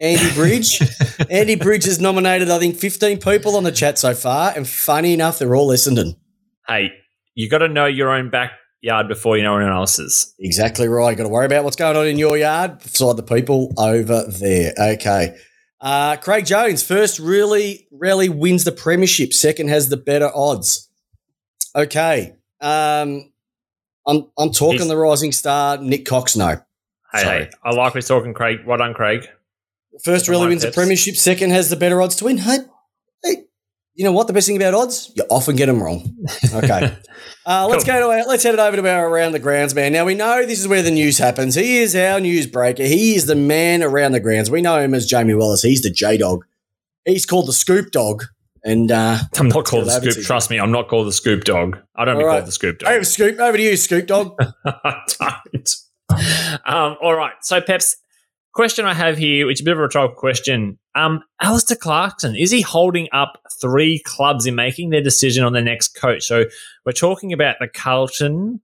Andy 0.00 0.30
Bridge. 0.34 0.80
Andy 1.28 1.54
Bridge 1.56 1.84
has 1.84 2.00
nominated, 2.00 2.50
I 2.50 2.58
think, 2.58 2.76
15 2.76 3.18
people 3.18 3.56
on 3.56 3.64
the 3.64 3.72
chat 3.72 3.98
so 3.98 4.14
far, 4.14 4.52
and 4.56 4.66
funny 4.68 5.12
enough, 5.12 5.38
they're 5.38 5.54
all 5.54 5.68
Essendon. 5.68 6.16
Hey, 6.66 6.90
you 7.34 7.48
got 7.48 7.58
to 7.58 7.68
know 7.68 7.86
your 7.86 8.10
own 8.10 8.30
backyard 8.30 9.08
before 9.08 9.36
you 9.36 9.42
know 9.42 9.56
anyone 9.56 9.74
else's. 9.74 10.34
Exactly 10.38 10.88
right. 10.88 11.10
You've 11.10 11.18
got 11.18 11.24
to 11.24 11.28
worry 11.28 11.46
about 11.46 11.64
what's 11.64 11.76
going 11.76 11.96
on 11.96 12.06
in 12.06 12.18
your 12.18 12.36
yard 12.36 12.78
beside 12.78 13.16
the 13.16 13.22
people 13.22 13.72
over 13.76 14.24
there. 14.26 14.72
Okay. 14.78 15.36
Uh, 15.80 16.16
Craig 16.16 16.44
Jones, 16.46 16.82
first 16.82 17.18
really, 17.18 17.86
really 17.90 18.28
wins 18.28 18.64
the 18.64 18.72
premiership. 18.72 19.32
Second 19.32 19.68
has 19.68 19.88
the 19.88 19.96
better 19.96 20.30
odds. 20.34 20.88
Okay. 21.74 22.34
Um, 22.60 23.32
I'm, 24.06 24.26
I'm 24.38 24.50
talking 24.52 24.78
He's- 24.78 24.88
the 24.88 24.96
rising 24.96 25.32
star, 25.32 25.78
Nick 25.78 26.04
Cox. 26.06 26.36
No. 26.36 26.60
Hey, 27.12 27.24
hey, 27.24 27.50
I 27.64 27.70
like 27.74 27.94
we're 27.94 28.02
talking 28.02 28.34
Craig. 28.34 28.58
Well 28.64 28.78
done, 28.78 28.94
Craig. 28.94 29.28
First 30.04 30.28
really 30.28 30.48
wins 30.48 30.62
the 30.62 30.70
premiership. 30.72 31.16
Second 31.16 31.50
has 31.50 31.68
the 31.70 31.76
better 31.76 32.00
odds 32.00 32.16
to 32.16 32.24
win. 32.24 32.38
Hey, 32.38 32.58
hey, 33.24 33.36
you 33.94 34.04
know 34.04 34.12
what? 34.12 34.26
The 34.28 34.32
best 34.32 34.46
thing 34.46 34.56
about 34.56 34.72
odds, 34.74 35.12
you 35.14 35.24
often 35.30 35.56
get 35.56 35.66
them 35.66 35.82
wrong. 35.82 36.16
Okay. 36.54 36.96
Uh, 37.46 37.66
let's 37.68 37.84
Cool. 37.84 37.94
go 37.94 38.00
to 38.00 38.06
our, 38.20 38.26
let's 38.28 38.42
head 38.44 38.54
it 38.54 38.60
over 38.60 38.76
to 38.76 38.88
our 38.88 39.08
around 39.08 39.32
the 39.32 39.38
grounds 39.38 39.74
man. 39.74 39.92
Now 39.92 40.04
we 40.04 40.14
know 40.14 40.44
this 40.46 40.60
is 40.60 40.68
where 40.68 40.82
the 40.82 40.90
news 40.90 41.16
happens. 41.18 41.54
He 41.54 41.78
is 41.78 41.96
our 41.96 42.20
news 42.20 42.46
breaker. 42.46 42.82
He 42.84 43.14
is 43.14 43.26
the 43.26 43.34
man 43.34 43.82
around 43.82 44.12
the 44.12 44.20
grounds. 44.20 44.50
We 44.50 44.60
know 44.62 44.78
him 44.78 44.94
as 44.94 45.06
Jamie 45.06 45.34
Wallace. 45.34 45.62
He's 45.62 45.82
the 45.82 45.90
J 45.90 46.18
Dog. 46.18 46.44
He's 47.06 47.24
called 47.26 47.48
the 47.48 47.52
Scoop 47.54 47.90
Dog. 47.92 48.24
And 48.62 48.92
uh, 48.92 49.18
I'm 49.38 49.48
not 49.48 49.64
called 49.64 49.86
the 49.86 49.90
Scoop. 50.12 50.24
Trust 50.24 50.50
me, 50.50 50.60
I'm 50.60 50.70
not 50.70 50.88
called 50.88 51.08
the 51.08 51.12
Scoop 51.12 51.44
Dog. 51.44 51.78
I 51.96 52.04
don't 52.04 52.16
All 52.16 52.20
be 52.20 52.26
right. 52.26 52.34
called 52.36 52.46
the 52.48 52.52
Scoop 52.52 52.78
Dog. 52.78 52.92
over 52.92 53.04
Scoop, 53.04 53.40
over 53.40 53.56
to 53.56 53.62
you, 53.62 53.76
Scoop 53.76 54.06
Dog. 54.06 54.36
I 54.66 55.00
don't. 55.18 55.70
Um, 56.66 56.96
all 57.02 57.14
right. 57.16 57.34
So, 57.42 57.60
Peps, 57.60 57.96
question 58.52 58.84
I 58.84 58.94
have 58.94 59.16
here, 59.18 59.46
which 59.46 59.58
is 59.58 59.60
a 59.60 59.64
bit 59.64 59.72
of 59.72 59.78
a 59.78 59.82
rhetorical 59.82 60.16
question. 60.16 60.78
Um, 60.94 61.22
Alastair 61.40 61.76
Clarkson, 61.76 62.36
is 62.36 62.50
he 62.50 62.60
holding 62.60 63.08
up 63.12 63.40
three 63.60 64.00
clubs 64.00 64.46
in 64.46 64.54
making 64.54 64.90
their 64.90 65.02
decision 65.02 65.44
on 65.44 65.52
their 65.52 65.62
next 65.62 65.88
coach? 65.94 66.24
So, 66.24 66.44
we're 66.84 66.92
talking 66.92 67.32
about 67.32 67.56
the 67.60 67.68
Carlton 67.68 68.60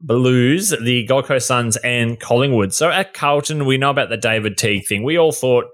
Blues, 0.00 0.74
the 0.82 1.04
Gold 1.04 1.26
Coast 1.26 1.46
Suns, 1.46 1.76
and 1.78 2.18
Collingwood. 2.18 2.72
So, 2.72 2.90
at 2.90 3.14
Carlton, 3.14 3.66
we 3.66 3.76
know 3.76 3.90
about 3.90 4.08
the 4.08 4.16
David 4.16 4.56
Teague 4.56 4.86
thing. 4.86 5.02
We 5.02 5.18
all 5.18 5.32
thought 5.32 5.66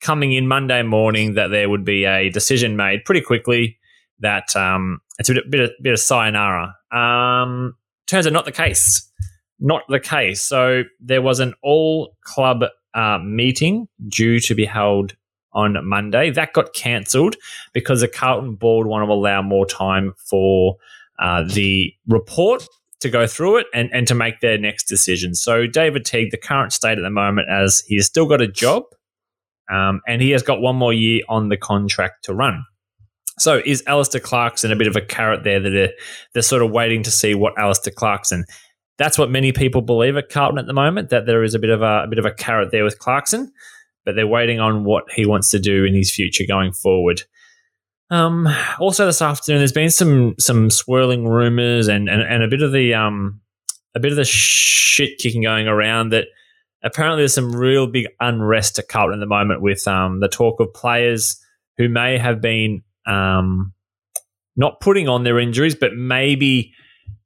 coming 0.00 0.32
in 0.32 0.46
Monday 0.46 0.82
morning 0.82 1.34
that 1.34 1.48
there 1.48 1.68
would 1.68 1.84
be 1.84 2.04
a 2.04 2.28
decision 2.28 2.76
made 2.76 3.04
pretty 3.04 3.22
quickly 3.22 3.78
that 4.20 4.54
um, 4.54 5.00
it's 5.18 5.30
a 5.30 5.34
bit, 5.34 5.50
bit, 5.50 5.60
of, 5.60 5.70
bit 5.82 5.92
of 5.94 5.98
sayonara. 5.98 6.74
Um, 6.92 7.76
turns 8.06 8.26
out 8.26 8.32
not 8.32 8.44
the 8.44 8.52
case. 8.52 9.10
Not 9.64 9.82
the 9.88 9.98
case. 9.98 10.42
So 10.42 10.82
there 11.00 11.22
was 11.22 11.40
an 11.40 11.54
all 11.62 12.14
club 12.22 12.64
uh, 12.92 13.18
meeting 13.24 13.88
due 14.08 14.38
to 14.40 14.54
be 14.54 14.66
held 14.66 15.16
on 15.54 15.78
Monday. 15.88 16.30
That 16.30 16.52
got 16.52 16.74
cancelled 16.74 17.36
because 17.72 18.02
the 18.02 18.08
Carlton 18.08 18.56
board 18.56 18.86
want 18.86 19.08
to 19.08 19.10
allow 19.10 19.40
more 19.40 19.64
time 19.64 20.12
for 20.28 20.76
uh, 21.18 21.44
the 21.44 21.94
report 22.06 22.68
to 23.00 23.08
go 23.08 23.26
through 23.26 23.56
it 23.56 23.66
and, 23.72 23.88
and 23.90 24.06
to 24.06 24.14
make 24.14 24.40
their 24.40 24.58
next 24.58 24.84
decision. 24.84 25.34
So 25.34 25.66
David 25.66 26.04
Teague, 26.04 26.30
the 26.30 26.36
current 26.36 26.74
state 26.74 26.98
at 26.98 27.02
the 27.02 27.08
moment, 27.08 27.48
as 27.48 27.82
he's 27.86 28.04
still 28.04 28.26
got 28.26 28.42
a 28.42 28.46
job, 28.48 28.82
um, 29.72 30.02
and 30.06 30.20
he 30.20 30.32
has 30.32 30.42
got 30.42 30.60
one 30.60 30.76
more 30.76 30.92
year 30.92 31.22
on 31.30 31.48
the 31.48 31.56
contract 31.56 32.26
to 32.26 32.34
run. 32.34 32.64
So 33.38 33.62
is 33.64 33.82
Alastair 33.86 34.20
Clarkson 34.20 34.70
a 34.70 34.76
bit 34.76 34.88
of 34.88 34.96
a 34.96 35.00
carrot 35.00 35.42
there 35.42 35.58
that 35.58 35.70
they're, 35.70 35.92
they're 36.34 36.42
sort 36.42 36.62
of 36.62 36.70
waiting 36.70 37.02
to 37.04 37.10
see 37.10 37.34
what 37.34 37.58
Alastair 37.58 37.94
Clarkson? 37.96 38.44
That's 38.96 39.18
what 39.18 39.30
many 39.30 39.52
people 39.52 39.80
believe 39.80 40.16
at 40.16 40.28
Carlton 40.28 40.58
at 40.58 40.66
the 40.66 40.72
moment. 40.72 41.10
That 41.10 41.26
there 41.26 41.42
is 41.42 41.54
a 41.54 41.58
bit 41.58 41.70
of 41.70 41.82
a, 41.82 42.04
a 42.04 42.06
bit 42.08 42.18
of 42.18 42.26
a 42.26 42.32
carrot 42.32 42.70
there 42.70 42.84
with 42.84 42.98
Clarkson, 42.98 43.52
but 44.04 44.14
they're 44.14 44.26
waiting 44.26 44.60
on 44.60 44.84
what 44.84 45.04
he 45.14 45.26
wants 45.26 45.50
to 45.50 45.58
do 45.58 45.84
in 45.84 45.94
his 45.94 46.12
future 46.14 46.44
going 46.46 46.72
forward. 46.72 47.22
Um, 48.10 48.48
also 48.78 49.06
this 49.06 49.22
afternoon, 49.22 49.60
there's 49.60 49.72
been 49.72 49.90
some 49.90 50.34
some 50.38 50.70
swirling 50.70 51.26
rumors 51.26 51.88
and, 51.88 52.08
and, 52.08 52.22
and 52.22 52.42
a 52.42 52.48
bit 52.48 52.62
of 52.62 52.72
the 52.72 52.94
um 52.94 53.40
a 53.94 54.00
bit 54.00 54.12
of 54.12 54.16
the 54.16 54.24
shit 54.24 55.18
kicking 55.18 55.42
going 55.42 55.66
around 55.66 56.10
that 56.10 56.26
apparently 56.82 57.22
there's 57.22 57.34
some 57.34 57.54
real 57.54 57.86
big 57.86 58.06
unrest 58.20 58.78
at 58.78 58.88
Carlton 58.88 59.18
at 59.18 59.20
the 59.20 59.26
moment 59.26 59.62
with 59.62 59.86
um 59.88 60.20
the 60.20 60.28
talk 60.28 60.60
of 60.60 60.72
players 60.74 61.40
who 61.78 61.88
may 61.88 62.18
have 62.18 62.40
been 62.40 62.82
um 63.06 63.72
not 64.56 64.80
putting 64.80 65.08
on 65.08 65.24
their 65.24 65.38
injuries, 65.40 65.74
but 65.74 65.94
maybe 65.94 66.72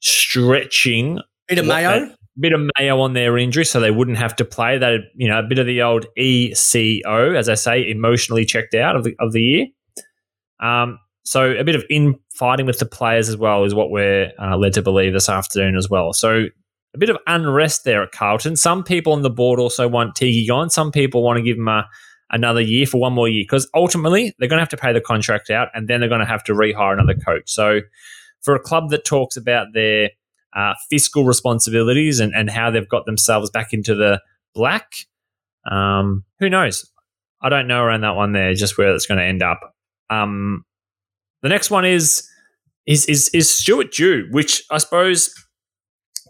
stretching 0.00 1.20
Bit 1.48 1.58
of 1.58 1.66
mayo. 1.66 2.14
bit 2.38 2.52
of 2.52 2.60
mayo 2.78 3.00
on 3.00 3.14
their 3.14 3.36
injury 3.36 3.64
so 3.64 3.80
they 3.80 3.90
wouldn't 3.90 4.18
have 4.18 4.36
to 4.36 4.44
play. 4.44 4.78
That 4.78 5.00
you 5.14 5.28
know, 5.28 5.38
a 5.38 5.42
bit 5.42 5.58
of 5.58 5.66
the 5.66 5.82
old 5.82 6.06
ECO, 6.16 7.34
as 7.34 7.48
I 7.48 7.54
say, 7.54 7.88
emotionally 7.88 8.44
checked 8.44 8.74
out 8.74 8.96
of 8.96 9.04
the 9.04 9.14
of 9.18 9.32
the 9.32 9.42
year. 9.42 9.66
Um, 10.60 10.98
so 11.24 11.50
a 11.50 11.64
bit 11.64 11.74
of 11.74 11.84
infighting 11.90 12.66
with 12.66 12.78
the 12.78 12.86
players 12.86 13.28
as 13.28 13.36
well 13.36 13.64
is 13.64 13.74
what 13.74 13.90
we're 13.90 14.32
uh, 14.40 14.56
led 14.56 14.72
to 14.74 14.82
believe 14.82 15.12
this 15.12 15.28
afternoon 15.28 15.76
as 15.76 15.88
well. 15.90 16.12
So 16.12 16.46
a 16.94 16.98
bit 16.98 17.10
of 17.10 17.18
unrest 17.26 17.84
there 17.84 18.02
at 18.02 18.12
Carlton. 18.12 18.56
Some 18.56 18.82
people 18.82 19.12
on 19.12 19.22
the 19.22 19.30
board 19.30 19.60
also 19.60 19.86
want 19.86 20.14
Tiki 20.14 20.46
gone. 20.46 20.70
Some 20.70 20.90
people 20.90 21.22
want 21.22 21.36
to 21.36 21.42
give 21.42 21.58
him 21.58 21.68
a, 21.68 21.86
another 22.30 22.60
year 22.60 22.86
for 22.86 22.98
one 22.98 23.12
more 23.12 23.28
year 23.28 23.42
because 23.42 23.68
ultimately 23.74 24.34
they're 24.38 24.48
going 24.48 24.58
to 24.58 24.62
have 24.62 24.70
to 24.70 24.76
pay 24.76 24.92
the 24.92 25.00
contract 25.00 25.50
out 25.50 25.68
and 25.74 25.86
then 25.86 26.00
they're 26.00 26.08
going 26.08 26.20
to 26.20 26.26
have 26.26 26.44
to 26.44 26.52
rehire 26.52 26.94
another 26.94 27.14
coach. 27.14 27.42
So 27.46 27.80
for 28.40 28.54
a 28.54 28.60
club 28.60 28.90
that 28.90 29.04
talks 29.04 29.36
about 29.36 29.68
their 29.74 30.10
uh, 30.56 30.74
fiscal 30.90 31.24
responsibilities 31.24 32.20
and, 32.20 32.32
and 32.34 32.50
how 32.50 32.70
they've 32.70 32.88
got 32.88 33.06
themselves 33.06 33.50
back 33.50 33.72
into 33.72 33.94
the 33.94 34.20
black, 34.54 34.92
um, 35.70 36.24
who 36.40 36.48
knows? 36.48 36.90
I 37.40 37.48
don't 37.48 37.68
know 37.68 37.82
around 37.82 38.00
that 38.00 38.16
one 38.16 38.32
there, 38.32 38.54
just 38.54 38.78
where 38.78 38.94
it's 38.94 39.06
going 39.06 39.18
to 39.18 39.24
end 39.24 39.42
up. 39.42 39.60
Um, 40.10 40.64
the 41.42 41.48
next 41.48 41.70
one 41.70 41.84
is 41.84 42.28
is 42.86 43.06
is 43.06 43.28
is 43.34 43.54
Stuart 43.54 43.92
Dew, 43.92 44.26
which 44.30 44.64
I 44.70 44.78
suppose 44.78 45.32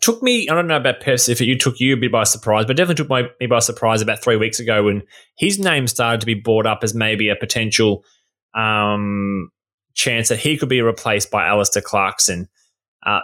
took 0.01 0.23
me. 0.23 0.49
I 0.49 0.55
don't 0.55 0.67
know 0.67 0.77
about 0.77 1.01
Pepsi 1.01 1.31
if 1.31 1.41
it 1.41 1.61
took 1.61 1.81
you 1.81 1.95
a 1.95 1.97
bit 1.97 2.13
by 2.13 2.25
surprise, 2.25 2.67
but 2.67 2.77
definitely 2.77 2.97
took 2.97 3.09
my, 3.09 3.29
me 3.41 3.47
by 3.47 3.61
surprise 3.61 4.03
about 4.03 4.23
three 4.23 4.37
weeks 4.37 4.61
ago 4.61 4.85
when 4.85 5.03
his 5.39 5.59
name 5.59 5.87
started 5.87 6.21
to 6.21 6.27
be 6.27 6.35
brought 6.35 6.67
up 6.67 6.81
as 6.83 6.95
maybe 6.95 7.29
a 7.29 7.37
potential 7.37 8.05
um, 8.55 9.51
chance 9.95 10.29
that 10.29 10.39
he 10.39 10.57
could 10.57 10.69
be 10.69 10.83
replaced 10.83 11.31
by 11.31 11.47
Alastair 11.47 11.83
Clarkson. 11.83 12.49
Uh, 13.07 13.21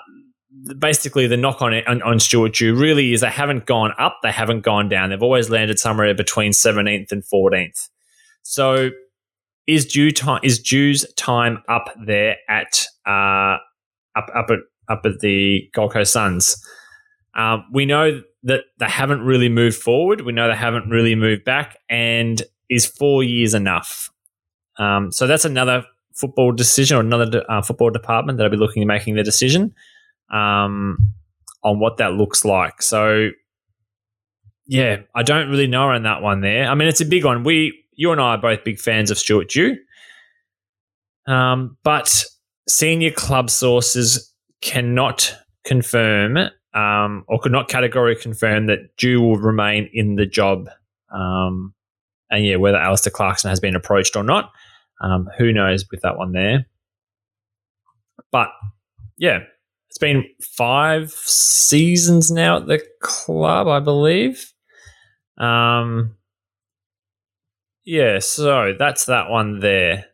basically, 0.79 1.27
the 1.27 1.37
knock 1.37 1.63
on, 1.63 1.75
on 1.87 2.03
on 2.03 2.21
Stuart 2.21 2.55
Dew 2.55 2.75
really 2.75 3.13
is 3.13 3.21
they 3.21 3.31
haven't 3.31 3.67
gone 3.67 3.93
up, 3.99 4.19
they 4.23 4.33
haven't 4.33 4.61
gone 4.61 4.89
down. 4.89 5.11
They've 5.11 5.23
always 5.23 5.51
landed 5.51 5.79
somewhere 5.79 6.15
between 6.15 6.53
seventeenth 6.53 7.13
and 7.13 7.25
fourteenth. 7.25 7.89
So 8.43 8.91
is 9.67 9.87
due 9.87 10.11
time 10.11 10.41
is 10.43 10.59
Dew's 10.59 11.07
time 11.15 11.63
up 11.69 11.89
there 12.07 12.37
at 12.49 12.87
uh, 13.07 13.59
up 14.17 14.31
up 14.35 14.51
at 14.51 14.59
up 14.89 15.03
at 15.05 15.21
the 15.21 15.69
Gold 15.73 15.93
Coast 15.93 16.13
Suns. 16.13 16.63
Um, 17.35 17.65
we 17.73 17.85
know 17.87 18.23
that 18.45 18.65
they 18.79 18.87
haven't 18.87 19.23
really 19.23 19.49
moved 19.49 19.77
forward. 19.77 20.21
We 20.21 20.33
know 20.33 20.49
they 20.49 20.57
haven't 20.57 20.89
really 20.89 21.15
moved 21.15 21.45
back, 21.45 21.79
and 21.89 22.41
is 22.69 22.87
four 22.87 23.23
years 23.23 23.55
enough? 23.55 24.11
Um, 24.79 25.11
so 25.13 25.27
that's 25.27 25.45
another 25.45 25.85
football 26.15 26.53
decision 26.53 26.97
or 26.97 27.01
another 27.01 27.45
uh, 27.49 27.63
football 27.63 27.91
department 27.91 28.39
that'll 28.39 28.51
be 28.51 28.57
looking 28.57 28.83
at 28.83 28.87
making 28.87 29.15
the 29.15 29.23
decision 29.23 29.75
um, 30.31 30.99
on 31.63 31.79
what 31.81 31.99
that 31.99 32.15
looks 32.15 32.45
like. 32.45 32.83
So 32.83 33.31
yeah, 34.67 34.99
I 35.15 35.23
don't 35.23 35.51
really 35.51 35.67
know 35.67 35.91
on 35.91 36.05
that 36.05 36.23
one 36.23 36.41
there. 36.41 36.67
I 36.67 36.75
mean, 36.75 36.89
it's 36.89 37.01
a 37.01 37.07
big 37.07 37.25
one. 37.25 37.45
We 37.45 37.85
you 37.97 38.13
and 38.13 38.21
I 38.21 38.35
are 38.35 38.39
both 38.39 38.65
big 38.65 38.79
fans 38.79 39.11
of 39.11 39.19
Stuart 39.19 39.49
Dew. 39.49 39.77
Um, 41.27 41.77
but 41.85 42.25
senior 42.69 43.11
club 43.11 43.51
sources 43.51 44.33
cannot 44.61 45.35
confirm 45.65 46.39
um, 46.75 47.25
or 47.29 47.39
could 47.41 47.53
not 47.53 47.69
categorically 47.69 48.23
confirm 48.23 48.67
that 48.67 48.97
Dew 48.97 49.21
will 49.21 49.39
remain 49.39 49.89
in 49.93 50.17
the 50.17 50.27
job. 50.27 50.69
Um, 51.13 51.75
and 52.31 52.45
yeah, 52.45 52.57
whether 52.57 52.79
Alastair 52.79 53.13
Clarkson 53.13 53.49
has 53.49 53.61
been 53.61 53.77
approached 53.77 54.17
or 54.17 54.25
not, 54.25 54.51
um, 55.01 55.29
who 55.39 55.53
knows 55.53 55.85
with 55.91 56.03
that 56.03 56.19
one 56.19 56.33
there. 56.33 56.67
But 58.33 58.49
yeah, 59.17 59.41
it's 59.95 59.99
been 60.01 60.25
five 60.43 61.13
seasons 61.13 62.29
now 62.29 62.57
at 62.57 62.67
the 62.67 62.83
club, 63.01 63.69
I 63.69 63.79
believe. 63.79 64.53
Um, 65.39 66.17
yeah, 67.85 68.19
so 68.19 68.75
that's 68.77 69.05
that 69.05 69.31
one 69.31 69.61
there. 69.61 70.07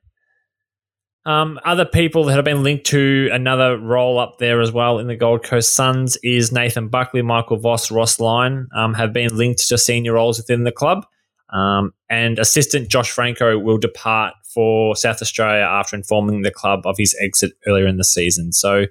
Um, 1.24 1.58
other 1.64 1.86
people 1.86 2.24
that 2.24 2.34
have 2.34 2.44
been 2.44 2.62
linked 2.62 2.84
to 2.88 3.30
another 3.32 3.78
role 3.78 4.18
up 4.18 4.36
there 4.38 4.60
as 4.60 4.70
well 4.70 4.98
in 4.98 5.06
the 5.06 5.16
Gold 5.16 5.44
Coast 5.44 5.74
Suns 5.74 6.18
is 6.22 6.52
Nathan 6.52 6.88
Buckley, 6.88 7.22
Michael 7.22 7.56
Voss, 7.56 7.90
Ross 7.90 8.20
Lyon 8.20 8.68
um, 8.76 8.92
have 8.92 9.14
been 9.14 9.34
linked 9.34 9.66
to 9.68 9.78
senior 9.78 10.12
roles 10.12 10.36
within 10.36 10.64
the 10.64 10.72
club. 10.72 11.06
Um, 11.48 11.94
and 12.10 12.38
assistant 12.38 12.90
Josh 12.90 13.10
Francou 13.10 13.62
will 13.62 13.78
depart 13.78 14.34
for 14.52 14.94
South 14.94 15.22
Australia 15.22 15.62
after 15.62 15.96
informing 15.96 16.42
the 16.42 16.50
club 16.50 16.82
of 16.84 16.96
his 16.98 17.16
exit 17.18 17.52
earlier 17.66 17.86
in 17.86 17.96
the 17.96 18.04
season. 18.04 18.52
So 18.52 18.84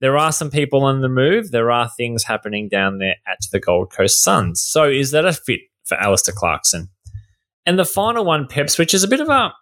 there 0.00 0.16
are 0.16 0.32
some 0.32 0.50
people 0.50 0.84
on 0.84 1.00
the 1.00 1.08
move. 1.08 1.50
There 1.50 1.70
are 1.70 1.90
things 1.96 2.24
happening 2.24 2.68
down 2.68 2.98
there 2.98 3.16
at 3.26 3.38
the 3.52 3.60
Gold 3.60 3.92
Coast 3.92 4.22
Suns. 4.22 4.60
So 4.60 4.88
is 4.88 5.10
that 5.10 5.24
a 5.24 5.32
fit 5.32 5.60
for 5.84 5.96
Alastair 5.96 6.34
Clarkson? 6.36 6.88
And 7.66 7.78
the 7.78 7.84
final 7.84 8.24
one, 8.24 8.46
Peps, 8.46 8.78
which 8.78 8.94
is 8.94 9.04
a 9.04 9.08
bit 9.08 9.20
of 9.20 9.28
a 9.28 9.52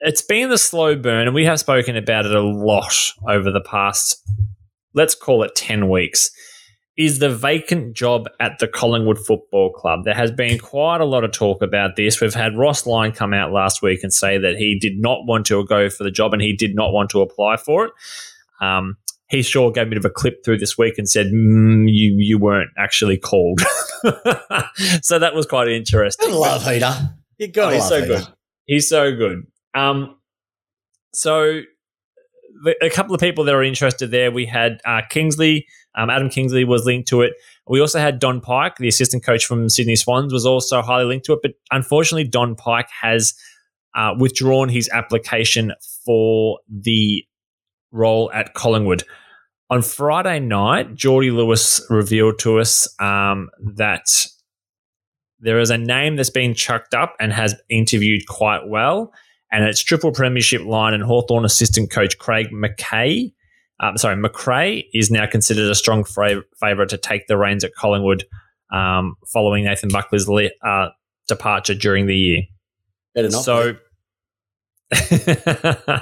it's 0.00 0.22
been 0.22 0.50
the 0.50 0.58
slow 0.58 0.94
burn, 0.94 1.26
and 1.26 1.34
we 1.34 1.44
have 1.46 1.58
spoken 1.58 1.96
about 1.96 2.26
it 2.26 2.34
a 2.34 2.40
lot 2.40 3.12
over 3.28 3.50
the 3.50 3.62
past, 3.62 4.22
let's 4.94 5.14
call 5.14 5.42
it 5.42 5.54
10 5.54 5.88
weeks, 5.88 6.30
is 6.98 7.18
the 7.18 7.34
vacant 7.34 7.94
job 7.94 8.28
at 8.40 8.58
the 8.58 8.68
Collingwood 8.68 9.18
Football 9.18 9.72
Club. 9.72 10.04
There 10.04 10.14
has 10.14 10.30
been 10.30 10.58
quite 10.58 11.00
a 11.00 11.04
lot 11.04 11.24
of 11.24 11.32
talk 11.32 11.62
about 11.62 11.96
this. 11.96 12.20
We've 12.20 12.34
had 12.34 12.56
Ross 12.56 12.86
Lyon 12.86 13.12
come 13.12 13.34
out 13.34 13.52
last 13.52 13.82
week 13.82 14.00
and 14.02 14.12
say 14.12 14.38
that 14.38 14.56
he 14.56 14.78
did 14.78 14.98
not 14.98 15.26
want 15.26 15.46
to 15.46 15.64
go 15.64 15.90
for 15.90 16.04
the 16.04 16.10
job 16.10 16.32
and 16.32 16.42
he 16.42 16.54
did 16.54 16.74
not 16.74 16.92
want 16.92 17.10
to 17.10 17.20
apply 17.20 17.56
for 17.56 17.86
it. 17.86 17.92
Um, 18.60 18.96
he 19.28 19.42
sure 19.42 19.72
gave 19.72 19.88
me 19.88 19.88
a 19.88 19.90
bit 19.90 19.98
of 19.98 20.04
a 20.04 20.10
clip 20.10 20.44
through 20.44 20.58
this 20.58 20.78
week 20.78 20.94
and 20.98 21.08
said, 21.08 21.26
mm, 21.26 21.86
"You 21.88 22.16
you 22.18 22.38
weren't 22.38 22.70
actually 22.78 23.16
called." 23.16 23.60
so 25.02 25.18
that 25.18 25.32
was 25.34 25.46
quite 25.46 25.68
interesting. 25.68 26.30
I 26.30 26.34
love 26.34 26.64
Heater. 26.64 26.94
You 27.38 27.48
got 27.48 27.74
he's 27.74 27.88
so 27.88 28.04
good. 28.04 28.26
He's 28.66 28.88
so 28.88 29.14
good. 29.14 29.46
Um, 29.74 30.16
so 31.12 31.60
a 32.80 32.90
couple 32.90 33.14
of 33.14 33.20
people 33.20 33.44
that 33.44 33.54
are 33.54 33.62
interested 33.62 34.10
there. 34.10 34.30
We 34.30 34.46
had 34.46 34.80
uh, 34.84 35.02
Kingsley. 35.08 35.66
Um, 35.94 36.10
Adam 36.10 36.28
Kingsley 36.28 36.64
was 36.64 36.84
linked 36.84 37.08
to 37.08 37.22
it. 37.22 37.32
We 37.66 37.80
also 37.80 37.98
had 37.98 38.18
Don 38.18 38.40
Pyke, 38.40 38.76
the 38.76 38.88
assistant 38.88 39.24
coach 39.24 39.44
from 39.44 39.68
Sydney 39.68 39.96
Swans, 39.96 40.32
was 40.32 40.46
also 40.46 40.82
highly 40.82 41.04
linked 41.04 41.26
to 41.26 41.32
it. 41.32 41.40
But 41.42 41.52
unfortunately, 41.70 42.28
Don 42.28 42.54
Pyke 42.54 42.88
has 43.02 43.34
uh, 43.94 44.12
withdrawn 44.18 44.68
his 44.68 44.88
application 44.90 45.72
for 46.04 46.60
the 46.68 47.24
role 47.96 48.30
at 48.32 48.54
Collingwood. 48.54 49.04
On 49.68 49.82
Friday 49.82 50.38
night, 50.38 50.94
Geordie 50.94 51.32
Lewis 51.32 51.84
revealed 51.90 52.38
to 52.40 52.60
us 52.60 52.88
um, 53.00 53.50
that 53.58 54.26
there 55.40 55.58
is 55.58 55.70
a 55.70 55.78
name 55.78 56.16
that's 56.16 56.30
been 56.30 56.54
chucked 56.54 56.94
up 56.94 57.16
and 57.18 57.32
has 57.32 57.54
interviewed 57.68 58.26
quite 58.28 58.68
well, 58.68 59.12
and 59.50 59.64
it's 59.64 59.82
triple 59.82 60.12
premiership 60.12 60.62
line 60.62 60.94
and 60.94 61.02
Hawthorn 61.02 61.44
assistant 61.44 61.90
coach 61.90 62.18
Craig 62.18 62.48
McKay. 62.52 63.32
Um, 63.80 63.98
sorry, 63.98 64.16
McRae 64.16 64.84
is 64.94 65.10
now 65.10 65.26
considered 65.26 65.70
a 65.70 65.74
strong 65.74 66.04
favourite 66.04 66.88
to 66.88 66.96
take 66.96 67.26
the 67.26 67.36
reins 67.36 67.64
at 67.64 67.74
Collingwood 67.74 68.24
um, 68.72 69.16
following 69.32 69.64
Nathan 69.64 69.90
Buckley's 69.90 70.28
uh, 70.28 70.88
departure 71.28 71.74
during 71.74 72.06
the 72.06 72.16
year. 72.16 72.42
Better 73.14 73.30
not. 73.30 73.44
So, 73.44 73.76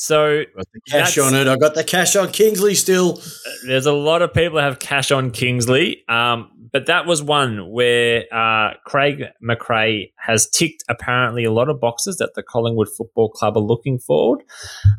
So 0.00 0.44
cash 0.86 1.18
on 1.18 1.34
it. 1.34 1.48
I 1.48 1.56
got 1.56 1.74
the 1.74 1.82
cash 1.82 2.14
on 2.14 2.30
Kingsley 2.30 2.76
still. 2.76 3.20
There's 3.66 3.84
a 3.84 3.92
lot 3.92 4.22
of 4.22 4.32
people 4.32 4.54
that 4.54 4.62
have 4.62 4.78
cash 4.78 5.10
on 5.10 5.32
Kingsley, 5.32 6.04
um, 6.08 6.52
but 6.72 6.86
that 6.86 7.04
was 7.04 7.20
one 7.20 7.68
where 7.68 8.22
uh, 8.32 8.74
Craig 8.86 9.24
McRae 9.42 10.12
has 10.16 10.48
ticked 10.48 10.84
apparently 10.88 11.42
a 11.42 11.50
lot 11.50 11.68
of 11.68 11.80
boxes 11.80 12.18
that 12.18 12.34
the 12.36 12.44
Collingwood 12.44 12.88
Football 12.96 13.30
Club 13.30 13.56
are 13.56 13.60
looking 13.60 13.98
forward, 13.98 14.44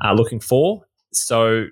uh, 0.04 0.12
looking 0.12 0.41
for. 0.41 0.82
So, 1.14 1.68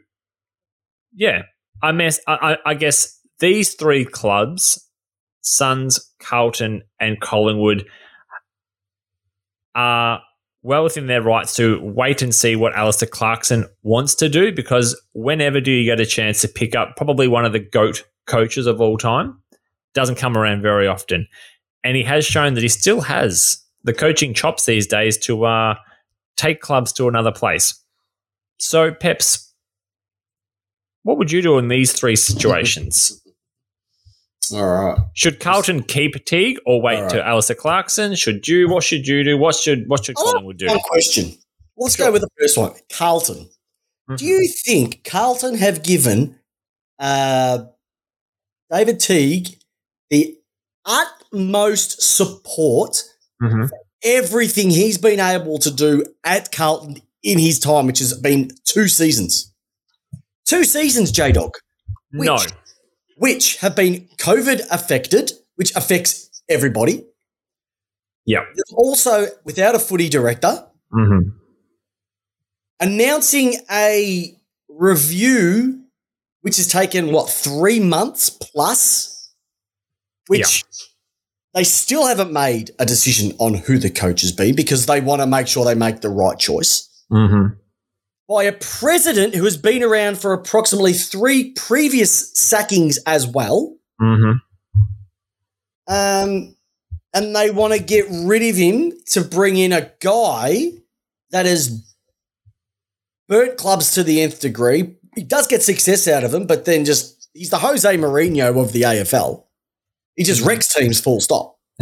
yeah, 1.13 1.41
I 1.83 1.91
mess. 1.91 2.21
I, 2.27 2.53
I, 2.65 2.71
I 2.71 2.73
guess 2.75 3.19
these 3.39 3.73
three 3.73 4.05
clubs, 4.05 4.89
Suns, 5.41 6.13
Carlton, 6.21 6.83
and 6.97 7.19
Collingwood, 7.19 7.87
are 9.75 10.21
well 10.67 10.83
within 10.83 11.07
their 11.07 11.21
rights 11.21 11.55
to 11.55 11.79
wait 11.81 12.21
and 12.21 12.35
see 12.35 12.55
what 12.57 12.75
Alastair 12.75 13.07
Clarkson 13.07 13.65
wants 13.83 14.13
to 14.15 14.27
do. 14.27 14.51
Because 14.51 14.99
whenever 15.13 15.61
do 15.61 15.71
you 15.71 15.85
get 15.85 16.01
a 16.01 16.05
chance 16.05 16.41
to 16.41 16.49
pick 16.49 16.75
up 16.75 16.97
probably 16.97 17.27
one 17.27 17.45
of 17.45 17.53
the 17.53 17.59
goat 17.59 18.03
coaches 18.27 18.67
of 18.67 18.81
all 18.81 18.97
time? 18.97 19.41
Doesn't 19.93 20.17
come 20.17 20.37
around 20.37 20.61
very 20.61 20.85
often, 20.85 21.27
and 21.83 21.95
he 21.95 22.03
has 22.03 22.25
shown 22.25 22.53
that 22.53 22.61
he 22.61 22.69
still 22.69 23.01
has 23.01 23.63
the 23.83 23.93
coaching 23.93 24.33
chops 24.33 24.65
these 24.65 24.85
days 24.85 25.17
to 25.19 25.45
uh, 25.45 25.75
take 26.35 26.59
clubs 26.59 26.91
to 26.93 27.07
another 27.07 27.31
place. 27.31 27.81
So, 28.59 28.93
Peps, 28.93 29.53
what 31.03 31.17
would 31.17 31.31
you 31.31 31.41
do 31.41 31.57
in 31.57 31.69
these 31.69 31.93
three 31.93 32.17
situations? 32.17 33.21
All 34.53 34.65
right. 34.67 34.97
Should 35.13 35.39
Carlton 35.39 35.83
keep 35.83 36.23
Teague 36.25 36.57
or 36.65 36.81
wait 36.81 37.01
right. 37.01 37.09
to 37.11 37.25
Alastair 37.25 37.55
Clarkson? 37.55 38.15
Should 38.15 38.47
you? 38.47 38.69
What 38.69 38.83
should 38.83 39.07
you 39.07 39.23
do? 39.23 39.37
What 39.37 39.55
should 39.55 39.87
what 39.87 40.05
should 40.05 40.15
Collingwood 40.15 40.57
do? 40.57 40.67
One 40.67 40.79
question. 40.79 41.33
Let's 41.77 41.95
Sure. 41.95 42.07
go 42.07 42.11
with 42.13 42.21
the 42.21 42.29
first 42.39 42.57
one. 42.57 42.73
Carlton. 42.91 43.49
Mhm. 44.09 44.17
Do 44.17 44.25
you 44.25 44.47
think 44.65 45.03
Carlton 45.03 45.55
have 45.55 45.83
given 45.83 46.39
uh, 46.99 47.65
David 48.71 48.99
Teague 48.99 49.59
the 50.09 50.35
utmost 50.85 52.01
support, 52.01 53.03
Mhm. 53.43 53.69
everything 54.03 54.69
he's 54.71 54.97
been 54.97 55.19
able 55.19 55.59
to 55.59 55.69
do 55.69 56.05
at 56.23 56.51
Carlton 56.51 57.01
in 57.21 57.37
his 57.37 57.59
time, 57.59 57.85
which 57.85 57.99
has 57.99 58.13
been 58.13 58.49
two 58.65 58.87
seasons? 58.87 59.53
Two 60.45 60.63
seasons, 60.63 61.11
J 61.11 61.31
Dog, 61.33 61.51
No. 62.11 62.37
Which- 63.17 63.57
have 63.57 63.75
been 63.75 64.07
COVID 64.17 64.61
affected, 64.71 65.31
which 65.55 65.75
affects 65.75 66.41
everybody. 66.49 67.05
Yeah. 68.25 68.45
Also, 68.73 69.27
without 69.43 69.75
a 69.75 69.79
footy 69.79 70.09
director, 70.09 70.63
Mm-hmm. 70.93 71.29
announcing 72.79 73.55
a 73.71 74.33
review 74.69 75.83
which 76.41 76.57
has 76.57 76.67
taken 76.67 77.11
what 77.11 77.29
three 77.29 77.79
months 77.79 78.29
plus 78.29 79.33
which 80.27 80.63
they 81.53 81.63
still 81.63 82.05
haven't 82.07 82.31
made 82.31 82.71
a 82.79 82.85
decision 82.85 83.33
on 83.39 83.53
who 83.55 83.77
the 83.77 83.89
coach 83.89 84.21
has 84.21 84.31
been 84.31 84.55
because 84.55 84.85
they 84.85 85.01
want 85.01 85.21
to 85.21 85.27
make 85.27 85.47
sure 85.47 85.65
they 85.65 85.75
make 85.75 86.01
the 86.01 86.09
right 86.09 86.37
choice 86.39 86.83
Mm-hmm. 87.11 87.55
By 88.27 88.43
a 88.43 88.51
president 88.51 89.35
who 89.35 89.43
has 89.45 89.57
been 89.57 89.83
around 89.83 90.17
for 90.17 90.33
approximately 90.33 90.93
three 90.93 91.51
previous 91.53 92.31
sackings 92.37 92.99
as 93.05 93.25
well 93.27 93.73
Mm-hmm. 93.99 94.33
um, 95.91 96.55
and 97.13 97.35
they 97.35 97.49
want 97.49 97.73
to 97.73 97.79
get 97.79 98.05
rid 98.11 98.43
of 98.43 98.55
him 98.55 98.91
to 99.07 99.21
bring 99.21 99.57
in 99.57 99.73
a 99.73 99.91
guy 100.01 100.67
that 101.31 101.47
has 101.47 101.83
burnt 103.27 103.57
clubs 103.57 103.93
to 103.95 104.03
the 104.03 104.21
nth 104.21 104.39
degree. 104.39 104.95
He 105.15 105.23
does 105.23 105.47
get 105.47 105.63
success 105.63 106.07
out 106.07 106.23
of 106.23 106.29
them, 106.31 106.45
but 106.45 106.65
then 106.65 106.85
just 106.85 107.27
he's 107.33 107.49
the 107.49 107.57
Jose 107.57 107.97
Mourinho 107.97 108.61
of 108.61 108.71
the 108.71 108.83
AFL. 108.83 109.45
He 110.15 110.23
just 110.23 110.45
wrecks 110.45 110.71
teams 110.71 110.99
full 110.99 111.21
stop. 111.21 111.57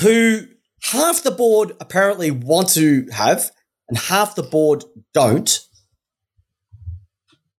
Who 0.00 0.46
half 0.82 1.22
the 1.22 1.30
board 1.30 1.72
apparently 1.80 2.30
want 2.30 2.68
to 2.70 3.06
have, 3.12 3.50
and 3.94 4.02
half 4.02 4.34
the 4.34 4.42
board 4.42 4.82
don't. 5.12 5.60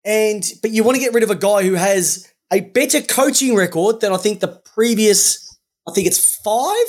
And 0.04 0.44
but 0.62 0.72
you 0.72 0.84
want 0.84 0.96
to 0.96 1.02
get 1.02 1.14
rid 1.14 1.24
of 1.24 1.32
a 1.32 1.36
guy 1.36 1.64
who 1.64 1.76
has 1.76 2.30
a 2.52 2.60
better 2.60 3.02
coaching 3.02 3.56
record 3.56 4.02
than 4.02 4.12
I 4.12 4.18
think 4.18 4.42
the 4.42 4.50
previous, 4.50 5.58
I 5.88 5.94
think 5.94 6.08
it's 6.08 6.36
five 6.36 6.88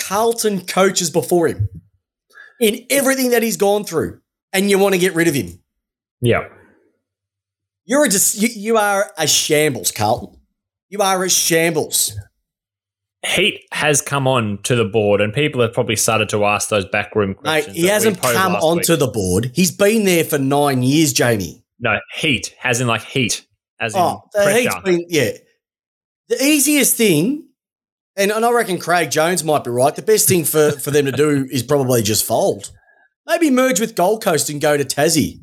Carlton 0.00 0.64
coaches 0.64 1.10
before 1.10 1.48
him 1.48 1.68
in 2.60 2.86
everything 2.88 3.30
that 3.30 3.42
he's 3.42 3.58
gone 3.58 3.84
through, 3.84 4.20
and 4.54 4.70
you 4.70 4.78
want 4.78 4.94
to 4.94 4.98
get 4.98 5.14
rid 5.14 5.28
of 5.28 5.34
him. 5.34 5.60
yeah. 6.22 6.48
You're 7.84 8.06
a 8.06 8.08
you, 8.32 8.48
you 8.48 8.76
are 8.78 9.12
a 9.18 9.26
shambles, 9.26 9.92
Carlton. 9.92 10.40
You 10.88 11.00
are 11.02 11.22
a 11.22 11.28
shambles. 11.28 12.18
Heat 13.24 13.62
has 13.72 14.02
come 14.02 14.26
on 14.28 14.58
to 14.64 14.76
the 14.76 14.84
board, 14.84 15.20
and 15.20 15.32
people 15.32 15.60
have 15.62 15.72
probably 15.72 15.96
started 15.96 16.28
to 16.30 16.44
ask 16.44 16.68
those 16.68 16.84
backroom 16.86 17.30
Mate, 17.30 17.64
questions. 17.64 17.76
he 17.76 17.86
hasn't 17.86 18.20
come 18.20 18.54
onto 18.56 18.92
week. 18.92 18.98
the 18.98 19.06
board. 19.06 19.50
He's 19.54 19.70
been 19.70 20.04
there 20.04 20.24
for 20.24 20.38
nine 20.38 20.82
years, 20.82 21.12
Jamie. 21.12 21.64
no 21.78 21.98
heat, 22.14 22.54
as 22.62 22.80
in 22.80 22.86
like 22.86 23.02
heat, 23.02 23.46
as 23.80 23.94
in 23.94 24.00
Oh, 24.00 24.22
the 24.34 24.52
heat's 24.52 24.66
pressure. 24.74 24.82
been 24.84 25.06
yeah. 25.08 25.30
The 26.28 26.42
easiest 26.42 26.96
thing, 26.96 27.48
and, 28.16 28.30
and 28.30 28.44
I 28.44 28.52
reckon 28.52 28.78
Craig 28.78 29.10
Jones 29.10 29.42
might 29.42 29.64
be 29.64 29.70
right. 29.70 29.94
The 29.94 30.02
best 30.02 30.28
thing 30.28 30.44
for, 30.44 30.72
for 30.72 30.90
them 30.90 31.06
to 31.06 31.12
do 31.12 31.46
is 31.52 31.62
probably 31.62 32.02
just 32.02 32.24
fold. 32.26 32.70
Maybe 33.26 33.50
merge 33.50 33.80
with 33.80 33.94
Gold 33.94 34.22
Coast 34.22 34.50
and 34.50 34.60
go 34.60 34.76
to 34.76 34.84
Tassie. 34.84 35.38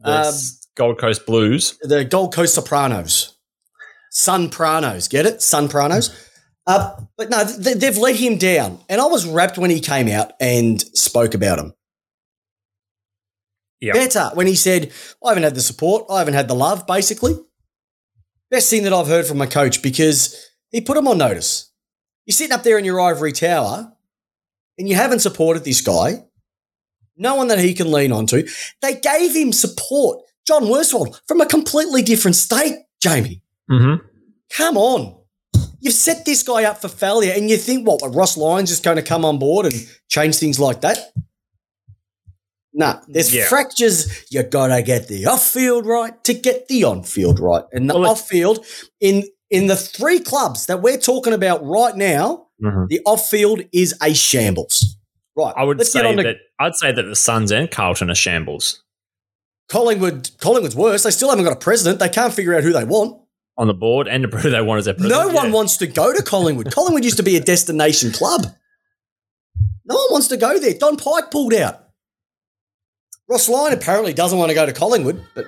The 0.00 0.28
um, 0.28 0.34
Gold 0.74 0.98
Coast 0.98 1.26
Blues. 1.26 1.76
The 1.82 2.04
Gold 2.04 2.34
Coast 2.34 2.54
Sopranos. 2.54 3.35
Sun 4.16 4.48
Pranos. 4.48 5.10
Get 5.10 5.26
it? 5.26 5.42
Sun 5.42 5.68
Pranos. 5.68 6.08
Uh, 6.66 6.98
but 7.18 7.28
no, 7.28 7.44
th- 7.44 7.76
they've 7.76 7.98
let 7.98 8.16
him 8.16 8.38
down. 8.38 8.80
And 8.88 8.98
I 8.98 9.04
was 9.04 9.26
wrapped 9.26 9.58
when 9.58 9.68
he 9.68 9.78
came 9.78 10.08
out 10.08 10.32
and 10.40 10.80
spoke 10.96 11.34
about 11.34 11.58
him. 11.58 11.74
Yeah. 13.78 13.92
Better 13.92 14.30
when 14.32 14.46
he 14.46 14.56
said, 14.56 14.90
I 15.22 15.28
haven't 15.28 15.42
had 15.42 15.54
the 15.54 15.60
support, 15.60 16.06
I 16.08 16.20
haven't 16.20 16.32
had 16.32 16.48
the 16.48 16.54
love, 16.54 16.86
basically. 16.86 17.34
Best 18.50 18.70
thing 18.70 18.84
that 18.84 18.94
I've 18.94 19.06
heard 19.06 19.26
from 19.26 19.36
my 19.36 19.44
coach 19.44 19.82
because 19.82 20.50
he 20.70 20.80
put 20.80 20.96
him 20.96 21.08
on 21.08 21.18
notice. 21.18 21.70
You're 22.24 22.32
sitting 22.32 22.54
up 22.54 22.62
there 22.62 22.78
in 22.78 22.86
your 22.86 23.02
ivory 23.02 23.32
tower 23.32 23.92
and 24.78 24.88
you 24.88 24.94
haven't 24.94 25.20
supported 25.20 25.64
this 25.64 25.82
guy, 25.82 26.24
no 27.18 27.34
one 27.34 27.48
that 27.48 27.58
he 27.58 27.74
can 27.74 27.92
lean 27.92 28.12
onto. 28.12 28.48
They 28.80 28.94
gave 28.94 29.34
him 29.34 29.52
support, 29.52 30.22
John 30.46 30.70
Worsfold, 30.70 31.20
from 31.28 31.42
a 31.42 31.46
completely 31.46 32.00
different 32.00 32.36
state, 32.36 32.76
Jamie. 32.98 33.42
Mm-hmm. 33.70 34.06
Come 34.52 34.76
on. 34.76 35.16
You've 35.80 35.94
set 35.94 36.24
this 36.24 36.42
guy 36.42 36.64
up 36.64 36.80
for 36.80 36.88
failure, 36.88 37.32
and 37.36 37.48
you 37.50 37.56
think 37.56 37.86
what? 37.86 38.00
Ross 38.14 38.36
Lyons 38.36 38.70
is 38.70 38.80
going 38.80 38.96
to 38.96 39.02
come 39.02 39.24
on 39.24 39.38
board 39.38 39.66
and 39.66 39.74
change 40.08 40.36
things 40.36 40.58
like 40.58 40.80
that? 40.80 40.98
Nah, 42.72 43.00
there's 43.08 43.34
Yeah. 43.34 43.46
fractures. 43.46 44.24
You 44.30 44.42
gotta 44.42 44.82
get 44.82 45.08
the 45.08 45.24
off 45.26 45.42
field 45.46 45.86
right 45.86 46.22
to 46.24 46.34
get 46.34 46.68
the 46.68 46.84
on 46.84 47.04
field 47.04 47.40
right, 47.40 47.64
and 47.72 47.88
the 47.88 47.98
Well, 47.98 48.10
off 48.10 48.28
field 48.28 48.64
in 49.00 49.24
in 49.48 49.66
the 49.68 49.76
three 49.76 50.18
clubs 50.20 50.66
that 50.66 50.82
we're 50.82 50.98
talking 50.98 51.32
about 51.32 51.64
right 51.64 51.96
now, 51.96 52.48
Mm-hmm. 52.62 52.86
the 52.88 53.00
off 53.06 53.30
field 53.30 53.62
is 53.72 53.94
a 54.02 54.12
shambles. 54.12 54.96
Right, 55.36 55.54
I 55.56 55.64
would 55.64 55.80
say 55.86 56.00
on 56.04 56.16
to 56.18 56.22
that 56.24 56.36
I'd 56.58 56.74
say 56.74 56.92
that 56.92 57.02
the 57.02 57.16
Suns 57.16 57.50
and 57.50 57.70
Carlton 57.70 58.10
are 58.10 58.14
shambles 58.14 58.82
Collingwood. 59.68 60.30
Collingwood's 60.38 60.76
worse. 60.76 61.02
They 61.04 61.10
still 61.10 61.28
haven't 61.30 61.44
got 61.44 61.52
a 61.54 61.60
president. 61.60 61.98
They 61.98 62.08
can't 62.10 62.32
figure 62.34 62.54
out 62.54 62.62
who 62.62 62.72
they 62.72 62.84
want. 62.84 63.20
On 63.58 63.66
the 63.66 63.74
board 63.74 64.06
and 64.06 64.24
who 64.26 64.50
they 64.50 64.60
want 64.60 64.78
as 64.80 64.84
their 64.84 64.94
president. 64.94 65.18
No 65.28 65.32
one 65.34 65.46
Yeah. 65.46 65.52
wants 65.52 65.76
to 65.78 65.86
go 65.86 66.12
to 66.12 66.22
Collingwood. 66.22 66.70
Collingwood 66.72 67.04
used 67.04 67.16
to 67.16 67.22
be 67.22 67.36
a 67.36 67.40
destination 67.40 68.12
club. 68.12 68.46
No 69.86 69.94
one 69.94 70.06
wants 70.10 70.28
to 70.28 70.36
go 70.36 70.58
there. 70.58 70.74
Don 70.74 70.96
Pyke 70.96 71.30
pulled 71.30 71.54
out. 71.54 71.80
Ross 73.28 73.48
Lyon 73.48 73.72
apparently 73.72 74.12
doesn't 74.12 74.38
want 74.38 74.50
to 74.50 74.54
go 74.54 74.66
to 74.66 74.72
Collingwood, 74.72 75.22
but 75.34 75.46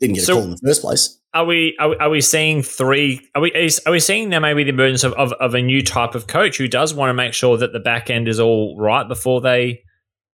didn't 0.00 0.14
get 0.16 0.24
So- 0.24 0.32
a 0.32 0.36
call 0.36 0.44
in 0.44 0.50
the 0.52 0.58
first 0.64 0.80
place. 0.82 1.18
Are 1.34 1.44
we, 1.44 1.74
are 1.80 1.88
we 1.88 1.96
are 1.96 2.10
we 2.10 2.20
seeing 2.20 2.62
three? 2.62 3.20
Are 3.34 3.42
we 3.42 3.50
is, 3.52 3.80
are 3.86 3.90
we 3.92 3.98
seeing 3.98 4.28
now 4.28 4.38
maybe 4.38 4.62
the 4.62 4.68
emergence 4.70 5.02
of, 5.02 5.12
of, 5.14 5.32
of 5.32 5.52
a 5.54 5.60
new 5.60 5.82
type 5.82 6.14
of 6.14 6.28
coach 6.28 6.58
who 6.58 6.68
does 6.68 6.94
want 6.94 7.10
to 7.10 7.14
make 7.14 7.32
sure 7.34 7.56
that 7.56 7.72
the 7.72 7.80
back 7.80 8.08
end 8.08 8.28
is 8.28 8.38
all 8.38 8.78
right 8.78 9.08
before 9.08 9.40
they 9.40 9.82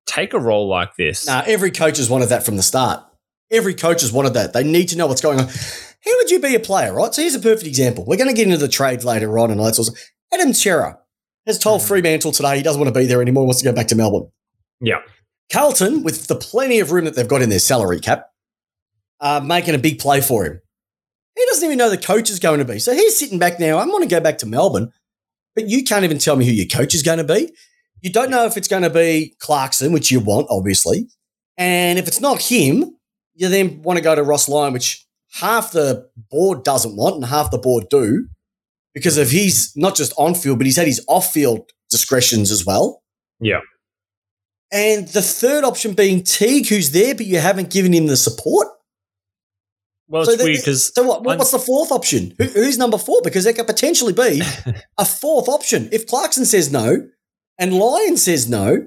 take 0.05 0.35
a 0.35 0.39
role 0.39 0.69
like 0.69 0.97
this? 0.97 1.27
Nah, 1.27 1.43
every 1.47 1.71
coach 1.71 1.97
has 1.97 2.11
wanted 2.11 2.27
that 2.29 2.45
from 2.45 2.59
the 2.59 2.63
start. 2.63 3.03
Every 3.51 3.73
coach 3.73 4.03
has 4.03 4.13
wanted 4.13 4.35
that. 4.35 4.53
They 4.53 4.63
need 4.63 4.91
to 4.91 4.99
know 4.99 5.07
what's 5.07 5.23
going 5.23 5.41
on. 5.41 5.49
How 6.05 6.17
would 6.17 6.31
you 6.31 6.41
be 6.41 6.55
a 6.55 6.61
player, 6.61 6.95
right? 6.95 7.13
So 7.15 7.23
here's 7.23 7.35
a 7.35 7.41
perfect 7.41 7.67
example. 7.67 8.05
We're 8.07 8.17
going 8.17 8.31
to 8.31 8.35
get 8.35 8.47
into 8.47 8.57
the 8.57 8.69
trades 8.69 9.05
later 9.05 9.39
on 9.39 9.51
and 9.51 9.61
all 9.61 9.67
that 9.67 9.75
sort 9.75 9.89
of 9.89 9.97
stuff. 9.97 10.09
Adam 10.33 10.55
Cerra 10.55 10.99
has 11.47 11.59
told 11.59 11.81
Mhm. 11.81 11.89
Fremantle 11.89 12.33
today 12.33 12.57
he 12.57 12.63
doesn't 12.63 12.81
want 12.81 12.93
to 12.93 12.99
be 12.99 13.07
there 13.07 13.21
anymore, 13.21 13.45
wants 13.45 13.61
to 13.61 13.65
go 13.65 13.73
back 13.73 13.89
to 13.89 13.95
Melbourne. 13.95 14.31
Yeah. 14.81 15.01
Carlton, 15.53 16.03
with 16.03 16.27
the 16.29 16.37
plenty 16.37 16.79
of 16.79 16.93
room 16.93 17.05
that 17.05 17.17
they've 17.17 17.27
got 17.29 17.43
in 17.43 17.51
their 17.51 17.59
salary 17.59 18.01
cap, 18.01 18.27
are 19.21 19.41
making 19.41 19.75
a 19.75 19.79
big 19.79 19.99
play 19.99 20.21
for 20.21 20.45
him. 20.47 20.61
He 21.37 21.45
doesn't 21.51 21.65
even 21.65 21.77
know 21.79 21.91
the 21.91 21.99
coach 21.99 22.31
is 22.31 22.39
going 22.39 22.59
to 22.61 22.65
be. 22.65 22.79
So 22.79 22.95
he's 22.95 23.17
sitting 23.17 23.39
back 23.39 23.59
now. 23.61 23.79
I 23.79 23.85
want 23.85 24.03
to 24.03 24.09
go 24.09 24.21
back 24.21 24.39
to 24.39 24.47
Melbourne, 24.47 24.93
but 25.55 25.69
you 25.69 25.85
can't 25.85 26.05
even 26.05 26.19
tell 26.19 26.37
me 26.37 26.47
who 26.47 26.53
your 26.53 26.67
coach 26.67 26.95
is 26.95 27.03
going 27.03 27.19
to 27.19 27.25
be. 27.25 27.53
You 28.01 28.11
don't 28.11 28.31
know 28.31 28.47
if 28.47 28.57
it's 28.57 28.69
going 28.69 28.83
to 28.83 28.91
be 28.91 29.35
Clarkson, 29.41 29.93
which 29.93 30.11
you 30.11 30.21
want, 30.21 30.47
obviously. 30.49 31.09
And 31.59 31.99
if 31.99 32.09
it's 32.09 32.21
not 32.21 32.41
him, 32.41 32.97
you 33.35 33.49
then 33.49 33.83
want 33.83 33.99
to 33.99 34.03
go 34.03 34.15
to 34.15 34.23
Ross 34.23 34.49
Lyon, 34.49 34.73
which 34.73 35.07
half 35.35 35.73
the 35.73 36.09
board 36.31 36.65
doesn't 36.65 36.97
want 36.97 37.17
and 37.17 37.25
half 37.25 37.51
the 37.51 37.59
board 37.59 37.85
do 37.91 38.27
because 38.95 39.17
of 39.17 39.31
his 39.31 39.73
not 39.77 39.95
just 39.97 40.13
on 40.19 40.35
field, 40.35 40.59
but 40.59 40.67
he's 40.67 40.77
had 40.77 40.87
his 40.87 41.05
off 41.09 41.33
field 41.33 41.71
discretions 41.91 42.51
as 42.51 42.65
well. 42.67 43.03
Yeah. 43.41 43.61
and 44.73 45.09
the 45.09 45.23
third 45.23 45.65
option 45.65 45.95
being 45.95 46.23
Teague, 46.23 46.69
who's 46.69 46.91
there, 46.91 47.15
but 47.15 47.27
you 47.27 47.39
haven't 47.39 47.71
given 47.71 47.93
him 47.95 48.07
the 48.07 48.17
support. 48.17 48.69
Well, 50.09 50.23
it's 50.23 50.31
so 50.33 50.37
the- 50.37 50.45
weird 50.45 50.59
because 50.59 50.93
So 50.95 51.03
what, 51.05 51.23
what- 51.25 51.39
what's 51.39 51.51
the 51.53 51.59
fourth 51.59 51.91
option? 51.93 52.35
Who, 52.39 52.45
who's 52.45 52.77
number 52.79 52.99
four? 52.99 53.21
Because 53.23 53.45
there 53.45 53.53
could 53.53 53.67
potentially 53.67 54.13
be 54.13 54.43
a 54.99 55.05
fourth 55.05 55.49
option. 55.49 55.89
If 55.93 56.07
Clarkson 56.07 56.45
says 56.45 56.71
no 56.73 57.09
and 57.59 57.73
Lyon 57.73 58.17
says 58.17 58.49
no, 58.49 58.87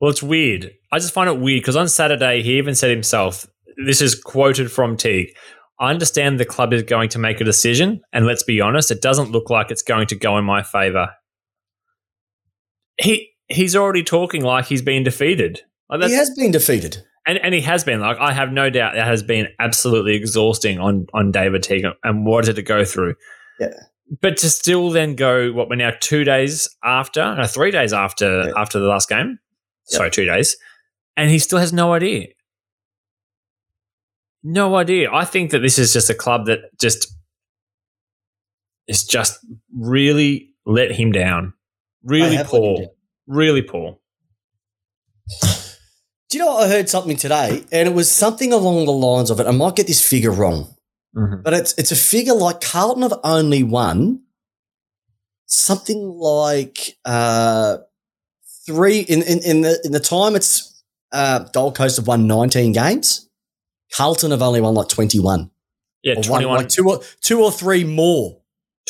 Well, 0.00 0.10
it's 0.10 0.22
weird. 0.22 0.72
I 0.92 0.98
just 1.00 1.12
find 1.12 1.28
it 1.28 1.38
weird 1.40 1.62
because 1.62 1.76
on 1.76 1.88
Saturday 1.88 2.42
he 2.42 2.56
even 2.58 2.74
said 2.74 2.90
himself, 2.90 3.46
"This 3.84 4.00
is 4.00 4.14
quoted 4.14 4.70
from 4.72 4.96
Teague." 4.96 5.34
I 5.80 5.90
understand 5.90 6.40
the 6.40 6.44
club 6.44 6.72
is 6.72 6.82
going 6.82 7.08
to 7.10 7.18
make 7.20 7.40
a 7.40 7.44
decision, 7.44 8.00
and 8.12 8.26
let's 8.26 8.42
be 8.42 8.60
honest, 8.60 8.90
it 8.90 9.00
doesn't 9.00 9.30
look 9.30 9.48
like 9.48 9.70
it's 9.70 9.82
going 9.82 10.08
to 10.08 10.16
go 10.16 10.36
in 10.36 10.44
my 10.44 10.62
favour. 10.62 11.10
He 13.00 13.30
he's 13.48 13.76
already 13.76 14.02
talking 14.02 14.42
like 14.42 14.66
he's 14.66 14.82
been 14.82 15.04
defeated. 15.04 15.62
Like 15.88 16.02
he 16.02 16.14
has 16.14 16.30
been 16.36 16.50
defeated. 16.50 17.02
and, 17.26 17.38
and 17.38 17.54
he 17.54 17.60
has 17.62 17.84
been. 17.84 18.00
Like 18.00 18.18
I 18.18 18.32
have 18.32 18.52
no 18.52 18.70
doubt 18.70 18.94
that 18.94 19.06
has 19.06 19.22
been 19.22 19.48
absolutely 19.58 20.14
exhausting 20.16 20.78
on 20.80 21.06
on 21.14 21.30
David 21.30 21.62
Teague 21.62 21.84
and 22.02 22.26
what 22.26 22.44
did 22.44 22.58
it 22.58 22.62
go 22.62 22.84
through. 22.84 23.14
Yeah. 23.60 23.68
But 24.22 24.38
to 24.38 24.48
still 24.50 24.90
then 24.90 25.14
go, 25.16 25.52
what 25.52 25.68
we're 25.68 25.76
now 25.76 25.92
two 26.00 26.24
days 26.24 26.68
after, 26.82 27.34
no, 27.36 27.46
three 27.46 27.70
days 27.70 27.92
after 27.92 28.46
Yeah. 28.46 28.52
after 28.56 28.78
the 28.80 28.86
last 28.86 29.08
game. 29.08 29.38
Yeah. 29.90 29.96
Sorry, 29.98 30.10
two 30.10 30.24
days, 30.24 30.56
and 31.16 31.30
he 31.30 31.38
still 31.38 31.58
has 31.58 31.72
no 31.72 31.92
idea. 31.92 32.28
No 34.50 34.76
idea. 34.76 35.12
I 35.12 35.26
think 35.26 35.50
that 35.50 35.58
this 35.58 35.78
is 35.78 35.92
just 35.92 36.08
a 36.08 36.14
club 36.14 36.46
that 36.46 36.60
just 36.80 37.14
is 38.86 39.04
just 39.04 39.38
really 39.76 40.54
let 40.64 40.90
him 40.90 41.12
down. 41.12 41.52
Really 42.02 42.36
have 42.36 42.50
let 42.50 42.54
him 42.54 42.60
poor. 42.60 42.76
down. 42.78 42.88
Really 43.26 43.60
poor. 43.60 43.98
Do 45.42 46.38
you 46.38 46.38
know 46.38 46.54
what? 46.54 46.64
I 46.64 46.68
heard 46.68 46.88
something 46.88 47.18
today, 47.18 47.62
and 47.70 47.88
it 47.88 47.94
was 47.94 48.10
something 48.10 48.50
along 48.54 48.86
the 48.86 48.92
lines 48.92 49.28
of 49.28 49.38
it. 49.38 49.46
I 49.46 49.50
might 49.50 49.76
get 49.76 49.86
this 49.86 50.06
figure 50.06 50.30
wrong, 50.30 50.74
but 51.44 51.52
it's 51.52 51.74
it's 51.76 51.92
a 51.92 51.96
figure 51.96 52.32
like 52.32 52.62
Carlton 52.62 53.02
have 53.02 53.20
only 53.24 53.62
won 53.62 54.22
something 55.44 56.08
like 56.08 56.96
uh, 57.04 57.78
three 58.66 59.00
in, 59.00 59.20
in 59.22 59.40
in 59.44 59.60
the 59.60 59.78
in 59.84 59.92
the 59.92 60.00
time 60.00 60.36
it's 60.36 60.82
uh, 61.12 61.40
Gold 61.52 61.76
Coast 61.76 61.98
have 61.98 62.06
won 62.06 62.26
nineteen 62.26 62.72
games. 62.72 63.27
Carlton 63.94 64.30
have 64.30 64.42
only 64.42 64.60
won 64.60 64.74
like 64.74 64.88
twenty 64.88 65.20
one. 65.20 65.50
Yeah, 66.02 66.12
or 66.14 66.16
won 66.16 66.24
21, 66.42 66.56
like 66.58 66.68
two 66.68 66.88
or 66.88 67.00
two 67.20 67.42
or 67.42 67.50
three 67.50 67.84
more. 67.84 68.40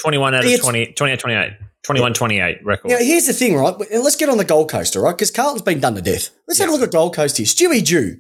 21 0.03 0.35
out 0.35 0.41
of 0.45 0.47
It's- 0.47 0.61
20, 0.61 0.93
28, 0.93 1.19
28. 1.19 1.53
21 1.85 2.13
28 2.15 2.59
record. 2.65 2.89
Now, 2.91 2.99
here's 2.99 3.27
the 3.27 3.33
thing, 3.33 3.57
right? 3.57 3.75
Let's 3.93 4.17
get 4.17 4.29
on 4.29 4.37
the 4.37 4.45
Gold 4.45 4.69
Coast, 4.71 4.95
all 4.97 5.03
right? 5.03 5.13
Because 5.17 5.31
Carlton's 5.31 5.63
been 5.63 5.81
done 5.81 5.95
to 5.95 6.03
death. 6.03 6.31
Let's 6.47 6.61
have 6.61 6.69
a 6.69 6.73
look 6.73 6.83
at 6.83 6.93
Gold 6.93 7.15
Coast 7.17 7.39
here. 7.39 7.47
Stewie 7.47 7.85
Dew. 7.85 8.19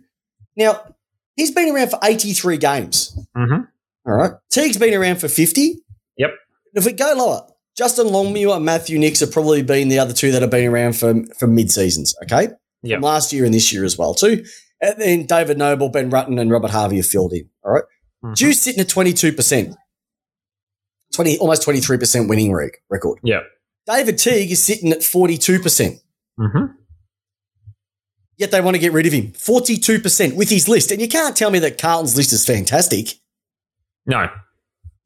Now, 0.56 0.94
he's 1.36 1.50
been 1.50 1.74
around 1.74 1.90
for 1.90 1.98
83 2.02 2.56
games. 2.56 3.16
Mhm. 3.36 3.68
All 4.06 4.14
right. 4.14 4.32
Teague's 4.50 4.78
been 4.78 4.94
around 4.94 5.16
for 5.20 5.28
50. 5.28 5.82
Yep. 6.16 6.30
If 6.74 6.86
we 6.86 6.92
go 6.92 7.12
lower, 7.14 7.46
Justin 7.76 8.08
Longmuir 8.08 8.56
and 8.56 8.64
Matthew 8.64 8.98
Nicks 8.98 9.20
have 9.20 9.30
probably 9.32 9.62
been 9.62 9.88
the 9.88 9.98
other 9.98 10.14
two 10.14 10.32
that 10.32 10.40
have 10.40 10.50
been 10.50 10.66
around 10.66 10.94
for, 10.96 11.14
for 11.38 11.46
mid 11.46 11.70
seasons, 11.70 12.14
okay? 12.22 12.48
Yep. 12.82 12.96
From 12.96 13.02
last 13.02 13.32
year 13.32 13.44
and 13.44 13.52
this 13.52 13.72
year 13.72 13.84
as 13.84 13.98
well, 13.98 14.14
too. 14.14 14.44
And 14.80 14.94
then 15.00 15.26
David 15.26 15.58
Noble, 15.58 15.88
Ben 15.88 16.10
Rutten, 16.10 16.40
and 16.40 16.50
Robert 16.50 16.70
Harvey 16.70 16.96
have 16.96 17.06
filled 17.06 17.32
in, 17.32 17.48
all 17.64 17.72
right? 17.72 17.84
Mhm. 18.24 18.36
Dew's 18.36 18.60
sitting 18.60 18.80
at 18.80 18.88
22%. 18.88 19.74
20, 21.14 21.38
almost 21.38 21.62
23% 21.62 22.28
winning 22.28 22.52
reg- 22.52 22.76
record. 22.90 23.18
Yeah. 23.24 23.40
David 23.86 24.18
Teague 24.18 24.50
is 24.52 24.62
sitting 24.62 24.92
at 24.92 24.98
42%. 25.02 26.00
Mm-hmm. 26.38 26.72
Yet 28.36 28.50
they 28.52 28.60
want 28.60 28.74
to 28.74 28.78
get 28.78 28.92
rid 28.92 29.06
of 29.06 29.12
him. 29.12 29.32
42% 29.32 30.36
with 30.36 30.50
his 30.50 30.68
list. 30.68 30.90
And 30.92 31.00
you 31.00 31.08
can't 31.08 31.36
tell 31.36 31.50
me 31.50 31.58
that 31.60 31.78
Carlton's 31.78 32.16
list 32.16 32.32
is 32.32 32.44
fantastic. 32.46 33.14
No. 34.06 34.28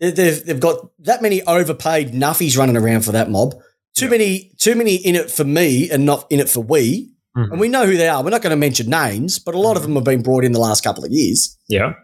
They- 0.01 0.11
They've, 0.11 0.45
they've 0.45 0.61
got 0.61 0.91
that 1.05 1.23
many 1.23 1.43
overpaid 1.45 2.13
nuffies 2.13 2.59
running 2.59 2.77
around 2.77 3.03
for 3.05 3.13
that 3.13 3.31
mob. 3.31 3.55
Too 3.97 4.09
many, 4.11 4.53
too 4.59 4.75
many 4.75 4.97
in 4.97 5.15
it 5.15 5.31
for 5.31 5.45
me 5.45 5.89
and 5.91 6.05
not 6.05 6.27
in 6.31 6.41
it 6.41 6.49
for 6.51 6.61
we. 6.61 7.12
Mhm. 7.37 7.51
And 7.53 7.61
we 7.61 7.69
know 7.69 7.87
who 7.87 7.97
they 7.97 8.09
are. 8.09 8.23
We're 8.23 8.31
not 8.31 8.43
going 8.43 8.51
to 8.51 8.57
mention 8.57 8.91
names, 8.91 9.39
but 9.39 9.55
a 9.55 9.59
lot 9.59 9.77
of 9.77 9.83
them 9.83 9.95
have 9.95 10.05
been 10.05 10.23
brought 10.23 10.45
in 10.45 10.53
the 10.53 10.59
last 10.61 10.85
couple 10.85 11.05
of 11.05 11.11
years. 11.11 11.57
Yeah. 11.69 11.95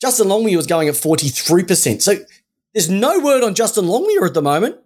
Justin 0.00 0.28
Longmuir 0.28 0.56
was 0.56 0.66
going 0.66 0.88
at 0.88 0.94
43%. 0.94 2.02
So 2.02 2.14
there's 2.74 2.90
no 2.90 3.18
word 3.20 3.42
on 3.42 3.54
Justin 3.54 3.86
Longmuir 3.88 4.24
at 4.24 4.34
the 4.34 4.42
moment, 4.42 4.76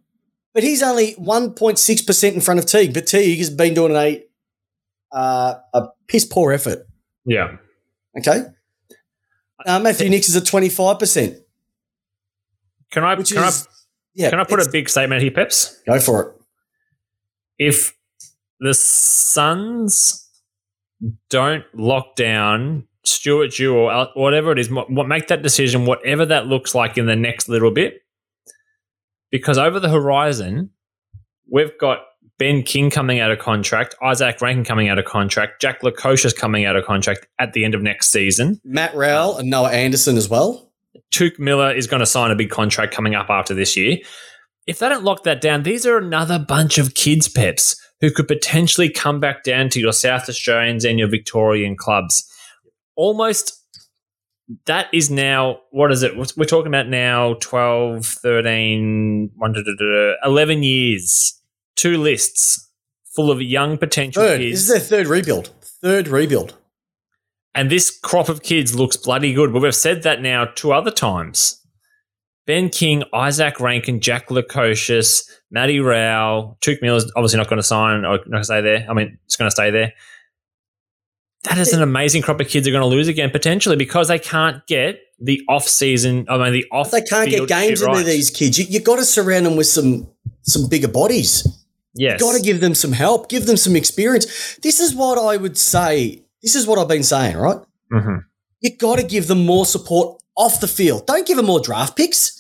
but 0.55 0.63
he's 0.63 0.83
only 0.83 1.15
1.6% 1.17 2.35
in 2.35 2.41
front 2.41 2.59
of 2.61 2.67
Teague. 2.67 2.95
But 2.95 3.07
Teague 3.07 3.39
has 3.39 3.51
been 3.51 3.75
doing 3.75 3.95
a, 3.95 4.25
uh, 5.13 5.55
a 5.75 5.89
piss 6.07 6.25
poor 6.25 6.53
effort. 6.53 6.87
Yeah. 7.27 7.57
Okay. 8.19 8.45
Uh, 9.67 9.81
Matthew 9.81 10.09
Nicks 10.09 10.29
is 10.29 10.37
at 10.37 10.45
25%, 10.45 11.37
Can 12.91 13.05
I 13.05 13.15
can 13.17 13.23
is, 13.23 13.37
I 13.37 13.51
yeah. 14.15 14.31
can 14.31 14.41
I 14.41 14.45
put 14.45 14.61
a 14.61 14.71
big 14.71 14.89
statement 14.89 15.21
here, 15.21 15.33
Peps? 15.33 15.81
Go 15.87 15.99
for 15.99 16.23
it. 16.23 16.35
If 17.59 17.98
the 18.61 18.75
Suns 18.75 20.29
don't 21.31 21.65
lock 21.75 22.17
down 22.17 22.87
Stuart 23.05 23.53
Dew 23.53 23.77
or 23.77 24.09
whatever 24.15 24.53
it 24.53 24.59
is, 24.59 24.69
make 24.71 25.29
that 25.29 25.43
decision, 25.43 25.87
whatever 25.87 26.27
that 26.27 26.47
looks 26.47 26.75
like 26.75 26.99
in 26.99 27.07
the 27.07 27.17
next 27.17 27.49
little 27.49 27.71
bit, 27.71 28.03
because 29.31 29.59
over 29.59 29.79
the 29.81 29.89
horizon, 29.89 30.71
we've 31.51 31.77
got 31.79 31.99
Ben 32.39 32.63
King 32.63 32.91
coming 32.91 33.21
out 33.21 33.31
of 33.31 33.39
contract, 33.39 33.97
Izak 34.03 34.41
Rankine 34.41 34.65
coming 34.65 34.89
out 34.89 34.99
of 34.99 35.05
contract, 35.05 35.61
Jack 35.61 35.83
Lukosius 35.83 36.37
coming 36.37 36.65
out 36.65 36.77
of 36.77 36.85
contract 36.85 37.27
at 37.39 37.53
the 37.53 37.65
end 37.65 37.75
of 37.75 37.83
next 37.83 38.13
season. 38.13 38.61
Matt 38.65 38.95
Rowell 38.95 39.39
and 39.39 39.51
Noah 39.51 39.71
Anderson 39.71 40.17
as 40.17 40.29
well. 40.29 40.71
Touk 41.13 41.39
Miller 41.39 41.73
is 41.73 41.87
going 41.87 42.01
to 42.01 42.07
sign 42.07 42.31
a 42.31 42.37
big 42.37 42.51
contract 42.51 42.95
coming 42.95 43.15
up 43.15 43.31
after 43.31 43.55
this 43.55 43.77
year. 43.77 43.99
If 44.67 44.79
they 44.79 44.89
don't 44.89 45.05
lock 45.05 45.23
that 45.25 45.41
down, 45.41 45.63
these 45.63 45.87
are 45.87 45.97
another 45.97 46.39
bunch 46.39 46.77
of 46.77 46.95
kids, 46.95 47.29
Peps, 47.29 47.81
who 48.01 48.11
could 48.11 48.29
potentially 48.29 48.89
come 48.89 49.21
back 49.21 49.43
down 49.43 49.69
to 49.71 49.81
your 49.81 49.93
South 49.93 50.29
Australians 50.29 50.85
and 50.85 50.99
your 50.99 51.09
Victorian 51.09 51.77
clubs. 51.77 52.31
Almost, 52.97 53.53
that 54.67 54.87
is 54.93 55.11
now, 55.11 55.61
what 55.71 55.93
is 55.93 56.03
it? 56.03 56.17
We're 56.37 56.45
talking 56.45 56.69
about 56.69 56.89
now 56.89 57.35
12, 57.35 58.07
13, 58.07 59.31
one, 59.37 59.53
da, 59.53 59.61
da, 59.63 59.73
da, 59.79 59.85
da, 59.85 60.15
11 60.25 60.63
years, 60.63 61.41
two 61.77 61.99
lists 61.99 62.69
full 63.15 63.31
of 63.31 63.43
young 63.43 63.77
potential 63.77 64.23
Third. 64.23 64.39
kids. 64.39 64.69
This 64.69 64.77
is 64.77 64.89
their 64.89 64.99
third 64.99 65.09
rebuild. 65.09 65.51
Third 65.83 66.07
rebuild. 66.09 66.57
And 67.55 67.69
this 67.71 67.91
crop 67.91 68.29
of 68.29 68.43
kids 68.43 68.77
looks 68.77 68.97
bloody 68.97 69.35
good. 69.35 69.53
But 69.53 69.63
we've 69.63 69.75
said 69.75 70.05
that 70.05 70.23
now 70.23 70.45
two 70.45 70.73
other 70.73 70.93
times. 70.93 71.58
Ben 72.49 72.71
King, 72.71 73.05
Izak 73.13 73.61
Rankine, 73.61 74.01
Jack 74.01 74.29
Lukosius, 74.29 75.29
Matty 75.51 75.81
Rowell, 75.81 76.57
Touk 76.63 76.81
Miller's 76.81 77.05
obviously 77.15 77.37
not 77.37 77.47
going 77.47 77.59
to 77.59 77.63
sign 77.63 77.97
or 77.97 78.01
not 78.01 78.25
going 78.25 78.39
to 78.39 78.45
stay 78.45 78.63
there. 78.63 78.87
I 78.89 78.95
mean, 78.95 79.19
it's 79.27 79.37
going 79.37 79.49
to 79.49 79.55
stay 79.55 79.71
there. 79.71 79.93
That 81.45 81.59
is 81.59 81.75
an 81.75 81.83
amazing 81.83 82.23
crop 82.23 82.41
of 82.41 82.49
kids 82.49 82.67
are 82.67 82.71
going 82.71 82.81
to 82.81 82.87
lose 82.87 83.07
again 83.07 83.31
potentially 83.31 83.77
because 83.77 84.09
they 84.09 84.19
can't 84.19 84.67
get 84.67 84.99
the 85.21 85.43
off 85.47 85.69
season. 85.69 86.25
I 86.31 86.39
mean, 86.39 86.55
the 86.55 86.65
off. 86.73 86.91
They 86.91 87.03
can't 87.03 87.29
get 87.29 87.47
games 87.49 87.83
into 87.83 87.93
right. 87.93 88.05
these 88.05 88.31
kids. 88.31 88.59
You, 88.59 88.65
you 88.65 88.81
got 88.81 88.97
to 88.97 89.05
surround 89.05 89.45
them 89.45 89.57
with 89.57 89.67
some 89.67 90.09
some 90.41 90.71
bigger 90.71 90.89
bodies. 90.89 91.47
Yes, 91.95 92.19
Got 92.19 92.35
to 92.35 92.43
give 92.43 92.61
them 92.61 92.75
some 92.75 92.93
help. 92.93 93.29
Give 93.29 93.45
them 93.45 93.59
some 93.59 93.77
experience. 93.77 94.57
This 94.63 94.81
is 94.81 94.95
what 94.95 95.19
I 95.19 95.37
would 95.37 95.59
say. 95.59 96.25
This 96.43 96.55
is 96.55 96.67
what 96.67 96.79
I've 96.79 96.89
been 96.89 97.03
saying. 97.03 97.37
Right. 97.37 97.59
Mhm. 97.93 98.25
You 98.61 98.77
got 98.77 98.99
to 98.99 99.05
give 99.05 99.27
them 99.27 99.45
more 99.45 99.67
support 99.67 100.23
off 100.35 100.61
the 100.61 100.69
field. 100.69 101.07
Don't 101.07 101.27
give 101.27 101.37
them 101.37 101.47
more 101.47 101.61
draft 101.61 101.95
picks. 101.95 102.38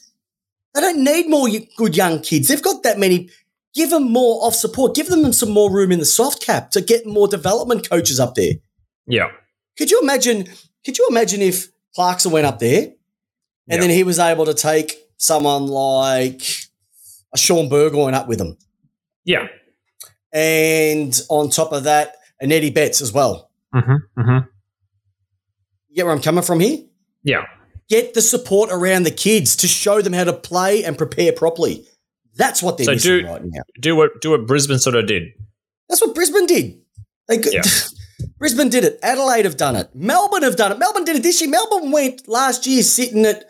They 0.74 0.80
don't 0.80 1.02
need 1.02 1.28
more 1.28 1.48
good 1.76 1.96
young 1.96 2.20
kids. 2.20 2.48
They've 2.48 2.62
got 2.62 2.82
that 2.82 2.98
many. 2.98 3.30
Give 3.74 3.90
them 3.90 4.10
more 4.10 4.44
off 4.44 4.54
support. 4.54 4.94
Give 4.94 5.06
them 5.06 5.32
some 5.32 5.50
more 5.50 5.72
room 5.72 5.92
in 5.92 5.98
the 5.98 6.04
soft 6.04 6.44
cap 6.44 6.70
to 6.72 6.80
get 6.80 7.06
more 7.06 7.28
development 7.28 7.88
coaches 7.88 8.18
up 8.18 8.34
there. 8.34 8.54
Yeah, 9.06 9.28
Could 9.78 9.90
you 9.90 10.00
imagine? 10.00 10.48
Could 10.84 10.98
you 10.98 11.06
imagine 11.10 11.40
if 11.40 11.68
Clarkson 11.94 12.30
went 12.30 12.46
up 12.46 12.58
there 12.58 12.92
and 13.68 13.82
then 13.82 13.90
he 13.90 14.02
was 14.02 14.18
able 14.18 14.44
to 14.46 14.54
take 14.54 14.96
someone 15.16 15.66
like 15.66 16.42
a 17.34 17.38
Shaun 17.38 17.68
Burgoyne 17.68 18.14
up 18.14 18.28
with 18.28 18.40
him, 18.40 18.56
yeah. 19.24 19.46
and 20.32 21.18
on 21.28 21.50
top 21.50 21.72
of 21.72 21.84
that, 21.84 22.16
an 22.40 22.52
Eddie 22.52 22.70
Betts 22.70 23.00
as 23.00 23.12
well. 23.12 23.50
Mm-hmm. 23.74 24.20
Mm-hmm. 24.20 24.46
You 25.88 25.96
get 25.96 26.06
where 26.06 26.14
I'm 26.14 26.22
coming 26.22 26.44
from 26.44 26.60
here? 26.60 26.78
Yeah. 27.22 27.44
Get 27.88 28.14
the 28.14 28.20
support 28.22 28.70
around 28.70 29.04
the 29.04 29.10
kids 29.10 29.56
to 29.56 29.68
show 29.68 30.02
them 30.02 30.12
how 30.12 30.24
to 30.24 30.32
play 30.32 30.84
and 30.84 30.96
prepare 30.98 31.32
properly. 31.32 31.86
That's 32.34 32.62
what 32.62 32.76
they're 32.76 32.84
So 32.86 32.92
missing 32.92 33.20
do- 33.20 33.26
right 33.26 33.42
now. 33.44 33.62
Do 33.80 33.96
what 33.96 34.20
do 34.20 34.30
what 34.30 34.46
Brisbane 34.46 34.78
sort 34.78 34.94
of 34.96 35.06
did. 35.06 35.28
That's 35.88 36.00
what 36.02 36.14
Brisbane 36.14 36.46
did. 36.46 36.80
They 37.28 37.38
could, 37.38 37.52
Yeah. 37.54 37.62
Brisbane 38.38 38.68
did 38.68 38.84
it. 38.84 38.98
Adelaide 39.02 39.44
have 39.44 39.56
done 39.56 39.74
it. 39.76 39.88
Melbourne 39.94 40.42
have 40.42 40.56
done 40.56 40.70
it. 40.72 40.78
Melbourne 40.78 41.04
did 41.04 41.16
it 41.16 41.22
this 41.22 41.40
year. 41.40 41.50
Melbourne 41.50 41.90
went 41.90 42.28
last 42.28 42.66
year 42.66 42.82
sitting 42.82 43.24
at 43.24 43.44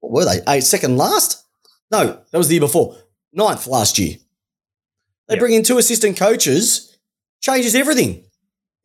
what 0.00 0.12
were 0.12 0.24
they? 0.24 0.40
Eight 0.48 0.64
second 0.64 0.96
last? 0.96 1.44
No, 1.90 2.20
that 2.30 2.38
was 2.38 2.48
the 2.48 2.54
year 2.54 2.60
before. 2.60 2.96
Ninth 3.32 3.66
last 3.66 3.98
year. 3.98 4.16
They 5.28 5.34
Yeah. 5.34 5.40
bring 5.40 5.54
in 5.54 5.62
two 5.62 5.78
assistant 5.78 6.16
coaches, 6.16 6.96
changes 7.40 7.74
everything. 7.74 8.24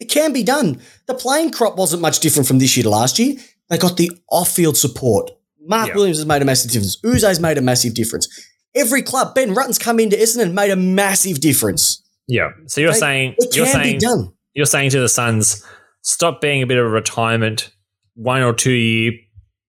It 0.02 0.10
can 0.10 0.34
be 0.34 0.44
done. 0.44 0.82
The 1.06 1.14
playing 1.14 1.52
crop 1.52 1.78
wasn't 1.78 2.02
much 2.02 2.20
different 2.20 2.48
from 2.48 2.60
this 2.60 2.76
year 2.76 2.84
to 2.84 2.90
last 2.90 3.20
year. 3.20 3.36
They 3.70 3.78
got 3.78 3.96
the 3.98 4.12
off-field 4.30 4.76
support. 4.76 5.32
Mark 5.64 5.90
Yeah. 5.90 5.96
Williams 5.96 6.18
has 6.18 6.26
made 6.26 6.42
a 6.42 6.46
massive 6.46 6.72
difference. 6.72 6.98
Yze's 7.06 7.40
made 7.40 7.58
a 7.58 7.62
massive 7.62 7.94
difference. 7.94 8.28
Every 8.76 9.02
club, 9.04 9.36
Ben 9.36 9.54
Rutten's 9.54 9.78
come 9.78 10.00
into 10.00 10.16
Essendon 10.18 10.42
and 10.48 10.56
made 10.56 10.72
a 10.72 10.76
massive 10.76 11.40
difference. 11.40 12.02
Yeah. 12.28 12.50
So 12.68 12.82
you're 12.82 12.94
They- 12.94 13.00
saying 13.00 13.36
It 13.38 13.56
you're 13.56 13.66
can 13.68 13.82
be 13.84 13.90
saying 13.90 14.00
done. 14.00 14.32
you're 14.56 14.66
saying 14.66 14.90
to 14.92 15.00
the 15.00 15.08
Suns, 15.10 15.64
stop 16.02 16.42
being 16.42 16.64
a 16.64 16.66
bit 16.66 16.78
of 16.78 16.86
a 16.86 16.90
retirement, 16.90 17.70
one 18.16 18.42
or 18.42 18.54
two 18.54 18.72
year 18.72 19.12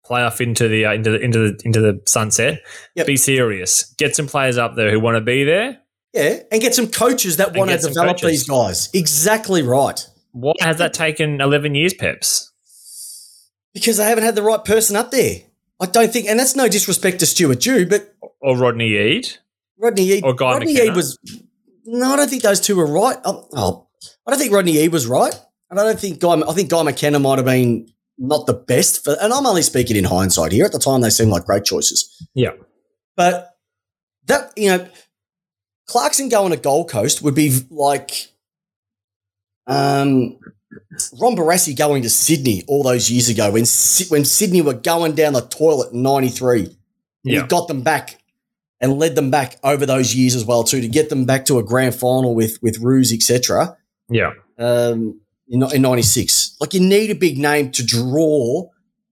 playoff 0.09 0.41
into 0.41 0.67
the 0.69 0.87
uh, 0.87 0.93
into 0.95 1.11
the 1.11 1.21
into 1.21 1.39
the 1.39 1.61
into 1.65 1.81
the 1.81 2.01
sunset. 2.07 2.61
Yep. 2.97 3.07
Be 3.07 3.17
serious. 3.17 3.93
Get 3.99 4.17
some 4.17 4.27
players 4.27 4.57
up 4.57 4.77
there 4.77 4.91
who 4.91 4.99
want 5.01 5.17
to 5.17 5.21
be 5.21 5.45
there. 5.45 5.79
Yeah, 6.15 6.41
and 6.51 6.61
get 6.61 6.75
some 6.75 6.89
coaches 6.89 7.37
that 7.39 7.55
want 7.57 7.71
to 7.71 7.79
develop 7.79 8.19
these 8.19 8.45
guys. 8.45 8.89
Exactly 8.93 9.63
right. 9.63 10.07
Why 10.33 10.55
has 10.61 10.79
that 10.79 10.95
taken 10.95 11.41
eleven 11.41 11.75
years, 11.75 11.95
Peps? 11.95 12.51
Because 13.75 13.97
they 13.97 14.05
haven't 14.05 14.25
had 14.25 14.35
the 14.35 14.43
right 14.43 14.65
person 14.65 14.97
up 14.97 15.11
there. 15.11 15.41
I 15.81 15.87
don't 15.87 16.13
think, 16.13 16.27
and 16.29 16.39
that's 16.39 16.55
no 16.55 16.69
disrespect 16.69 17.21
to 17.21 17.27
Stuart 17.27 17.61
Dew, 17.61 17.87
but 17.87 18.15
Or 18.41 18.57
Rodney 18.57 18.97
Eade? 18.97 19.29
Rodney 19.79 20.05
Eade, 20.13 20.25
Or 20.25 20.35
Guy 20.35 20.53
Rodney 20.53 20.73
McKenna. 20.73 20.91
Eade 20.91 20.97
was. 20.97 21.19
No, 21.85 22.13
I 22.13 22.17
don't 22.17 22.31
think 22.31 22.43
those 22.43 22.61
two 22.61 22.77
were 22.77 22.87
right. 22.87 23.17
Oh, 23.25 23.49
oh, 23.53 23.89
I 24.27 24.31
don't 24.31 24.39
think 24.39 24.53
Rodney 24.53 24.77
Eade 24.79 24.93
was 24.93 25.07
right, 25.07 25.35
and 25.71 25.81
I 25.81 25.85
don't 25.85 25.99
think 25.99 26.21
Guy. 26.21 26.41
I 26.41 26.53
think 26.53 26.71
Guy 26.71 26.83
McKenna 26.83 27.19
might 27.19 27.39
have 27.39 27.47
been 27.47 27.89
not 28.19 28.47
the 28.47 28.55
best 28.55 29.03
for. 29.03 29.17
And 29.21 29.33
I'm 29.33 29.47
only 29.47 29.63
speaking 29.63 29.97
in 29.97 30.05
hindsight 30.05 30.53
here. 30.53 30.65
At 30.65 30.73
the 30.73 30.79
time, 30.79 31.01
they 31.01 31.11
seemed 31.11 31.31
like 31.31 31.45
great 31.45 31.65
choices. 31.65 32.09
Yeah. 32.35 32.53
But 33.17 33.51
that 34.27 34.53
you 34.57 34.69
know, 34.69 34.89
Clarkson 35.89 36.29
going 36.29 36.53
to 36.53 36.57
Gold 36.57 36.89
Coast 36.89 37.23
would 37.23 37.35
be 37.35 37.61
like 37.71 38.32
um, 39.73 40.39
Ron 41.21 41.37
Barassi 41.37 41.77
going 41.77 42.03
to 42.03 42.11
Sydney 42.11 42.65
all 42.69 42.83
those 42.83 43.11
years 43.11 43.29
ago 43.29 43.47
when 43.53 43.65
when 44.09 44.25
Sydney 44.25 44.63
were 44.63 44.75
going 44.75 45.15
down 45.15 45.33
the 45.33 45.41
toilet 45.41 45.93
in 45.93 46.03
'93. 46.03 46.77
Yeah. 47.25 47.43
He 47.43 47.47
got 47.47 47.69
them 47.69 47.83
back 47.83 48.19
and 48.81 48.99
led 48.99 49.15
them 49.15 49.31
back 49.31 49.57
over 49.63 49.87
those 49.87 50.15
years 50.15 50.35
as 50.35 50.45
well 50.45 50.65
too 50.65 50.81
to 50.81 50.89
get 50.89 51.09
them 51.09 51.25
back 51.25 51.45
to 51.47 51.59
a 51.59 51.63
grand 51.63 51.95
final 51.95 52.35
with 52.35 52.59
with 52.63 52.79
Roos 52.79 53.13
etc. 53.13 53.77
Yeah. 54.11 54.33
Um, 54.59 55.21
in, 55.49 55.63
in 55.73 55.83
'96, 55.83 56.57
like 56.61 56.75
you 56.75 56.81
need 56.81 57.11
a 57.11 57.15
big 57.15 57.39
name 57.39 57.71
to 57.73 57.85
draw 57.85 58.69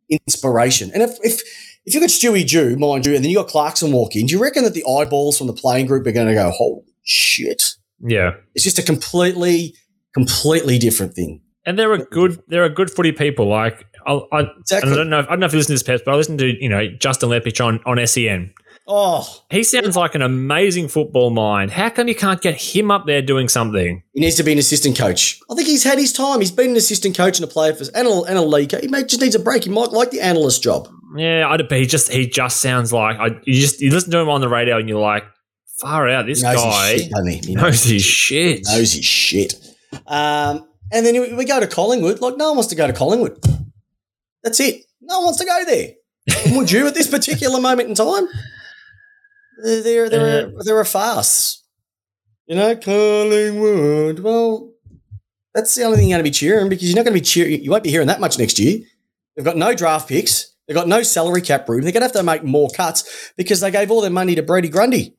inspiration. 0.08 0.90
And 0.92 1.02
if 1.02 1.18
if 1.22 1.40
if 1.86 1.94
you 1.94 2.00
got 2.00 2.10
Stewie 2.10 2.46
Dew, 2.46 2.76
mind 2.76 3.06
you, 3.06 3.14
and 3.14 3.24
then 3.24 3.30
you 3.30 3.38
got 3.38 3.48
Clarkson 3.48 3.92
walking, 3.92 4.26
do 4.26 4.34
you 4.34 4.42
reckon 4.42 4.64
that 4.64 4.74
the 4.74 4.84
eyeballs 4.84 5.38
from 5.38 5.46
the 5.46 5.52
playing 5.52 5.86
group 5.86 6.06
are 6.06 6.12
going 6.12 6.28
to 6.28 6.34
go, 6.34 6.50
"Holy 6.50 6.82
shit"? 7.02 7.76
Yeah. 8.02 8.32
It's 8.54 8.64
just 8.64 8.78
a 8.78 8.82
completely, 8.82 9.74
completely 10.14 10.78
different 10.78 11.14
thing. 11.14 11.40
And 11.66 11.78
they're 11.78 11.92
a 11.92 12.04
good 12.04 12.42
they're 12.48 12.64
a 12.64 12.70
good 12.70 12.90
footy 12.90 13.12
people. 13.12 13.46
Like 13.46 13.84
I, 14.06 14.20
I, 14.32 14.40
Exactly. 14.60 14.92
I 14.92 14.96
don't 14.96 15.10
know 15.10 15.20
if, 15.20 15.26
I 15.26 15.30
don't 15.30 15.40
know 15.40 15.46
if 15.46 15.52
you 15.52 15.58
listen 15.58 15.70
to 15.70 15.74
this 15.74 15.82
Peps, 15.82 16.02
but 16.04 16.12
I 16.12 16.16
listen 16.16 16.38
to 16.38 16.46
you 16.46 16.68
know 16.68 16.88
Justin 16.98 17.28
Leppitsch 17.28 17.64
on 17.64 17.80
on 17.84 18.04
Sen. 18.06 18.52
Oh, 18.92 19.44
He 19.50 19.62
sounds 19.62 19.94
like 19.94 20.16
an 20.16 20.22
amazing 20.22 20.88
football 20.88 21.30
mind. 21.30 21.70
How 21.70 21.90
come 21.90 22.08
you 22.08 22.14
can't 22.14 22.40
get 22.40 22.56
him 22.60 22.90
up 22.90 23.06
there 23.06 23.22
doing 23.22 23.48
something? 23.48 24.02
he 24.14 24.20
needs 24.20 24.34
to 24.36 24.42
be 24.42 24.50
an 24.52 24.58
assistant 24.58 24.98
coach. 24.98 25.38
I 25.48 25.54
think 25.54 25.68
he's 25.68 25.84
had 25.84 25.96
his 25.96 26.12
time. 26.12 26.40
He's 26.40 26.50
been 26.50 26.70
an 26.70 26.76
assistant 26.76 27.16
coach 27.16 27.38
and 27.38 27.44
a 27.44 27.52
player 27.52 27.72
for 27.72 27.84
and 27.94 28.08
a, 28.08 28.22
and 28.22 28.36
a 28.36 28.42
league. 28.42 28.74
He 28.80 28.88
may, 28.88 29.04
just 29.04 29.20
needs 29.20 29.36
a 29.36 29.38
break. 29.38 29.62
He 29.62 29.70
might 29.70 29.92
like 29.92 30.10
the 30.10 30.20
analyst 30.20 30.64
job. 30.64 30.88
Yeah, 31.16 31.46
I, 31.48 31.56
but 31.58 31.78
he 31.78 31.86
just 31.86 32.10
he 32.10 32.26
just 32.26 32.60
sounds 32.60 32.92
like 32.92 33.16
I. 33.18 33.38
You 33.44 33.60
just 33.60 33.80
you 33.80 33.90
listen 33.92 34.10
to 34.10 34.18
him 34.18 34.28
on 34.28 34.40
the 34.40 34.48
radio 34.48 34.78
and 34.78 34.88
you're 34.88 34.98
like, 34.98 35.24
far 35.80 36.08
out. 36.08 36.26
This 36.26 36.40
He 36.40 36.46
knows 36.48 36.56
guy 36.56 36.92
his 36.92 37.02
shit, 37.02 37.12
he? 37.28 37.48
He 37.48 37.54
knows 37.54 37.84
his 37.84 38.02
shit. 38.02 38.66
knows 38.66 38.92
his 38.92 39.04
shit. 39.04 39.54
Um, 40.06 40.68
and 40.92 41.06
then 41.06 41.36
we 41.36 41.44
go 41.44 41.60
to 41.60 41.66
Collingwood. 41.66 42.20
Like 42.20 42.36
no 42.36 42.48
one 42.48 42.56
wants 42.56 42.68
to 42.70 42.76
go 42.76 42.86
to 42.86 42.92
Collingwood. 42.92 43.42
That's 44.42 44.60
it. 44.60 44.84
No 45.00 45.18
one 45.18 45.26
wants 45.26 45.38
to 45.40 45.46
go 45.46 45.64
there. 45.64 45.92
Would 46.56 46.70
you 46.70 46.86
at 46.86 46.94
this 46.94 47.08
particular 47.08 47.60
moment 47.60 47.88
in 47.88 47.94
time? 47.94 48.28
They're 49.62 50.08
they're 50.08 50.46
a, 50.46 50.52
they're 50.64 50.80
a 50.80 50.86
farce. 50.86 51.62
You 52.46 52.56
know, 52.56 52.74
Collingwood. 52.74 54.20
Well, 54.20 54.72
that's 55.54 55.74
the 55.74 55.84
only 55.84 55.98
thing 55.98 56.08
you're 56.08 56.16
going 56.16 56.24
to 56.24 56.30
be 56.30 56.34
cheering 56.34 56.68
because 56.68 56.88
you're 56.88 56.96
not 56.96 57.04
going 57.04 57.14
to 57.16 57.20
be 57.20 57.24
cheering. 57.24 57.62
You 57.62 57.70
won't 57.70 57.84
be 57.84 57.90
hearing 57.90 58.08
that 58.08 58.20
much 58.20 58.38
next 58.38 58.58
year. 58.58 58.80
They've 59.36 59.44
got 59.44 59.56
no 59.56 59.74
draft 59.74 60.08
picks. 60.08 60.54
They've 60.66 60.74
got 60.74 60.88
no 60.88 61.02
salary 61.02 61.42
cap 61.42 61.68
room. 61.68 61.82
They're 61.82 61.92
going 61.92 62.02
to 62.02 62.06
have 62.06 62.12
to 62.12 62.22
make 62.22 62.44
more 62.44 62.68
cuts 62.70 63.32
because 63.36 63.60
they 63.60 63.70
gave 63.70 63.90
all 63.90 64.00
their 64.00 64.10
money 64.10 64.34
to 64.36 64.42
Brodie 64.42 64.68
Grundy. 64.68 65.16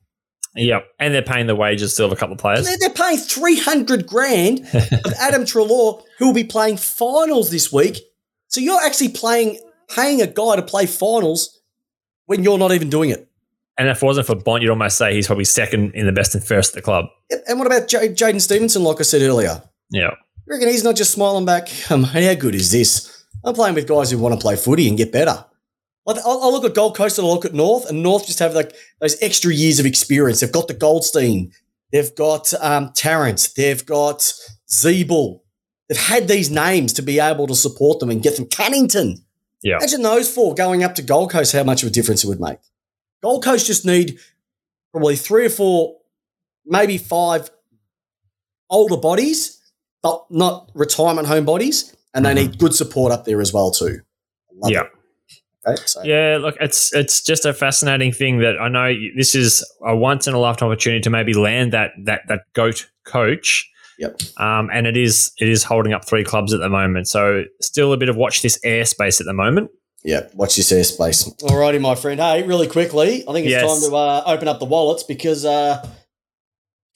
Yep, 0.54 0.86
and 0.98 1.14
they're 1.14 1.22
paying 1.22 1.46
the 1.46 1.56
wages 1.56 1.94
still 1.94 2.06
of 2.06 2.12
a 2.12 2.16
couple 2.16 2.34
of 2.34 2.38
players. 2.38 2.66
They're, 2.66 2.76
they're 2.78 2.90
paying 2.90 3.16
300 3.16 4.06
grand 4.06 4.60
of 4.74 5.12
Adam 5.20 5.44
Treloar, 5.44 6.02
who 6.18 6.26
will 6.26 6.34
be 6.34 6.44
playing 6.44 6.76
finals 6.76 7.50
this 7.50 7.72
week. 7.72 7.98
So 8.48 8.60
you're 8.60 8.80
actually 8.82 9.08
playing, 9.10 9.58
paying 9.88 10.20
a 10.20 10.26
guy 10.26 10.56
to 10.56 10.62
play 10.62 10.84
finals 10.86 11.58
when 12.26 12.42
you're 12.44 12.58
not 12.58 12.72
even 12.72 12.90
doing 12.90 13.08
it. 13.10 13.28
And 13.78 13.88
if 13.88 14.02
it 14.02 14.06
wasn't 14.06 14.26
for 14.26 14.34
Bont, 14.36 14.62
you'd 14.62 14.68
almost 14.68 14.98
say 14.98 15.14
he's 15.14 15.26
probably 15.26 15.46
second 15.46 15.92
in 15.94 16.04
the 16.04 16.12
best 16.12 16.34
and 16.34 16.44
fairest 16.44 16.72
at 16.72 16.74
the 16.74 16.82
club. 16.82 17.06
Yep, 17.30 17.44
And 17.48 17.58
what 17.58 17.66
about 17.66 17.88
J- 17.88 18.08
Jaidyn 18.10 18.40
Stephenson, 18.40 18.82
like 18.84 19.00
I 19.00 19.04
said 19.04 19.22
earlier? 19.22 19.62
Yeah, 19.90 20.10
You 20.46 20.52
reckon 20.54 20.68
he's 20.68 20.84
not 20.84 20.96
just 20.96 21.12
smiling 21.12 21.46
back? 21.46 21.68
Um, 21.90 22.02
how 22.04 22.34
good 22.34 22.54
is 22.54 22.70
this? 22.70 23.24
I'm 23.44 23.54
playing 23.54 23.74
with 23.74 23.88
guys 23.88 24.10
who 24.10 24.18
want 24.18 24.34
to 24.34 24.40
play 24.40 24.56
footy 24.56 24.86
and 24.88 24.98
get 24.98 25.10
better. 25.12 25.44
I'll, 26.06 26.18
I'll 26.42 26.52
look 26.52 26.64
at 26.64 26.74
Gold 26.74 26.96
Coast 26.96 27.18
and 27.18 27.26
I'll 27.26 27.34
look 27.34 27.44
at 27.44 27.54
North, 27.54 27.88
and 27.88 28.02
North 28.02 28.26
just 28.26 28.38
have 28.40 28.54
like 28.54 28.74
those 29.00 29.16
extra 29.22 29.52
years 29.54 29.78
of 29.78 29.86
experience. 29.86 30.40
They've 30.40 30.50
got 30.50 30.68
the 30.68 30.74
Goldstein, 30.74 31.52
they've 31.92 32.14
got 32.14 32.52
um, 32.60 32.90
Tarrant, 32.94 33.50
they've 33.56 33.84
got 33.86 34.18
Ziebell. 34.68 35.40
They've 35.88 35.98
had 35.98 36.26
these 36.26 36.50
names 36.50 36.92
to 36.94 37.02
be 37.02 37.20
able 37.20 37.46
to 37.48 37.54
support 37.54 38.00
them 38.00 38.08
and 38.10 38.22
get 38.22 38.36
them. 38.36 38.46
Cunnington. 38.46 39.24
yeah, 39.62 39.76
Imagine 39.76 40.02
those 40.02 40.32
four 40.32 40.54
going 40.54 40.82
up 40.82 40.94
to 40.96 41.02
Gold 41.02 41.30
Coast, 41.30 41.52
how 41.52 41.64
much 41.64 41.82
of 41.82 41.88
a 41.88 41.92
difference 41.92 42.24
it 42.24 42.28
would 42.28 42.40
make. 42.40 42.58
Gold 43.22 43.44
Coast 43.44 43.66
just 43.66 43.84
need 43.84 44.18
probably 44.90 45.16
three 45.16 45.46
or 45.46 45.50
four, 45.50 45.98
maybe 46.64 46.96
five 46.98 47.50
older 48.70 48.96
bodies, 48.96 49.60
but 50.02 50.24
not 50.30 50.70
retirement 50.74 51.28
home 51.28 51.44
bodies, 51.44 51.94
and 52.14 52.24
they 52.24 52.32
Mhm. 52.32 52.36
need 52.36 52.58
good 52.58 52.74
support 52.74 53.12
up 53.12 53.24
there 53.24 53.40
as 53.40 53.52
well 53.52 53.70
too. 53.70 54.00
Love 54.56 54.72
yeah. 54.72 54.82
it. 54.82 54.90
Okay, 55.66 55.80
so 55.86 56.02
Yeah, 56.02 56.38
look, 56.40 56.56
it's 56.60 56.92
it's 56.94 57.22
just 57.22 57.44
a 57.44 57.52
fascinating 57.54 58.12
thing 58.12 58.38
that 58.38 58.60
I 58.60 58.68
know 58.68 58.92
this 59.16 59.34
is 59.34 59.64
a 59.86 59.96
once 59.96 60.26
in 60.26 60.34
a 60.34 60.38
lifetime 60.38 60.68
opportunity 60.70 61.00
to 61.02 61.10
maybe 61.10 61.34
land 61.34 61.72
that 61.72 61.92
that 62.04 62.22
that 62.28 62.40
goat 62.54 62.90
coach. 63.04 63.68
Yep. 63.98 64.20
Um, 64.38 64.70
and 64.72 64.86
it 64.86 64.96
is 64.96 65.30
it 65.38 65.48
is 65.48 65.62
holding 65.62 65.92
up 65.92 66.04
three 66.04 66.24
clubs 66.24 66.52
at 66.52 66.60
the 66.60 66.68
moment. 66.68 67.06
So 67.08 67.44
still 67.60 67.92
a 67.92 67.96
bit 67.96 68.08
of 68.08 68.16
watch 68.16 68.42
this 68.42 68.58
airspace 68.64 69.20
at 69.20 69.26
the 69.26 69.32
moment. 69.34 69.70
yeah, 70.02 70.26
watch 70.34 70.56
this 70.56 70.72
airspace. 70.72 71.32
Alrighty, 71.42 71.80
my 71.80 71.94
friend. 71.94 72.18
Hey, 72.18 72.42
really 72.42 72.66
quickly, 72.66 73.22
I 73.28 73.32
think 73.32 73.46
it's 73.46 73.52
Yes. 73.52 73.62
time 73.82 73.88
to 73.90 73.94
uh, 73.96 74.22
open 74.26 74.48
up 74.48 74.58
the 74.58 74.64
wallets 74.64 75.04
because 75.04 75.44
uh, 75.44 75.86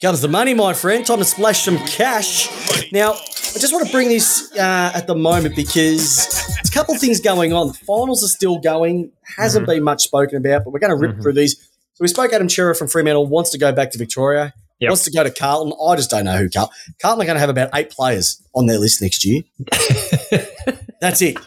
comes 0.01 0.19
the 0.21 0.27
money, 0.27 0.53
my 0.53 0.73
friend. 0.73 1.05
Time 1.05 1.19
to 1.19 1.25
splash 1.25 1.63
some 1.63 1.77
cash. 1.87 2.49
Now, 2.91 3.15
I 3.55 3.59
just 3.59 3.73
want 3.73 3.85
to 3.87 3.91
bring 3.91 4.09
this 4.09 4.51
uh, 4.55 4.91
at 4.93 5.07
the 5.07 5.15
moment 5.15 5.55
because 5.55 6.27
there's 6.55 6.69
a 6.69 6.71
couple 6.71 6.93
of 6.93 7.01
things 7.01 7.19
going 7.19 7.53
on. 7.53 7.67
The 7.69 7.73
finals 7.73 8.23
are 8.23 8.27
still 8.27 8.59
going. 8.59 9.11
Hasn't 9.37 9.65
been 9.65 9.83
much 9.83 10.03
spoken 10.03 10.37
about, 10.37 10.63
but 10.63 10.71
we're 10.73 10.79
going 10.79 10.91
to 10.91 10.95
rip 10.95 11.15
Mhm. 11.17 11.21
through 11.23 11.33
these. 11.33 11.55
So 11.93 12.01
we 12.01 12.07
spoke 12.07 12.31
Adam 12.33 12.49
Cerra 12.49 12.75
from 12.75 12.87
Fremantle 12.87 13.25
wants 13.25 13.49
to 13.51 13.57
go 13.57 13.71
back 13.71 13.91
to 13.91 13.97
Victoria. 13.97 14.53
Yep. 14.79 14.89
Wants 14.89 15.05
to 15.05 15.11
go 15.11 15.23
to 15.23 15.31
Carlton. 15.31 15.73
I 15.83 15.95
just 15.95 16.11
don't 16.11 16.25
know 16.25 16.37
who 16.37 16.49
Carlton. 16.49 16.75
Carlton 17.01 17.23
are 17.23 17.25
going 17.25 17.35
to 17.35 17.39
have 17.39 17.49
about 17.49 17.69
eight 17.73 17.89
players 17.89 18.39
on 18.53 18.67
their 18.67 18.77
list 18.77 19.01
next 19.01 19.25
year. 19.25 19.41
That's 21.01 21.21
it. 21.23 21.37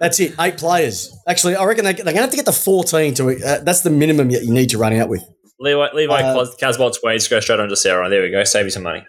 That's 0.00 0.20
it. 0.20 0.34
Eight 0.38 0.58
players. 0.58 1.16
Actually, 1.26 1.56
I 1.56 1.64
reckon 1.64 1.84
they, 1.86 1.94
they're 1.94 2.04
going 2.04 2.16
to 2.16 2.20
have 2.22 2.30
to 2.30 2.36
get 2.36 2.44
the 2.44 2.52
14 2.52 3.14
to. 3.14 3.30
Uh, 3.44 3.58
that's 3.60 3.80
the 3.80 3.90
minimum 3.90 4.30
that 4.30 4.44
you 4.44 4.52
need 4.52 4.68
to 4.70 4.78
run 4.78 4.92
out 4.92 5.08
with. 5.08 5.22
Levi, 5.58 5.88
Levi 5.94 6.12
Uh, 6.22 6.46
Casboult's 6.58 7.02
wage 7.02 7.28
go 7.30 7.40
straight 7.40 7.58
onto 7.60 7.74
Sarah. 7.76 8.08
There 8.10 8.22
we 8.22 8.30
go. 8.30 8.44
Save 8.44 8.66
you 8.66 8.70
some 8.70 8.82
money. 8.82 9.04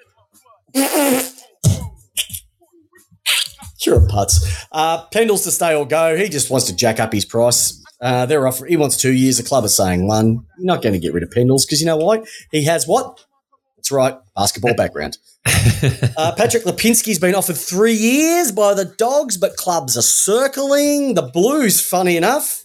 Sure, 3.83 3.99
putts. 4.07 4.65
Uh, 4.71 5.05
Pendles 5.09 5.43
to 5.43 5.51
stay 5.51 5.75
or 5.75 5.85
go. 5.85 6.15
He 6.15 6.29
just 6.29 6.49
wants 6.49 6.67
to 6.67 6.75
jack 6.75 7.01
up 7.01 7.11
his 7.11 7.25
price. 7.25 7.83
Uh, 7.99 8.25
they're 8.25 8.47
offering. 8.47 8.71
He 8.71 8.77
wants 8.77 8.95
two 8.95 9.11
years. 9.11 9.37
The 9.37 9.43
club 9.43 9.65
is 9.65 9.75
saying 9.75 10.07
one. 10.07 10.45
You're 10.57 10.67
not 10.67 10.81
going 10.81 10.93
to 10.93 10.99
get 10.99 11.13
rid 11.13 11.21
of 11.21 11.29
Pendles 11.31 11.65
because 11.65 11.81
you 11.81 11.85
know 11.85 11.97
why? 11.97 12.23
He 12.51 12.63
has 12.63 12.87
what? 12.87 13.25
That's 13.75 13.91
right, 13.91 14.15
basketball 14.35 14.75
background. 14.75 15.17
Uh, 16.15 16.33
Patrick 16.37 16.63
Lipinski's 16.63 17.19
been 17.19 17.35
offered 17.35 17.57
three 17.57 17.93
years 17.93 18.51
by 18.53 18.73
the 18.73 18.85
Dogs, 18.85 19.35
but 19.35 19.57
clubs 19.57 19.97
are 19.97 20.01
circling 20.01 21.15
the 21.15 21.21
Blues. 21.23 21.81
Funny 21.81 22.15
enough, 22.15 22.63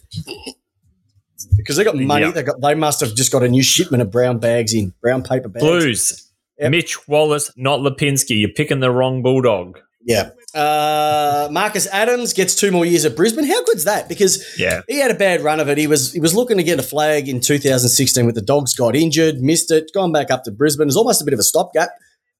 because 1.57 1.75
they 1.75 1.83
got 1.83 1.97
money. 1.97 2.25
Yeah. 2.27 2.31
They 2.31 2.43
got. 2.43 2.61
They 2.61 2.75
must 2.75 3.01
have 3.01 3.13
just 3.15 3.31
got 3.31 3.43
a 3.43 3.49
new 3.49 3.63
shipment 3.63 4.01
of 4.01 4.11
brown 4.11 4.39
bags 4.39 4.73
in 4.73 4.93
brown 5.01 5.23
paper 5.23 5.49
bags. 5.49 5.65
Blues. 5.65 6.28
Yep. 6.59 6.71
Mitch 6.71 7.07
Wallis, 7.07 7.51
not 7.57 7.79
Lipinski. 7.79 8.39
You're 8.39 8.49
picking 8.49 8.79
the 8.79 8.91
wrong 8.91 9.21
bulldog. 9.21 9.79
Yeah. 10.01 10.29
Uh, 10.55 11.47
Marcus 11.51 11.87
Adams 11.87 12.33
gets 12.33 12.55
two 12.55 12.71
more 12.71 12.85
years 12.85 13.05
at 13.05 13.15
Brisbane. 13.15 13.45
How 13.45 13.63
good's 13.63 13.83
that? 13.83 14.09
Because 14.09 14.43
Yeah. 14.57 14.81
he 14.87 14.97
had 14.97 15.11
a 15.11 15.15
bad 15.15 15.41
run 15.41 15.59
of 15.59 15.69
it. 15.69 15.77
He 15.77 15.87
was 15.87 16.11
he 16.13 16.19
was 16.19 16.33
looking 16.33 16.57
to 16.57 16.63
get 16.63 16.79
a 16.79 16.83
flag 16.83 17.27
in 17.29 17.39
2016 17.39 18.25
with 18.25 18.35
the 18.35 18.41
Dogs, 18.41 18.73
got 18.73 18.95
injured, 18.95 19.41
missed 19.41 19.71
it, 19.71 19.91
gone 19.93 20.11
back 20.11 20.31
up 20.31 20.43
to 20.45 20.51
Brisbane. 20.51 20.87
It's 20.87 20.95
almost 20.97 21.21
a 21.21 21.25
bit 21.25 21.33
of 21.33 21.39
a 21.39 21.43
stopgap, 21.43 21.89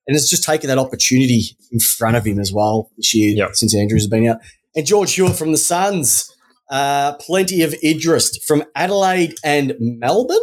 and 0.07 0.15
it's 0.17 0.29
just 0.29 0.43
taken 0.43 0.67
that 0.69 0.77
opportunity 0.79 1.55
in 1.71 1.79
front 1.79 2.15
of 2.17 2.25
him 2.25 2.39
as 2.39 2.51
well 2.51 2.89
this 2.97 3.13
year 3.13 3.35
Yep. 3.37 3.55
since 3.55 3.75
Andrews 3.75 4.01
has 4.03 4.07
been 4.09 4.25
out. 4.27 4.39
And 4.75 4.85
George 4.85 5.13
Hewett 5.13 5.35
from 5.35 5.51
the 5.51 5.57
Suns. 5.57 6.33
Uh, 6.71 7.13
plenty 7.13 7.63
of 7.63 7.73
interest 7.81 8.43
from 8.45 8.63
Adelaide 8.75 9.33
and 9.43 9.73
Melbourne. 9.79 10.37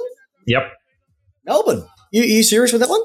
Yep. 0.49 0.65
Melbourne, 1.45 1.87
you, 2.13 2.23
you 2.25 2.43
serious 2.43 2.73
with 2.73 2.81
that 2.81 2.91
one? 2.91 3.01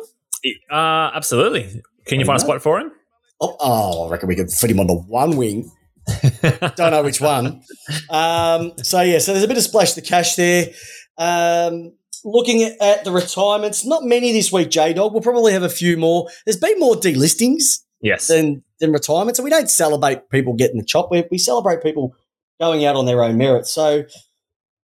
Uh, 0.69 1.11
absolutely. 1.13 1.81
Can 2.07 2.19
you 2.19 2.25
find 2.25 2.37
a 2.37 2.39
spot 2.39 2.61
for 2.61 2.79
him? 2.79 2.91
Oh, 3.39 3.55
oh, 3.59 4.07
I 4.07 4.11
reckon 4.11 4.27
we 4.27 4.35
could 4.35 4.51
fit 4.51 4.69
him 4.69 4.79
on 4.79 4.87
the 4.87 4.95
one 4.95 5.35
wing. 5.37 5.71
Don't 6.41 6.91
know 6.91 7.03
which 7.03 7.21
one. 7.21 7.61
Um, 8.09 8.73
so 8.83 9.01
yeah, 9.01 9.19
so 9.19 9.31
there's 9.31 9.43
a 9.43 9.47
bit 9.47 9.57
of 9.57 9.63
splash 9.63 9.93
the 9.93 10.01
cash 10.01 10.35
there. 10.35 10.69
Um, 11.17 11.93
looking 12.23 12.63
at, 12.63 12.81
at 12.81 13.03
the 13.03 13.11
retirements, 13.11 13.85
not 13.85 14.03
many 14.03 14.31
this 14.31 14.51
week. 14.51 14.69
J 14.69 14.93
Dog. 14.93 15.13
We'll 15.13 15.21
probably 15.21 15.53
have 15.53 15.63
a 15.63 15.69
few 15.69 15.97
more. 15.97 16.27
There's 16.45 16.57
been 16.57 16.79
more 16.79 16.95
delistings 16.95 17.79
yes. 18.01 18.27
than 18.27 18.63
than 18.79 18.91
retirements, 18.91 19.39
and 19.39 19.43
we 19.43 19.49
don't 19.49 19.69
celebrate 19.69 20.29
people 20.29 20.53
getting 20.53 20.77
the 20.77 20.85
chop. 20.85 21.09
We, 21.11 21.23
we 21.31 21.37
celebrate 21.37 21.81
people 21.83 22.15
going 22.59 22.85
out 22.85 22.95
on 22.95 23.05
their 23.05 23.23
own 23.23 23.37
merit. 23.37 23.67
So. 23.67 24.03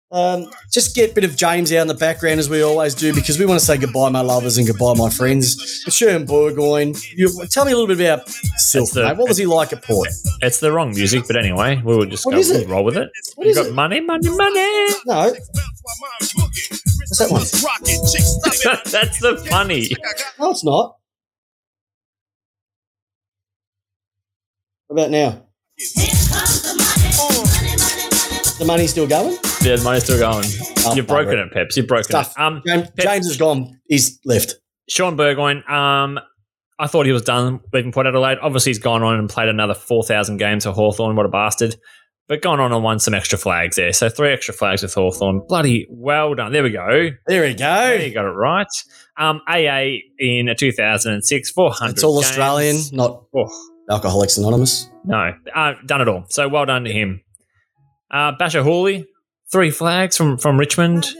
Um, 0.09 0.45
just 0.71 0.95
get 0.95 1.11
a 1.11 1.13
bit 1.13 1.25
of 1.25 1.35
James 1.35 1.69
out 1.73 1.81
in 1.81 1.87
the 1.89 1.93
background 1.93 2.39
as 2.39 2.49
we 2.49 2.61
always 2.61 2.95
do 2.95 3.13
because 3.13 3.37
we 3.37 3.45
want 3.45 3.59
to 3.59 3.65
say 3.65 3.77
goodbye, 3.77 4.07
my 4.07 4.21
lovers, 4.21 4.57
and 4.57 4.65
goodbye, 4.65 4.93
my 4.95 5.09
friends. 5.09 5.83
But 5.83 5.93
Sherman 5.93 6.25
Burgoyne, 6.25 6.95
you, 7.13 7.29
tell 7.51 7.65
me 7.65 7.73
a 7.73 7.77
little 7.77 7.93
bit 7.93 7.99
about 7.99 8.29
Silk, 8.29 8.89
the- 8.91 9.03
mate. 9.03 9.17
What 9.17 9.27
was 9.27 9.37
he 9.37 9.45
like 9.45 9.73
at 9.73 9.83
Port? 9.83 10.07
It's 10.41 10.61
the 10.61 10.71
wrong 10.71 10.91
music, 10.91 11.25
but 11.27 11.35
anyway, 11.35 11.81
we 11.83 11.97
will 11.97 12.05
just 12.05 12.25
What 12.25 12.33
go 12.33 12.37
is 12.39 12.51
it? 12.51 12.69
roll 12.69 12.85
with 12.85 12.95
it. 12.95 13.09
What 13.35 13.47
you 13.47 13.53
got 13.53 13.65
it? 13.65 13.73
money, 13.73 13.99
money, 13.99 14.29
money. 14.29 14.87
No, 15.05 15.33
what's 15.33 17.19
that 17.19 17.27
one? 17.29 17.41
That's 18.91 19.19
the 19.19 19.45
funny. 19.49 19.89
No, 20.39 20.51
it's 20.51 20.63
not. 20.63 20.95
What 24.87 25.01
about 25.01 25.11
now? 25.11 25.43
The 28.59 28.65
money's 28.65 28.89
still 28.89 29.07
going? 29.07 29.37
Yeah, 29.61 29.75
the 29.75 29.81
money's 29.83 30.03
still 30.03 30.17
going. 30.19 30.45
Oh, 30.85 30.95
You've 30.95 31.05
broken 31.07 31.37
it, 31.37 31.51
Peps. 31.51 31.77
You've 31.77 31.87
broken 31.87 32.05
Stuff. 32.05 32.33
it. 32.35 32.41
Um, 32.41 32.61
James, 32.65 32.89
James 32.99 33.27
has 33.27 33.37
gone. 33.37 33.79
He's 33.87 34.19
left. 34.25 34.55
Shaun 34.89 35.15
Burgoyne, 35.15 35.63
um, 35.69 36.19
I 36.79 36.87
thought 36.87 37.05
he 37.05 37.11
was 37.11 37.21
done 37.23 37.59
leaving 37.73 37.91
Port 37.91 38.07
Adelaide. 38.07 38.39
Obviously, 38.41 38.71
he's 38.71 38.79
gone 38.79 39.03
on 39.03 39.19
and 39.19 39.29
played 39.29 39.49
another 39.49 39.73
4,000 39.75 40.37
games 40.37 40.63
for 40.65 40.71
Hawthorn. 40.71 41.15
What 41.15 41.25
a 41.25 41.29
bastard. 41.29 41.75
But 42.27 42.41
gone 42.41 42.59
on 42.59 42.73
and 42.73 42.83
won 42.83 42.99
some 42.99 43.13
extra 43.13 43.37
flags 43.37 43.75
there. 43.77 43.93
So 43.93 44.09
three 44.09 44.31
extra 44.33 44.53
flags 44.53 44.81
with 44.81 44.93
Hawthorn. 44.93 45.41
Bloody 45.47 45.85
well 45.89 46.33
done. 46.33 46.51
There 46.51 46.63
we 46.63 46.71
go. 46.71 47.09
There 47.27 47.43
we 47.43 47.53
There 47.53 48.01
you 48.07 48.13
got 48.13 48.25
it 48.25 48.29
right. 48.29 48.67
Um, 49.17 49.41
AA 49.47 49.99
in 50.19 50.53
2006, 50.57 51.51
400. 51.51 51.91
It's 51.93 52.03
all 52.03 52.15
games. 52.21 52.25
Australian, 52.31 52.77
not 52.91 53.23
Oh, 53.35 53.47
Alcoholics 53.89 54.37
Anonymous. 54.37 54.89
no, 55.05 55.31
uh, 55.55 55.73
done 55.85 56.01
it 56.01 56.07
all. 56.07 56.25
So 56.29 56.49
well 56.49 56.65
done 56.65 56.83
to 56.83 56.91
him. 56.91 57.21
Uh, 58.11 58.31
Bachar 58.39 58.63
Houli, 58.63 59.05
three 59.51 59.71
flags 59.71 60.15
from, 60.17 60.37
from 60.37 60.57
Richmond. 60.59 61.13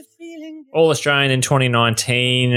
All 0.72 0.90
Australian 0.90 1.30
in 1.30 1.40
2019. 1.40 2.54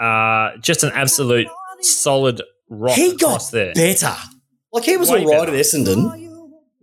Uh, 0.00 0.56
just 0.60 0.82
an 0.84 0.90
absolute 0.94 1.46
solid 1.80 2.42
rock 2.68 2.94
He 2.96 3.16
got 3.16 3.42
there. 3.52 3.72
better. 3.74 4.14
Like 4.72 4.84
he 4.84 4.96
was 4.96 5.10
Way 5.10 5.24
all 5.24 5.30
right 5.30 5.40
better. 5.46 5.54
at 5.54 5.60
Essendon. 5.60 6.28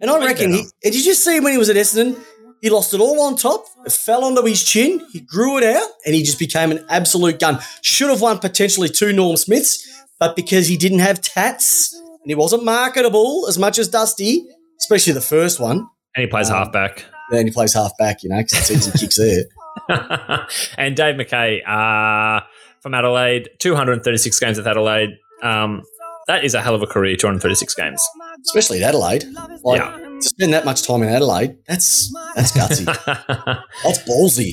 And 0.01 0.09
I 0.09 0.19
Way 0.19 0.25
reckon 0.27 0.53
he. 0.53 0.65
did 0.81 0.95
you 0.95 1.03
just 1.03 1.23
see 1.23 1.39
when 1.39 1.51
he 1.51 1.57
was 1.57 1.69
at 1.69 1.75
Essendon? 1.75 2.19
He 2.61 2.69
lost 2.69 2.93
it 2.93 2.99
all 2.99 3.21
on 3.21 3.35
top. 3.37 3.65
It 3.85 3.91
fell 3.91 4.23
onto 4.25 4.43
his 4.43 4.63
chin. 4.63 5.01
He 5.13 5.21
grew 5.21 5.57
it 5.57 5.63
out, 5.63 5.87
and 6.05 6.13
he 6.13 6.23
just 6.23 6.37
became 6.39 6.71
an 6.71 6.85
absolute 6.89 7.39
gun. 7.39 7.59
Should 7.81 8.09
have 8.09 8.21
won 8.21 8.39
potentially 8.39 8.89
two 8.89 9.13
Norm 9.13 9.37
Smiths, 9.37 9.87
but 10.19 10.35
because 10.35 10.67
he 10.67 10.75
didn't 10.75 10.99
have 10.99 11.21
tats 11.21 11.93
and 11.93 12.25
he 12.25 12.35
wasn't 12.35 12.65
marketable 12.65 13.45
as 13.47 13.57
much 13.57 13.77
as 13.79 13.87
Dusty, 13.87 14.45
especially 14.77 15.13
the 15.13 15.21
first 15.21 15.59
one, 15.59 15.87
And 16.15 16.21
he 16.23 16.27
plays 16.27 16.49
Um, 16.49 16.57
halfback. 16.57 17.05
And 17.31 17.47
he 17.47 17.53
plays 17.53 17.73
halfback, 17.73 18.23
you 18.23 18.29
know, 18.29 18.37
because 18.37 18.69
it's 18.69 18.87
easy 18.87 18.97
kicks 18.97 19.17
there. 19.17 19.43
and 20.77 20.95
Dave 20.95 21.15
Mackay 21.15 21.61
uh, 21.65 22.41
from 22.81 22.93
Adelaide, 22.95 23.49
236 23.59 24.39
games 24.39 24.57
with 24.57 24.67
Adelaide. 24.67 25.09
Um, 25.43 25.83
that 26.27 26.43
is 26.43 26.53
a 26.55 26.61
hell 26.61 26.75
of 26.75 26.81
a 26.81 26.87
career, 26.87 27.15
236 27.15 27.73
games. 27.75 28.03
Especially 28.45 28.83
at 28.83 28.89
Adelaide. 28.89 29.25
Like 29.63 29.79
Yeah. 29.81 29.97
to 29.97 30.21
spend 30.21 30.53
that 30.53 30.65
much 30.65 30.85
time 30.87 31.03
in 31.03 31.09
Adelaide, 31.09 31.55
that's 31.67 32.11
that's 32.35 32.51
gutsy. 32.51 32.85
that's 33.83 33.99
ballsy. 34.07 34.51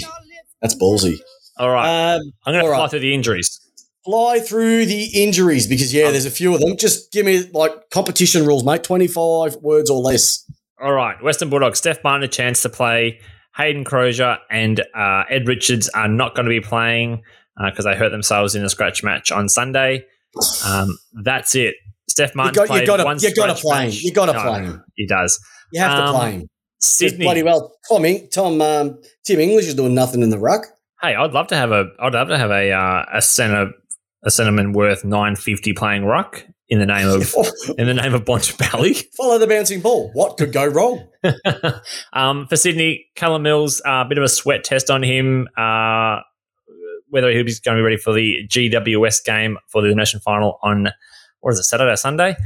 That's 0.63 0.75
ballsy. 0.75 1.19
All 1.59 1.71
right. 1.71 2.15
Um, 2.17 2.21
I'm 2.45 2.53
going 2.55 2.65
to 2.65 2.71
fly 2.71 2.79
right. 2.81 2.91
through 2.91 3.01
the 3.01 3.15
injuries. 3.15 3.61
fly 4.05 4.39
through 4.41 4.87
the 4.87 5.05
injuries 5.23 5.67
because 5.67 5.93
yeah, 5.93 6.11
there's 6.11 6.27
a 6.27 6.31
few 6.31 6.55
of 6.55 6.61
them. 6.61 6.77
Just 6.77 7.13
give 7.13 7.25
me 7.27 7.49
like 7.53 7.73
competition 7.91 8.47
rules, 8.47 8.65
mate. 8.65 8.83
Twenty 8.85 9.07
five 9.09 9.57
words 9.57 9.89
or 9.91 9.99
less. 10.01 10.45
All 10.81 10.93
right. 10.93 11.21
Western 11.23 11.49
Bulldogs, 11.51 11.79
Steph 11.79 12.03
Martin 12.05 12.25
a 12.25 12.29
chance 12.29 12.63
to 12.63 12.69
play. 12.69 13.21
Hayden 13.57 13.85
Crozier 13.85 14.39
and 14.51 14.81
uh, 14.95 15.25
Ed 15.31 15.49
Richards 15.49 15.89
are 15.91 16.09
not 16.09 16.35
going 16.35 16.45
to 16.45 16.51
be 16.51 16.61
playing 16.61 17.23
because 17.65 17.87
they 17.87 17.95
hurt 17.97 18.11
themselves 18.11 18.55
in 18.55 18.63
a 18.65 18.69
scratch 18.69 19.03
match 19.03 19.33
on 19.33 19.49
Sunday. 19.49 20.05
Um, 20.67 20.99
that's 21.23 21.55
it. 21.55 21.75
Steph 22.09 22.33
You 22.35 22.37
Martin 22.37 22.55
got, 22.55 22.67
played 22.67 22.81
you 22.83 22.87
got 22.87 22.97
to, 22.99 23.05
one 23.05 23.19
you 23.19 23.35
got 23.35 23.47
to 23.57 23.61
play 23.63 23.87
him. 23.91 23.93
You 24.03 24.13
got 24.13 24.27
to 24.27 24.33
No, 24.35 24.43
play 24.43 24.63
him. 24.65 24.85
He 24.95 25.07
does. 25.07 25.41
You 25.73 25.81
have 25.81 25.97
to 25.97 26.05
Um, 26.05 26.15
play 26.15 26.33
him. 26.33 26.49
Sydney. 26.81 27.25
bloody 27.25 27.43
well. 27.43 27.75
Tom, 27.89 28.05
Eng- 28.05 28.29
Tom, 28.31 28.61
um, 28.61 29.01
Tim 29.25 29.41
English 29.41 29.67
is 29.67 29.75
doing 29.75 29.95
nothing 29.95 30.23
in 30.23 30.29
the 30.29 30.39
ruck. 30.39 30.67
Hey, 31.03 31.15
I'd 31.15 31.33
love 31.33 31.47
to 31.49 31.57
have 31.57 31.73
a. 31.73 31.87
I'd 31.99 32.13
love 32.13 32.29
to 32.29 32.37
have 32.39 32.51
a 32.51 32.71
uh, 32.73 33.05
a 33.15 33.23
center 33.23 33.71
a 34.25 34.29
centerman 34.29 34.75
worth 34.75 35.05
nine 35.05 35.37
fifty 35.37 35.73
playing 35.73 36.05
ruck 36.05 36.45
in 36.69 36.79
the 36.79 36.87
name 36.87 37.09
of 37.09 37.35
in 37.79 37.87
the 37.87 37.95
name 37.95 38.15
of 38.15 38.25
Bontempelli. 38.25 39.05
Follow 39.17 39.39
the 39.39 39.47
bouncing 39.47 39.81
ball. 39.81 40.11
What 40.13 40.37
could 40.37 40.53
go 40.53 40.67
wrong? 40.67 41.09
um, 42.13 42.47
for 42.49 42.57
Sydney, 42.57 43.07
Callum 43.15 43.43
Mills, 43.43 43.81
a 43.85 43.91
uh, 43.91 44.05
bit 44.05 44.19
of 44.19 44.25
a 44.25 44.29
sweat 44.29 44.65
test 44.65 44.91
on 44.91 45.03
him. 45.03 45.49
Uh, 45.57 46.21
whether 47.09 47.31
he'll 47.31 47.45
be 47.45 47.53
going 47.65 47.77
to 47.77 47.81
be 47.81 47.85
ready 47.85 47.97
for 47.97 48.13
the 48.13 48.47
GWS 48.49 49.25
game 49.25 49.59
for 49.69 49.81
the 49.81 49.95
nation 49.95 50.21
final 50.21 50.59
on 50.63 50.89
what 51.41 51.53
is 51.53 51.59
it 51.59 51.65
Saturday 51.65 51.93
or 51.93 51.97
Sunday? 51.97 52.37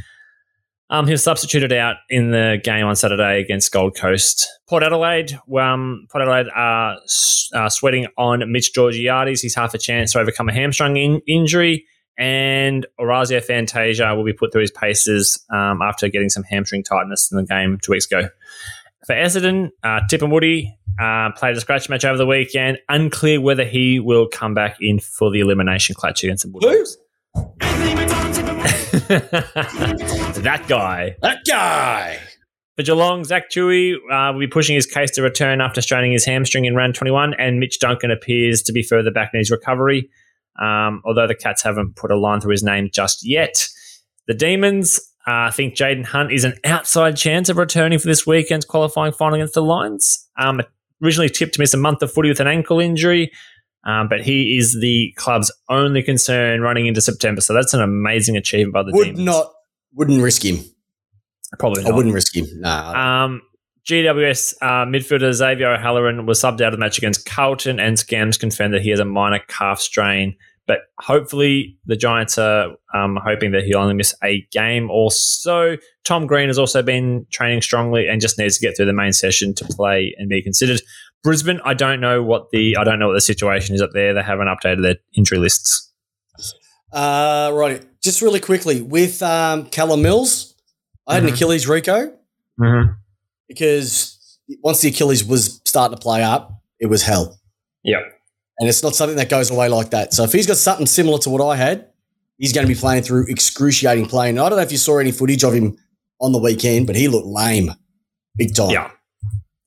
Um, 0.90 1.06
he 1.06 1.12
was 1.12 1.22
substituted 1.22 1.72
out 1.72 1.96
in 2.08 2.32
the 2.32 2.60
game 2.62 2.84
on 2.84 2.96
Saturday 2.96 3.40
against 3.40 3.72
Gold 3.72 3.96
Coast. 3.96 4.48
Port 4.68 4.82
Adelaide, 4.82 5.38
um, 5.56 6.06
Port 6.10 6.22
Adelaide 6.22 6.50
are 6.54 6.98
uh, 7.54 7.68
sweating 7.68 8.08
on 8.18 8.50
Mitch 8.50 8.74
Georgiades. 8.74 9.40
He's 9.40 9.54
half 9.54 9.72
a 9.72 9.78
chance 9.78 10.12
to 10.12 10.18
overcome 10.18 10.48
a 10.48 10.52
hamstring 10.52 10.96
in- 10.96 11.22
injury. 11.28 11.86
And 12.20 12.86
Orazio 12.98 13.40
Fantasia 13.40 14.14
will 14.14 14.24
be 14.24 14.34
put 14.34 14.52
through 14.52 14.60
his 14.60 14.70
paces 14.70 15.42
um, 15.50 15.80
after 15.80 16.06
getting 16.08 16.28
some 16.28 16.42
hamstring 16.42 16.84
tightness 16.84 17.32
in 17.32 17.38
the 17.38 17.44
game 17.44 17.78
two 17.82 17.92
weeks 17.92 18.06
ago. 18.06 18.28
For 19.06 19.14
Essendon, 19.14 19.70
uh, 19.82 20.00
Tip 20.10 20.20
and 20.20 20.30
Woody 20.30 20.76
uh, 21.00 21.30
played 21.32 21.56
a 21.56 21.60
scratch 21.60 21.88
match 21.88 22.04
over 22.04 22.18
the 22.18 22.26
weekend. 22.26 22.78
Unclear 22.90 23.40
whether 23.40 23.64
he 23.64 23.98
will 23.98 24.28
come 24.28 24.52
back 24.52 24.76
in 24.80 25.00
for 25.00 25.30
the 25.30 25.40
elimination 25.40 25.94
clutch 25.94 26.22
against 26.22 26.44
the 26.44 26.50
Bulldogs. 26.50 26.98
that 30.42 30.64
guy. 30.68 31.16
That 31.22 31.38
guy. 31.48 32.18
For 32.76 32.82
Geelong, 32.82 33.24
Zach 33.24 33.50
Tuohy 33.50 33.94
uh, 33.94 34.32
will 34.32 34.40
be 34.40 34.46
pushing 34.46 34.74
his 34.74 34.86
case 34.86 35.10
to 35.12 35.22
return 35.22 35.60
after 35.60 35.80
straining 35.80 36.12
his 36.12 36.24
hamstring 36.24 36.66
in 36.66 36.74
round 36.74 36.94
21, 36.94 37.34
and 37.34 37.58
Mitch 37.58 37.78
Duncan 37.78 38.10
appears 38.10 38.62
to 38.62 38.72
be 38.72 38.82
further 38.82 39.10
back 39.10 39.30
in 39.32 39.38
his 39.38 39.50
recovery, 39.50 40.08
um, 40.60 41.02
although 41.04 41.26
the 41.26 41.34
Cats 41.34 41.62
haven't 41.62 41.96
put 41.96 42.10
a 42.10 42.16
line 42.16 42.40
through 42.40 42.52
his 42.52 42.62
name 42.62 42.90
just 42.92 43.26
yet. 43.26 43.68
The 44.26 44.34
Demons, 44.34 44.98
uh, 45.26 45.48
I 45.48 45.50
think 45.50 45.74
Jayden 45.74 46.04
Hunt 46.04 46.32
is 46.32 46.44
an 46.44 46.54
outside 46.64 47.16
chance 47.16 47.48
of 47.48 47.56
returning 47.56 47.98
for 47.98 48.06
this 48.06 48.26
weekend's 48.26 48.64
qualifying 48.64 49.12
final 49.12 49.34
against 49.34 49.54
the 49.54 49.62
Lions. 49.62 50.28
Um, 50.38 50.60
originally 51.02 51.30
tipped 51.30 51.54
to 51.54 51.60
miss 51.60 51.74
a 51.74 51.78
month 51.78 52.02
of 52.02 52.12
footy 52.12 52.28
with 52.28 52.40
an 52.40 52.46
ankle 52.46 52.78
injury, 52.78 53.32
um, 53.84 54.08
but 54.08 54.20
he 54.20 54.58
is 54.58 54.78
the 54.80 55.12
club's 55.16 55.50
only 55.68 56.02
concern 56.02 56.60
running 56.60 56.86
into 56.86 57.00
September, 57.00 57.40
so 57.40 57.54
that's 57.54 57.74
an 57.74 57.80
amazing 57.80 58.36
achievement 58.36 58.74
by 58.74 58.82
the 58.82 58.92
Would 58.92 59.04
Demons. 59.04 59.24
not, 59.24 59.52
wouldn't 59.94 60.22
risk 60.22 60.44
him. 60.44 60.58
Probably 61.58 61.84
I 61.84 61.90
wouldn't 61.90 62.14
risk 62.14 62.36
him. 62.36 62.46
Nah. 62.60 63.24
Um, 63.24 63.42
GWS 63.88 64.54
uh, 64.60 64.86
midfielder 64.86 65.32
Xavier 65.32 65.72
O'Halloran 65.72 66.26
was 66.26 66.40
subbed 66.40 66.60
out 66.60 66.68
of 66.68 66.72
the 66.72 66.78
match 66.78 66.98
against 66.98 67.26
Carlton, 67.26 67.80
and 67.80 67.96
Scams 67.96 68.38
confirmed 68.38 68.74
that 68.74 68.82
he 68.82 68.90
has 68.90 69.00
a 69.00 69.04
minor 69.04 69.40
calf 69.48 69.80
strain. 69.80 70.36
But 70.70 70.82
hopefully, 71.00 71.76
the 71.86 71.96
Giants 71.96 72.38
are 72.38 72.76
um, 72.94 73.18
hoping 73.20 73.50
that 73.50 73.64
he'll 73.64 73.78
only 73.78 73.94
miss 73.94 74.14
a 74.22 74.46
game 74.52 74.88
or 74.88 75.10
so. 75.10 75.76
Tom 76.04 76.28
Green 76.28 76.46
has 76.48 76.58
also 76.60 76.80
been 76.80 77.26
training 77.32 77.60
strongly 77.60 78.06
and 78.06 78.20
just 78.20 78.38
needs 78.38 78.56
to 78.56 78.64
get 78.64 78.76
through 78.76 78.86
the 78.86 78.92
main 78.92 79.12
session 79.12 79.52
to 79.56 79.64
play 79.64 80.14
and 80.16 80.28
be 80.28 80.40
considered. 80.40 80.80
Brisbane, 81.24 81.60
I 81.64 81.74
don't 81.74 82.00
know 82.00 82.22
what 82.22 82.50
the 82.52 82.76
I 82.76 82.84
don't 82.84 83.00
know 83.00 83.08
what 83.08 83.14
the 83.14 83.20
situation 83.20 83.74
is 83.74 83.82
up 83.82 83.90
there. 83.94 84.14
They 84.14 84.22
haven't 84.22 84.46
updated 84.46 84.82
their 84.82 84.96
injury 85.16 85.38
lists. 85.38 85.92
Uh, 86.92 87.50
right. 87.52 87.84
Just 88.00 88.22
really 88.22 88.38
quickly 88.40 88.80
with 88.80 89.22
um, 89.22 89.66
Callum 89.66 90.02
Mills, 90.02 90.54
I 91.08 91.14
had 91.14 91.24
Mhm. 91.24 91.28
an 91.28 91.34
Achilles 91.34 91.66
Rico 91.68 92.12
Mm-hmm. 92.60 92.92
because 93.48 94.18
once 94.62 94.80
the 94.82 94.88
Achilles 94.90 95.24
was 95.24 95.60
starting 95.64 95.96
to 95.96 96.00
play 96.00 96.22
up, 96.22 96.52
it 96.78 96.86
was 96.86 97.02
hell. 97.02 97.38
Yep. 97.82 98.02
And 98.60 98.68
it's 98.68 98.82
not 98.82 98.94
something 98.94 99.16
that 99.16 99.30
goes 99.30 99.50
away 99.50 99.68
like 99.68 99.90
that. 99.90 100.12
So 100.12 100.22
if 100.22 100.32
he's 100.32 100.46
got 100.46 100.58
something 100.58 100.86
similar 100.86 101.18
to 101.20 101.30
what 101.30 101.42
I 101.42 101.56
had, 101.56 101.88
he's 102.36 102.52
going 102.52 102.66
to 102.66 102.72
be 102.72 102.78
playing 102.78 103.02
through 103.02 103.24
excruciating 103.28 104.06
pain. 104.08 104.38
I 104.38 104.48
don't 104.48 104.58
know 104.58 104.62
if 104.62 104.70
you 104.70 104.78
saw 104.78 104.98
any 104.98 105.12
footage 105.12 105.42
of 105.44 105.54
him 105.54 105.78
on 106.20 106.32
the 106.32 106.38
weekend, 106.38 106.86
but 106.86 106.94
he 106.94 107.08
looked 107.08 107.26
lame, 107.26 107.72
big 108.36 108.54
time. 108.54 108.70
Yeah. 108.70 108.90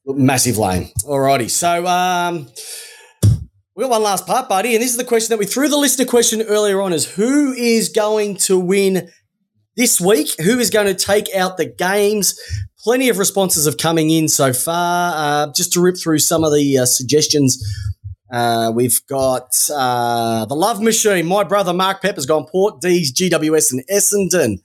Looked 0.06 0.20
massive 0.20 0.60
lame. 0.60 0.92
Alrighty. 1.04 1.50
So 1.50 1.88
um, 1.88 2.48
we 3.76 3.84
got 3.84 3.90
one 3.90 4.04
last 4.04 4.28
part, 4.28 4.48
buddy, 4.48 4.76
and 4.76 4.84
this 4.84 4.92
is 4.92 4.98
the 4.98 5.04
question 5.04 5.30
that 5.32 5.40
we 5.40 5.46
threw 5.48 5.70
the 5.70 5.78
listener 5.78 6.06
question 6.06 6.44
earlier 6.44 6.80
on: 6.82 6.94
is 6.94 7.16
who 7.16 7.54
is 7.54 7.90
going 7.90 8.36
to 8.38 8.60
win 8.60 9.10
this 9.76 10.00
week? 10.00 10.40
Who 10.42 10.60
is 10.60 10.70
going 10.70 10.86
to 10.88 10.94
take 10.94 11.34
out 11.34 11.58
the 11.58 11.66
games? 11.66 12.40
Plenty 12.84 13.10
of 13.10 13.18
responses 13.18 13.66
have 13.66 13.78
coming 13.78 14.12
in 14.12 14.28
so 14.28 14.54
far. 14.54 15.14
Uh, 15.16 15.54
just 15.54 15.74
to 15.74 15.82
rip 15.82 15.96
through 15.98 16.20
some 16.20 16.44
of 16.44 16.54
the 16.54 16.78
uh, 16.78 16.86
suggestions. 16.86 17.64
Uh, 18.34 18.72
we've 18.74 19.06
got 19.08 19.56
uh, 19.72 20.44
the 20.46 20.56
Love 20.56 20.82
Machine. 20.82 21.28
My 21.28 21.44
brother 21.44 21.72
Mark 21.72 22.02
Pepper's 22.02 22.26
gone 22.26 22.48
Port 22.48 22.82
D's, 22.82 23.14
GWS, 23.14 23.74
and 23.74 23.88
Essendon. 23.88 24.58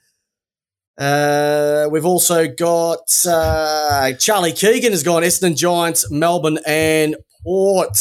Uh, 0.96 1.86
we've 1.90 2.06
also 2.06 2.48
got 2.48 3.06
uh, 3.28 4.12
Charlie 4.14 4.52
Keegan 4.52 4.92
has 4.92 5.02
gone 5.02 5.22
Essendon 5.22 5.54
Giants, 5.54 6.10
Melbourne, 6.10 6.58
and 6.66 7.16
Port. 7.44 7.98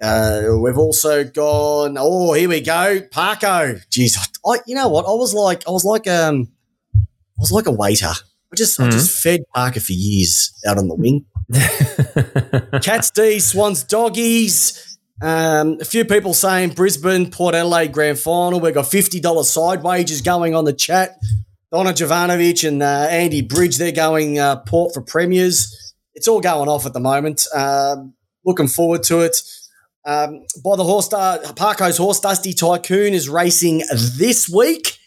Uh, 0.00 0.56
we've 0.58 0.78
also 0.78 1.22
gone. 1.22 1.96
Oh, 1.98 2.32
here 2.32 2.48
we 2.48 2.62
go, 2.62 3.00
Parko. 3.12 3.78
Jeez, 3.90 4.16
I, 4.46 4.60
you 4.66 4.74
know 4.74 4.88
what? 4.88 5.04
I 5.04 5.12
was 5.12 5.34
like, 5.34 5.68
I 5.68 5.70
was 5.70 5.84
like, 5.84 6.08
um, 6.08 6.50
I 6.96 7.40
was 7.40 7.52
like 7.52 7.66
a 7.66 7.72
waiter. 7.72 8.12
I 8.52 8.54
just, 8.54 8.78
I 8.78 8.90
just 8.90 9.22
fed 9.22 9.44
Parker 9.54 9.80
for 9.80 9.92
years 9.92 10.52
out 10.66 10.76
on 10.76 10.88
the 10.88 10.94
wing. 10.94 11.24
Cats 12.82 13.10
D, 13.10 13.38
Swans 13.38 13.82
Doggies. 13.82 14.98
Um, 15.22 15.78
a 15.80 15.84
few 15.84 16.04
people 16.04 16.34
saying 16.34 16.70
Brisbane, 16.70 17.30
Port 17.30 17.54
Adelaide 17.54 17.92
grand 17.92 18.18
final. 18.18 18.60
We've 18.60 18.74
got 18.74 18.84
$50 18.84 19.44
side 19.44 19.82
wages 19.82 20.20
going 20.20 20.54
on 20.54 20.66
the 20.66 20.72
chat. 20.74 21.16
Donna 21.70 21.92
Jovanovic 21.92 22.68
and 22.68 22.82
uh, 22.82 23.06
Andy 23.08 23.40
Bridge, 23.40 23.78
they're 23.78 23.90
going 23.90 24.38
uh, 24.38 24.56
Port 24.56 24.92
for 24.92 25.00
premiers. 25.00 25.94
It's 26.14 26.28
all 26.28 26.40
going 26.40 26.68
off 26.68 26.84
at 26.84 26.92
the 26.92 27.00
moment. 27.00 27.46
Um, 27.54 28.12
looking 28.44 28.68
forward 28.68 29.02
to 29.04 29.20
it. 29.20 29.40
Um, 30.04 30.44
by 30.62 30.76
the 30.76 30.84
horse, 30.84 31.10
uh, 31.10 31.38
Parko's 31.54 31.96
horse, 31.96 32.20
Dusty 32.20 32.52
Tycoon, 32.52 33.14
is 33.14 33.30
racing 33.30 33.82
this 34.18 34.50
week. 34.50 34.98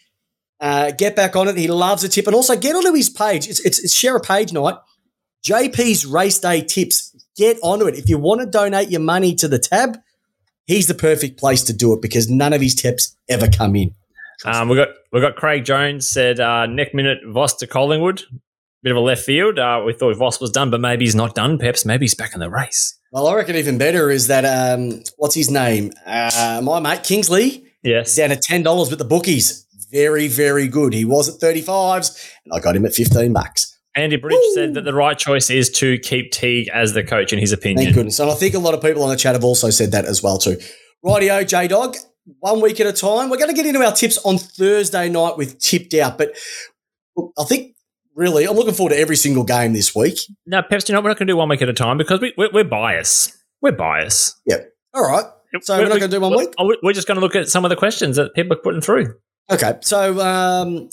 Uh, 0.60 0.90
get 0.90 1.14
back 1.16 1.36
on 1.36 1.48
it. 1.48 1.56
He 1.56 1.68
loves 1.68 2.02
a 2.04 2.08
tip. 2.08 2.26
And 2.26 2.34
also 2.34 2.56
get 2.56 2.74
onto 2.74 2.92
his 2.94 3.10
page. 3.10 3.46
It's, 3.48 3.60
it's, 3.60 3.78
it's 3.78 3.92
share 3.94 4.16
a 4.16 4.20
page 4.20 4.52
night. 4.52 4.76
JP's 5.46 6.06
race 6.06 6.38
day 6.38 6.60
tips. 6.62 7.14
Get 7.36 7.58
onto 7.62 7.86
it. 7.86 7.96
If 7.96 8.08
you 8.08 8.18
want 8.18 8.40
to 8.40 8.46
donate 8.46 8.90
your 8.90 9.00
money 9.02 9.34
to 9.36 9.48
the 9.48 9.58
tab, 9.58 9.98
he's 10.66 10.86
the 10.86 10.94
perfect 10.94 11.38
place 11.38 11.62
to 11.64 11.72
do 11.72 11.92
it 11.92 12.00
because 12.02 12.30
none 12.30 12.52
of 12.52 12.60
his 12.60 12.74
tips 12.74 13.16
ever 13.28 13.48
come 13.48 13.76
in. 13.76 13.94
Um, 14.44 14.68
we 14.68 14.76
got 14.76 14.88
we 15.12 15.20
got 15.20 15.36
Craig 15.36 15.64
Jones 15.64 16.06
said 16.08 16.40
uh, 16.40 16.66
next 16.66 16.94
minute 16.94 17.18
Voss 17.26 17.54
to 17.56 17.66
Collingwood. 17.66 18.22
Bit 18.82 18.92
of 18.92 18.98
a 18.98 19.00
left 19.00 19.24
field. 19.24 19.58
Uh, 19.58 19.82
we 19.84 19.92
thought 19.92 20.14
Voss 20.16 20.40
was 20.40 20.50
done, 20.50 20.70
but 20.70 20.80
maybe 20.80 21.04
he's 21.04 21.14
not 21.14 21.34
done. 21.34 21.58
Peps, 21.58 21.84
maybe 21.84 22.04
he's 22.04 22.14
back 22.14 22.34
in 22.34 22.40
the 22.40 22.50
race. 22.50 22.98
Well, 23.12 23.26
I 23.26 23.34
reckon 23.34 23.56
even 23.56 23.78
better 23.78 24.10
is 24.10 24.26
that 24.26 24.44
um, 24.44 25.02
what's 25.16 25.34
his 25.34 25.50
name? 25.50 25.92
Uh, 26.04 26.60
my 26.62 26.80
mate 26.80 27.02
Kingsley 27.02 27.64
Yes. 27.82 28.14
down 28.16 28.30
at 28.32 28.42
ten 28.42 28.62
dollars 28.62 28.90
with 28.90 28.98
the 28.98 29.04
bookies. 29.04 29.65
Very, 29.90 30.28
very 30.28 30.68
good. 30.68 30.92
He 30.92 31.04
was 31.04 31.28
at 31.28 31.40
thirty 31.40 31.62
fives, 31.62 32.30
and 32.44 32.52
I 32.54 32.60
got 32.60 32.76
him 32.76 32.84
at 32.86 32.94
fifteen 32.94 33.32
bucks. 33.32 33.78
Andy 33.94 34.16
Bridge 34.16 34.36
said 34.54 34.74
that 34.74 34.84
the 34.84 34.92
right 34.92 35.16
choice 35.16 35.48
is 35.48 35.70
to 35.70 35.98
keep 35.98 36.30
Teague 36.30 36.68
as 36.68 36.92
the 36.92 37.02
coach, 37.02 37.32
in 37.32 37.38
his 37.38 37.52
opinion. 37.52 37.86
Thank 37.86 37.94
goodness. 37.94 38.20
And 38.20 38.30
I 38.30 38.34
think 38.34 38.54
a 38.54 38.58
lot 38.58 38.74
of 38.74 38.82
people 38.82 39.02
on 39.02 39.08
the 39.08 39.16
chat 39.16 39.34
have 39.34 39.44
also 39.44 39.70
said 39.70 39.92
that 39.92 40.04
as 40.04 40.22
well 40.22 40.36
too. 40.38 40.58
Rightio, 41.04 41.46
J 41.46 41.68
Dog. 41.68 41.96
One 42.40 42.60
week 42.60 42.80
at 42.80 42.88
a 42.88 42.92
time. 42.92 43.30
We're 43.30 43.36
going 43.36 43.50
to 43.50 43.54
get 43.54 43.66
into 43.66 43.80
our 43.84 43.92
tips 43.92 44.18
on 44.24 44.36
Thursday 44.38 45.08
night 45.08 45.36
with 45.36 45.60
tipped 45.60 45.94
out, 45.94 46.18
but 46.18 46.36
I 47.38 47.44
think 47.44 47.76
really 48.16 48.46
I'm 48.46 48.56
looking 48.56 48.74
forward 48.74 48.90
to 48.90 48.98
every 48.98 49.14
single 49.14 49.44
game 49.44 49.74
this 49.74 49.94
week. 49.94 50.18
No, 50.44 50.60
Peps, 50.60 50.88
you 50.88 50.94
know, 50.94 51.00
we're 51.00 51.10
not 51.10 51.18
going 51.18 51.28
to 51.28 51.32
do 51.32 51.36
one 51.36 51.48
week 51.48 51.62
at 51.62 51.68
a 51.68 51.72
time 51.72 51.98
because 51.98 52.20
we, 52.20 52.34
we're, 52.36 52.50
we're 52.52 52.64
biased. 52.64 53.32
We're 53.62 53.76
biased. 53.76 54.40
Yeah. 54.44 54.56
All 54.92 55.08
right. 55.08 55.24
So 55.60 55.78
we're 55.78 55.84
not 55.84 56.00
going 56.00 56.10
to 56.10 56.16
do 56.16 56.20
one 56.20 56.36
week. 56.36 56.52
Oh, 56.58 56.66
week? 56.66 56.80
We're 56.82 56.92
just 56.92 57.06
going 57.06 57.14
to 57.14 57.20
look 57.20 57.36
at 57.36 57.48
some 57.48 57.64
of 57.64 57.68
the 57.68 57.76
questions 57.76 58.16
that 58.16 58.34
people 58.34 58.56
are 58.56 58.60
putting 58.60 58.80
through. 58.80 59.14
Okay, 59.50 59.78
so 59.82 60.20
um, 60.20 60.88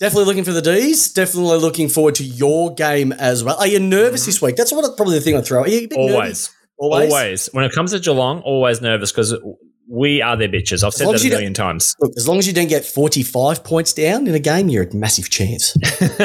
definitely 0.00 0.24
looking 0.24 0.44
for 0.44 0.52
the 0.52 0.62
D's. 0.62 1.12
Definitely 1.12 1.58
looking 1.58 1.88
forward 1.88 2.14
to 2.16 2.24
your 2.24 2.74
game 2.74 3.12
as 3.12 3.44
well. 3.44 3.56
Are 3.58 3.66
you 3.66 3.80
nervous 3.80 4.24
this 4.24 4.40
week? 4.40 4.56
That's 4.56 4.72
what 4.72 4.96
probably 4.96 5.18
the 5.18 5.24
thing 5.24 5.36
I 5.36 5.42
throw. 5.42 5.62
Are 5.62 5.68
you 5.68 5.84
a 5.84 5.86
bit 5.86 5.98
nervous? 5.98 6.14
Always. 6.14 6.50
always, 6.78 7.12
Always. 7.12 7.46
When 7.52 7.64
it 7.64 7.72
comes 7.72 7.92
to 7.92 8.00
Geelong, 8.00 8.40
always 8.40 8.80
nervous 8.80 9.12
because 9.12 9.34
we 9.88 10.22
are 10.22 10.36
their 10.36 10.48
bitches. 10.48 10.84
I've 10.84 10.94
said 10.94 11.04
long 11.06 11.14
that 11.14 11.24
a 11.24 11.28
million 11.28 11.54
times. 11.54 11.94
Look, 12.00 12.12
as 12.16 12.28
long 12.28 12.38
as 12.38 12.46
you 12.46 12.52
don't 12.52 12.68
get 12.68 12.84
forty-five 12.84 13.64
points 13.64 13.92
down 13.92 14.26
in 14.26 14.34
a 14.34 14.38
game, 14.38 14.68
you're 14.68 14.84
a 14.84 14.94
massive 14.94 15.28
chance. 15.28 15.76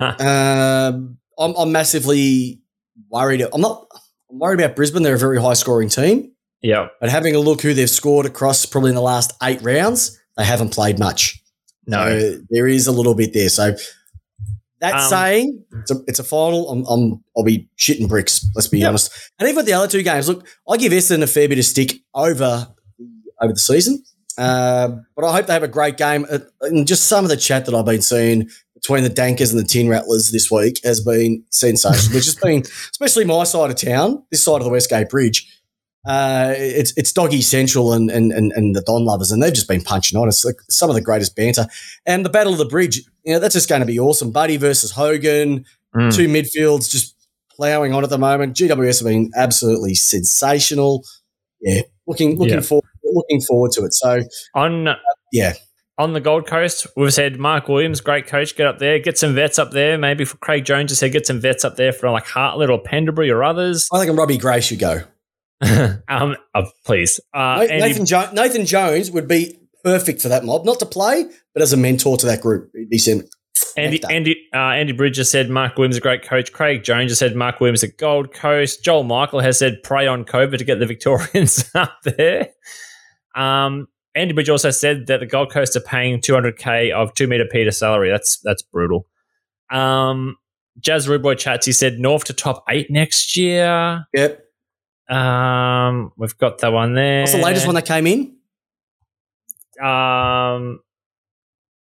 um, 0.00 1.18
I'm, 1.38 1.54
I'm 1.56 1.72
massively 1.72 2.60
worried. 3.08 3.40
I'm 3.40 3.60
not. 3.60 3.86
I'm 4.30 4.38
worried 4.38 4.60
about 4.60 4.76
Brisbane. 4.76 5.02
They're 5.02 5.14
a 5.14 5.18
very 5.18 5.40
high-scoring 5.40 5.88
team, 5.88 6.32
yeah. 6.60 6.88
but 7.00 7.10
having 7.10 7.36
a 7.36 7.38
look 7.38 7.62
who 7.62 7.74
they've 7.74 7.88
scored 7.88 8.26
across 8.26 8.66
probably 8.66 8.90
in 8.90 8.96
the 8.96 9.02
last 9.02 9.32
eight 9.42 9.62
rounds, 9.62 10.18
they 10.36 10.44
haven't 10.44 10.70
played 10.72 10.98
much. 10.98 11.40
No. 11.86 12.18
So 12.18 12.38
there 12.50 12.66
is 12.66 12.86
a 12.86 12.92
little 12.92 13.14
bit 13.14 13.32
there. 13.32 13.48
So 13.48 13.76
that 14.80 14.94
Um, 14.94 15.08
saying, 15.10 15.64
it's 15.80 15.90
a, 15.90 16.00
it's 16.06 16.18
a 16.18 16.24
final. 16.24 16.68
I'm, 16.70 16.84
I'm 16.86 17.24
I'll 17.36 17.44
be 17.44 17.68
shitting 17.78 18.08
bricks. 18.08 18.44
Let's 18.54 18.68
be 18.68 18.78
Yep. 18.80 18.88
honest. 18.88 19.12
And 19.38 19.46
even 19.48 19.56
with 19.56 19.66
the 19.66 19.72
other 19.72 19.88
two 19.88 20.02
games, 20.02 20.28
look, 20.28 20.46
I 20.68 20.76
give 20.76 20.92
Essendon 20.92 21.22
a 21.22 21.26
fair 21.26 21.48
bit 21.48 21.58
of 21.58 21.64
stick 21.64 22.00
over 22.14 22.68
over 23.40 23.52
the 23.52 23.58
season. 23.58 24.02
Uh, 24.38 24.88
but 25.14 25.24
I 25.24 25.32
hope 25.32 25.46
they 25.46 25.52
have 25.54 25.62
a 25.62 25.68
great 25.68 25.96
game. 25.96 26.26
Uh, 26.30 26.40
And 26.62 26.86
just 26.86 27.04
some 27.08 27.24
of 27.24 27.30
the 27.30 27.36
chat 27.38 27.64
that 27.66 27.74
I've 27.74 27.86
been 27.86 28.02
seeing 28.02 28.48
between 28.74 29.02
the 29.02 29.08
Dankers 29.10 29.50
and 29.50 29.58
the 29.58 29.64
Tin 29.66 29.88
Rattlers 29.88 30.30
this 30.30 30.50
week 30.50 30.80
has 30.84 31.00
been 31.00 31.42
sensational. 31.50 32.14
which 32.14 32.26
has 32.26 32.34
been, 32.34 32.60
especially 32.90 33.24
my 33.24 33.44
side 33.44 33.70
of 33.70 33.76
town, 33.76 34.22
this 34.30 34.42
side 34.44 34.56
of 34.56 34.64
the 34.64 34.70
Westgate 34.70 35.08
Bridge. 35.08 35.50
Uh, 36.06 36.54
it's 36.56 36.92
it's 36.96 37.12
Doggy 37.12 37.42
Central 37.42 37.92
and, 37.92 38.10
and 38.10 38.30
and 38.32 38.52
and 38.52 38.76
the 38.76 38.82
Don 38.82 39.04
Lovers, 39.04 39.32
and 39.32 39.42
they've 39.42 39.52
just 39.52 39.68
been 39.68 39.82
punching 39.82 40.18
on. 40.18 40.28
It's 40.28 40.44
like 40.44 40.56
some 40.70 40.88
of 40.88 40.94
the 40.94 41.00
greatest 41.02 41.34
banter, 41.34 41.66
and 42.06 42.24
the 42.24 42.30
Battle 42.30 42.52
of 42.52 42.58
the 42.58 42.64
Bridge. 42.64 43.02
You 43.24 43.32
know, 43.34 43.38
that's 43.40 43.54
just 43.54 43.68
going 43.68 43.80
to 43.80 43.86
be 43.86 43.98
awesome. 43.98 44.30
Buddy 44.30 44.56
versus 44.56 44.92
Hogan, 44.92 45.64
Mm. 45.96 46.14
two 46.14 46.28
midfields 46.28 46.90
just 46.90 47.14
ploughing 47.56 47.94
on 47.94 48.04
at 48.04 48.10
the 48.10 48.18
moment. 48.18 48.54
GWS 48.54 48.98
have 49.00 49.08
been 49.08 49.30
absolutely 49.34 49.94
sensational. 49.94 51.04
Yeah, 51.60 51.80
looking 52.06 52.38
looking 52.38 52.54
Yeah. 52.54 52.60
forward 52.60 52.84
looking 53.02 53.40
forward 53.40 53.72
to 53.72 53.84
it. 53.84 53.94
So 53.94 54.18
On 54.54 54.88
yeah, 55.32 55.54
on 55.96 56.12
the 56.12 56.20
Gold 56.20 56.46
Coast, 56.46 56.86
we've 56.96 57.14
said 57.14 57.38
Mark 57.38 57.68
Williams, 57.68 58.00
great 58.00 58.26
coach, 58.26 58.56
get 58.56 58.66
up 58.66 58.78
there, 58.78 58.98
get 58.98 59.16
some 59.16 59.34
vets 59.34 59.58
up 59.58 59.70
there. 59.70 59.96
Maybe 59.96 60.24
for 60.24 60.36
Craig 60.36 60.64
Jones 60.64 60.90
has 60.90 60.98
said 60.98 61.12
get 61.12 61.26
some 61.26 61.40
vets 61.40 61.64
up 61.64 61.76
there 61.76 61.92
for 61.92 62.10
like 62.10 62.26
Hartlett 62.26 62.68
or 62.68 62.78
Pendlebury 62.78 63.30
or 63.30 63.42
others. 63.42 63.88
I 63.92 64.04
think 64.04 64.16
Robbie 64.18 64.36
Gray 64.38 64.60
should 64.60 64.78
go. 64.78 65.02
um, 66.08 66.36
oh, 66.54 66.70
please, 66.84 67.20
uh, 67.32 67.64
Nathan, 67.68 68.06
jo- 68.06 68.30
Nathan 68.32 68.66
Jones 68.66 69.10
would 69.10 69.26
be 69.26 69.58
perfect 69.82 70.20
for 70.20 70.28
that 70.28 70.44
mob, 70.44 70.64
not 70.64 70.78
to 70.80 70.86
play, 70.86 71.26
but 71.54 71.62
as 71.62 71.72
a 71.72 71.76
mentor 71.76 72.16
to 72.16 72.26
that 72.26 72.40
group. 72.40 72.70
He'd 72.74 72.90
be 72.90 72.98
sent. 72.98 73.24
Andy. 73.76 74.02
Andy, 74.10 74.36
uh, 74.54 74.58
Andy 74.58 74.92
Bridges 74.92 75.30
said 75.30 75.50
Mark 75.50 75.76
Williams 75.76 75.96
is 75.96 75.98
a 75.98 76.02
great 76.02 76.22
coach. 76.22 76.52
Craig 76.52 76.82
Jones 76.82 77.10
has 77.10 77.18
said 77.18 77.36
Mark 77.36 77.60
Williams 77.60 77.84
at 77.84 77.96
Gold 77.96 78.32
Coast. 78.32 78.82
Joel 78.82 79.04
Michael 79.04 79.40
has 79.40 79.58
said 79.58 79.82
pray 79.82 80.06
on 80.06 80.24
COVID 80.24 80.58
to 80.58 80.64
get 80.64 80.78
the 80.78 80.86
Victorians 80.86 81.70
up 81.74 81.98
there. 82.04 82.50
Um, 83.34 83.88
Andy 84.14 84.32
Bridge 84.32 84.48
also 84.48 84.70
said 84.70 85.06
that 85.06 85.20
the 85.20 85.26
Gold 85.26 85.52
Coast 85.52 85.76
are 85.76 85.80
paying 85.80 86.20
200k 86.20 86.92
of 86.92 87.12
two 87.14 87.26
meter 87.26 87.46
Peter 87.50 87.70
salary. 87.70 88.10
That's 88.10 88.38
that's 88.42 88.62
brutal. 88.62 89.06
Um, 89.70 90.36
Jazz 90.80 91.06
Ruboy 91.06 91.38
chats. 91.38 91.66
He 91.66 91.72
said 91.72 91.98
North 91.98 92.24
to 92.24 92.32
top 92.32 92.64
eight 92.68 92.90
next 92.90 93.36
year. 93.36 94.06
Yep. 94.14 94.45
Um, 95.08 96.12
we've 96.16 96.36
got 96.36 96.58
that 96.58 96.72
one 96.72 96.94
there. 96.94 97.22
What's 97.22 97.32
the 97.32 97.38
latest 97.38 97.66
one 97.66 97.74
that 97.76 97.86
came 97.86 98.06
in? 98.06 98.36
Um, 99.82 100.80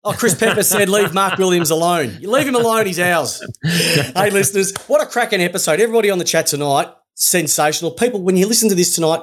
Oh, 0.07 0.13
Chris 0.13 0.35
Pepper 0.35 0.63
said, 0.63 0.91
leave 0.91 1.15
Mark 1.15 1.39
Williams 1.39 1.71
alone. 1.71 2.19
You 2.21 2.31
leave 2.31 2.47
him 2.47 2.55
alone, 2.55 2.85
he's 2.87 3.01
ours. 3.01 3.43
hey, 3.65 4.31
listeners, 4.31 4.75
what 4.87 5.03
a 5.03 5.07
cracking 5.07 5.41
episode. 5.41 5.81
Everybody 5.81 6.11
on 6.11 6.19
the 6.19 6.25
chat 6.25 6.47
tonight, 6.47 6.89
sensational. 7.15 7.91
People, 7.91 8.23
when 8.23 8.37
you 8.37 8.47
listen 8.47 8.69
to 8.69 8.75
this 8.75 8.95
tonight, 8.95 9.21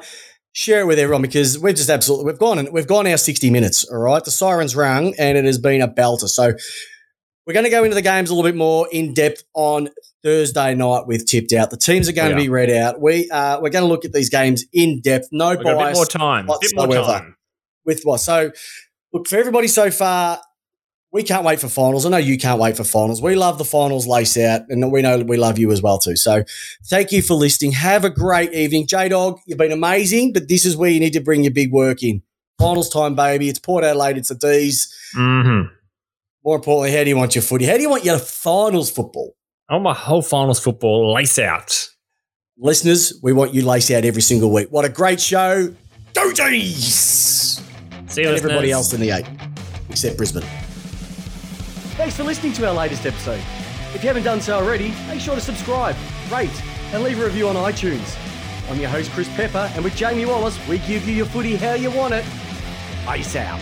share 0.53 0.81
it 0.81 0.85
with 0.85 0.97
everyone 0.97 1.21
because 1.21 1.59
we've 1.59 1.75
just 1.75 1.89
absolutely, 1.89 2.25
we've 2.25 2.39
gone 2.39 2.57
and 2.57 2.73
we've 2.73 2.87
gone 2.87 3.05
our 3.05 3.17
60 3.17 3.51
minutes, 3.51 3.85
all 3.85 3.99
right? 3.99 4.23
The 4.23 4.31
siren's 4.31 4.75
rung 4.75 5.13
and 5.19 5.37
it 5.37 5.45
has 5.45 5.59
been 5.59 5.81
a 5.81 5.87
belter. 5.87 6.27
So 6.27 6.53
we're 7.45 7.53
going 7.53 7.63
to 7.65 7.69
go 7.71 7.83
into 7.83 7.95
the 7.95 8.01
games 8.01 8.29
a 8.29 8.35
little 8.35 8.49
bit 8.49 8.55
more 8.55 8.87
in 8.91 9.13
depth 9.13 9.43
on 9.53 9.89
Thursday 10.23 10.75
night 10.75 11.07
with 11.07 11.25
Tipped 11.25 11.53
Out. 11.53 11.71
The 11.71 11.77
teams 11.77 12.07
are 12.07 12.13
going 12.13 12.35
We 12.35 12.35
to 12.35 12.41
be 12.41 12.49
read 12.49 12.69
out. 12.69 13.01
We, 13.01 13.29
uh, 13.29 13.59
we're 13.59 13.69
going 13.69 13.83
to 13.83 13.89
look 13.89 14.05
at 14.05 14.13
these 14.13 14.29
games 14.29 14.65
in 14.71 15.01
depth, 15.01 15.29
no 15.31 15.49
we've 15.49 15.63
got 15.63 15.81
a 15.81 15.85
bit 15.85 15.95
more 15.95 16.05
time. 16.05 16.47
Bit 16.47 16.71
more 16.75 16.87
time. 16.87 17.35
with 17.83 18.03
what? 18.03 18.19
So, 18.19 18.51
look, 19.11 19.27
for 19.27 19.37
everybody 19.37 19.67
so 19.67 19.89
far, 19.89 20.39
we 21.11 21.23
can't 21.23 21.43
wait 21.43 21.59
for 21.59 21.67
finals. 21.67 22.05
I 22.05 22.09
know 22.09 22.17
you 22.17 22.37
can't 22.37 22.59
wait 22.59 22.77
for 22.77 22.83
finals. 22.83 23.21
We 23.21 23.35
love 23.35 23.57
the 23.57 23.65
finals 23.65 24.07
lace 24.07 24.37
out, 24.37 24.61
and 24.69 24.91
we 24.91 25.01
know 25.01 25.19
we 25.19 25.37
love 25.37 25.57
you 25.57 25.71
as 25.71 25.81
well 25.81 25.97
too. 25.97 26.15
So, 26.15 26.43
thank 26.85 27.11
you 27.11 27.21
for 27.21 27.33
listening. 27.33 27.71
Have 27.73 28.05
a 28.05 28.09
great 28.09 28.53
evening, 28.53 28.85
J 28.87 29.09
Dog. 29.09 29.39
You've 29.47 29.57
been 29.57 29.71
amazing, 29.71 30.33
but 30.33 30.47
this 30.47 30.63
is 30.65 30.77
where 30.77 30.89
you 30.91 30.99
need 30.99 31.13
to 31.13 31.19
bring 31.21 31.43
your 31.43 31.53
big 31.53 31.71
work 31.71 32.03
in. 32.03 32.21
Finals 32.59 32.89
time, 32.89 33.15
baby. 33.15 33.49
It's 33.49 33.57
Port 33.59 33.83
Adelaide. 33.83 34.17
It's 34.17 34.29
the 34.29 34.35
D's. 34.35 34.95
Mm-hmm. 35.17 35.73
More 36.43 36.55
importantly, 36.55 36.97
how 36.97 37.03
do 37.03 37.09
you 37.09 37.17
want 37.17 37.35
your 37.35 37.43
footy? 37.43 37.65
How 37.65 37.75
do 37.75 37.81
you 37.83 37.89
want 37.89 38.03
your 38.03 38.17
finals 38.17 38.89
football? 38.89 39.35
I 39.69 39.73
want 39.73 39.83
my 39.83 39.93
whole 39.93 40.23
finals 40.23 40.59
football 40.59 41.13
lace 41.13 41.37
out. 41.37 41.87
Listeners, 42.57 43.19
we 43.21 43.31
want 43.31 43.53
you 43.53 43.63
lace 43.63 43.91
out 43.91 44.05
every 44.05 44.23
single 44.23 44.51
week. 44.51 44.67
What 44.69 44.83
a 44.83 44.89
great 44.89 45.21
show. 45.21 45.73
Go 46.13 46.31
D's! 46.31 47.61
See 48.07 48.21
you, 48.23 48.27
and 48.27 48.37
everybody 48.37 48.71
else 48.71 48.91
in 48.91 48.99
the 48.99 49.11
eight, 49.11 49.25
except 49.89 50.17
Brisbane. 50.17 50.43
Thanks 51.95 52.17
for 52.17 52.23
listening 52.23 52.53
to 52.53 52.67
our 52.67 52.73
latest 52.73 53.05
episode. 53.05 53.39
If 53.93 54.01
you 54.01 54.07
haven't 54.07 54.23
done 54.23 54.41
so 54.41 54.57
already, 54.57 54.93
make 55.07 55.21
sure 55.21 55.35
to 55.35 55.41
subscribe, 55.41 55.95
rate, 56.31 56.49
and 56.91 57.03
leave 57.03 57.19
a 57.21 57.25
review 57.25 57.47
on 57.47 57.55
iTunes. 57.55 58.17
I'm 58.69 58.79
your 58.79 58.89
host, 58.89 59.11
Chris 59.11 59.29
Pepper, 59.35 59.71
and 59.75 59.83
with 59.83 59.95
Jamie 59.95 60.25
Wallace, 60.25 60.57
we 60.67 60.79
give 60.79 61.07
you 61.07 61.13
your 61.13 61.25
footy 61.27 61.55
how 61.55 61.73
you 61.73 61.91
want 61.91 62.13
it. 62.13 62.25
Ice 63.07 63.35
out. 63.35 63.61